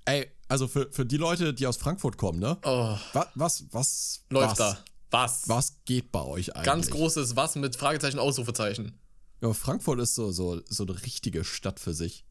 [0.05, 2.59] Ey, also für, für die Leute, die aus Frankfurt kommen, ne?
[2.65, 2.97] Oh.
[3.13, 4.79] Was, was, was läuft was, da?
[5.11, 5.49] Was?
[5.49, 6.67] Was geht bei euch eigentlich?
[6.67, 8.99] Ganz großes Was mit Fragezeichen, Ausrufezeichen.
[9.41, 12.25] Ja, Frankfurt ist so, so, so eine richtige Stadt für sich.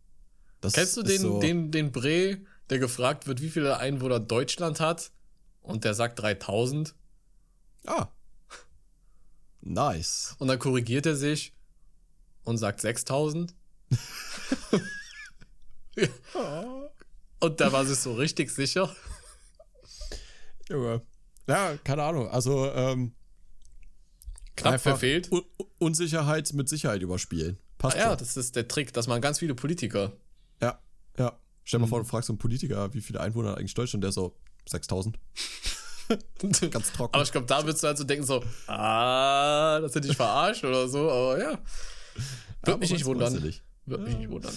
[0.62, 2.38] Das Kennst du den, so den, den Bre,
[2.70, 5.12] der gefragt wird, wie viele Einwohner Deutschland hat?
[5.62, 6.96] Und der sagt 3000?
[7.86, 8.08] Ah.
[9.62, 10.36] Nice.
[10.40, 11.54] Und dann korrigiert er sich
[12.44, 13.54] und sagt 6000.
[17.40, 18.96] Und da war sie so richtig sicher.
[20.70, 21.02] Junge.
[21.48, 22.30] Ja, keine Ahnung.
[22.30, 23.14] Also, ähm,
[24.56, 25.32] Knapp verfehlt.
[25.32, 25.42] Un
[25.80, 27.58] Unsicherheit mit Sicherheit überspielen.
[27.80, 28.94] Passt ah, ja, das ist der Trick.
[28.94, 30.14] Das machen ganz viele Politiker.
[30.62, 30.80] Ja,
[31.18, 31.40] ja.
[31.64, 31.90] Stell dir mhm.
[31.90, 34.36] mal vor, du fragst so einen Politiker, wie viele Einwohner hat eigentlich Deutschland, der so
[34.66, 35.18] 6000.
[36.72, 37.14] Ganz trocken.
[37.14, 40.64] Aber ich glaube, da würdest du halt so denken, so, ah, das hätte ich verarscht
[40.64, 41.60] oder so, aber ja.
[42.64, 43.42] Wird mich nicht wundern.
[43.86, 44.54] Wird mich nicht wundern.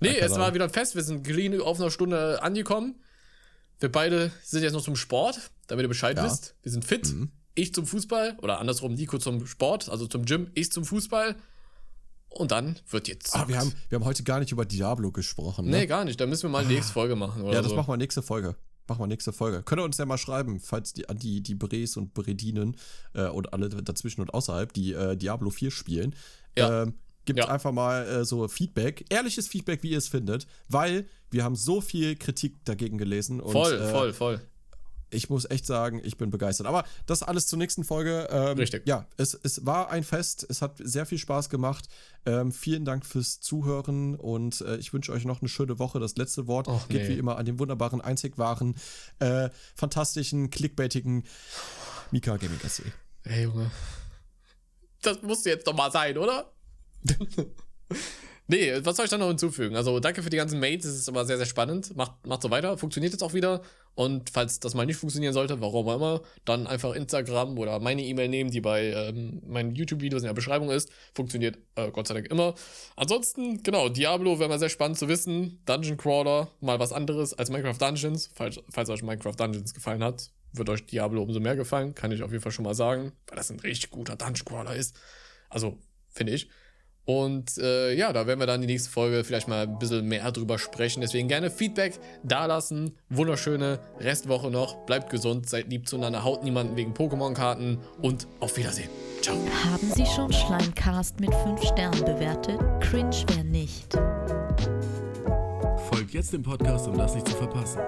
[0.00, 0.94] Nee, ja, es war wieder ein Fest.
[0.94, 2.96] Wir sind clean auf einer Stunde angekommen.
[3.80, 6.24] Wir beide sind jetzt noch zum Sport, damit ihr Bescheid ja.
[6.24, 6.54] wisst.
[6.62, 7.06] Wir sind fit.
[7.12, 7.30] Mhm.
[7.54, 11.36] ich zum Fußball oder andersrum Nico zum Sport, also zum Gym, ich zum Fußball.
[12.28, 13.34] Und dann wird jetzt.
[13.34, 15.66] Ah, wir haben, wir haben heute gar nicht über Diablo gesprochen.
[15.66, 15.78] Ne?
[15.78, 16.20] Nee, gar nicht.
[16.20, 17.44] Da müssen wir mal die nächste Folge machen.
[17.46, 17.76] ja, das so.
[17.76, 18.56] machen wir nächste Folge.
[18.88, 19.62] Machen wir nächste Folge.
[19.62, 22.76] Könnt ihr uns ja mal schreiben, falls die, die, die Bres und Bredinen
[23.14, 26.14] äh, und alle dazwischen und außerhalb, die äh, Diablo 4 spielen.
[26.56, 26.82] Ja.
[26.82, 26.94] Ähm,
[27.26, 27.48] Gibt ja.
[27.48, 31.82] einfach mal äh, so Feedback, ehrliches Feedback, wie ihr es findet, weil wir haben so
[31.82, 33.40] viel Kritik dagegen gelesen.
[33.40, 34.40] Und, voll, äh, voll, voll.
[35.10, 36.66] Ich muss echt sagen, ich bin begeistert.
[36.66, 38.28] Aber das alles zur nächsten Folge.
[38.30, 38.86] Ähm, Richtig.
[38.86, 40.46] Ja, es, es war ein Fest.
[40.48, 41.88] Es hat sehr viel Spaß gemacht.
[42.26, 45.98] Ähm, vielen Dank fürs Zuhören und äh, ich wünsche euch noch eine schöne Woche.
[45.98, 47.08] Das letzte Wort Och, geht nee.
[47.08, 48.76] wie immer an den wunderbaren, einzig wahren,
[49.18, 51.24] äh, fantastischen, clickbaitigen
[52.10, 52.82] Mika Gaming SE.
[53.24, 53.70] Hey Junge.
[55.02, 56.52] Das musste jetzt doch mal sein, oder?
[58.48, 59.76] nee, was soll ich da noch hinzufügen?
[59.76, 61.96] Also, danke für die ganzen Mates, es ist immer sehr, sehr spannend.
[61.96, 63.62] Macht, macht so weiter, funktioniert jetzt auch wieder.
[63.94, 68.02] Und falls das mal nicht funktionieren sollte, warum auch immer, dann einfach Instagram oder meine
[68.02, 70.90] E-Mail nehmen, die bei ähm, meinen YouTube-Videos in der Beschreibung ist.
[71.14, 72.54] Funktioniert äh, Gott sei Dank immer.
[72.96, 75.60] Ansonsten, genau, Diablo wäre mal sehr spannend zu wissen.
[75.66, 78.30] Dungeon Crawler, mal was anderes als Minecraft Dungeons.
[78.34, 82.22] Falls, falls euch Minecraft Dungeons gefallen hat, wird euch Diablo umso mehr gefallen, kann ich
[82.22, 84.96] auf jeden Fall schon mal sagen, weil das ein richtig guter Dungeon Crawler ist.
[85.48, 85.78] Also,
[86.08, 86.48] finde ich.
[87.08, 90.30] Und äh, ja, da werden wir dann die nächste Folge vielleicht mal ein bisschen mehr
[90.30, 91.00] drüber sprechen.
[91.00, 92.92] Deswegen gerne Feedback dalassen.
[93.08, 94.84] Wunderschöne Restwoche noch.
[94.84, 98.90] Bleibt gesund, seid lieb zueinander, haut niemanden wegen Pokémon-Karten und auf Wiedersehen.
[99.22, 99.38] Ciao.
[99.64, 102.60] Haben Sie schon Schleimcast mit 5 Sternen bewertet?
[102.80, 103.94] Cringe wer nicht.
[105.90, 107.80] Folgt jetzt dem Podcast, um das nicht zu verpassen.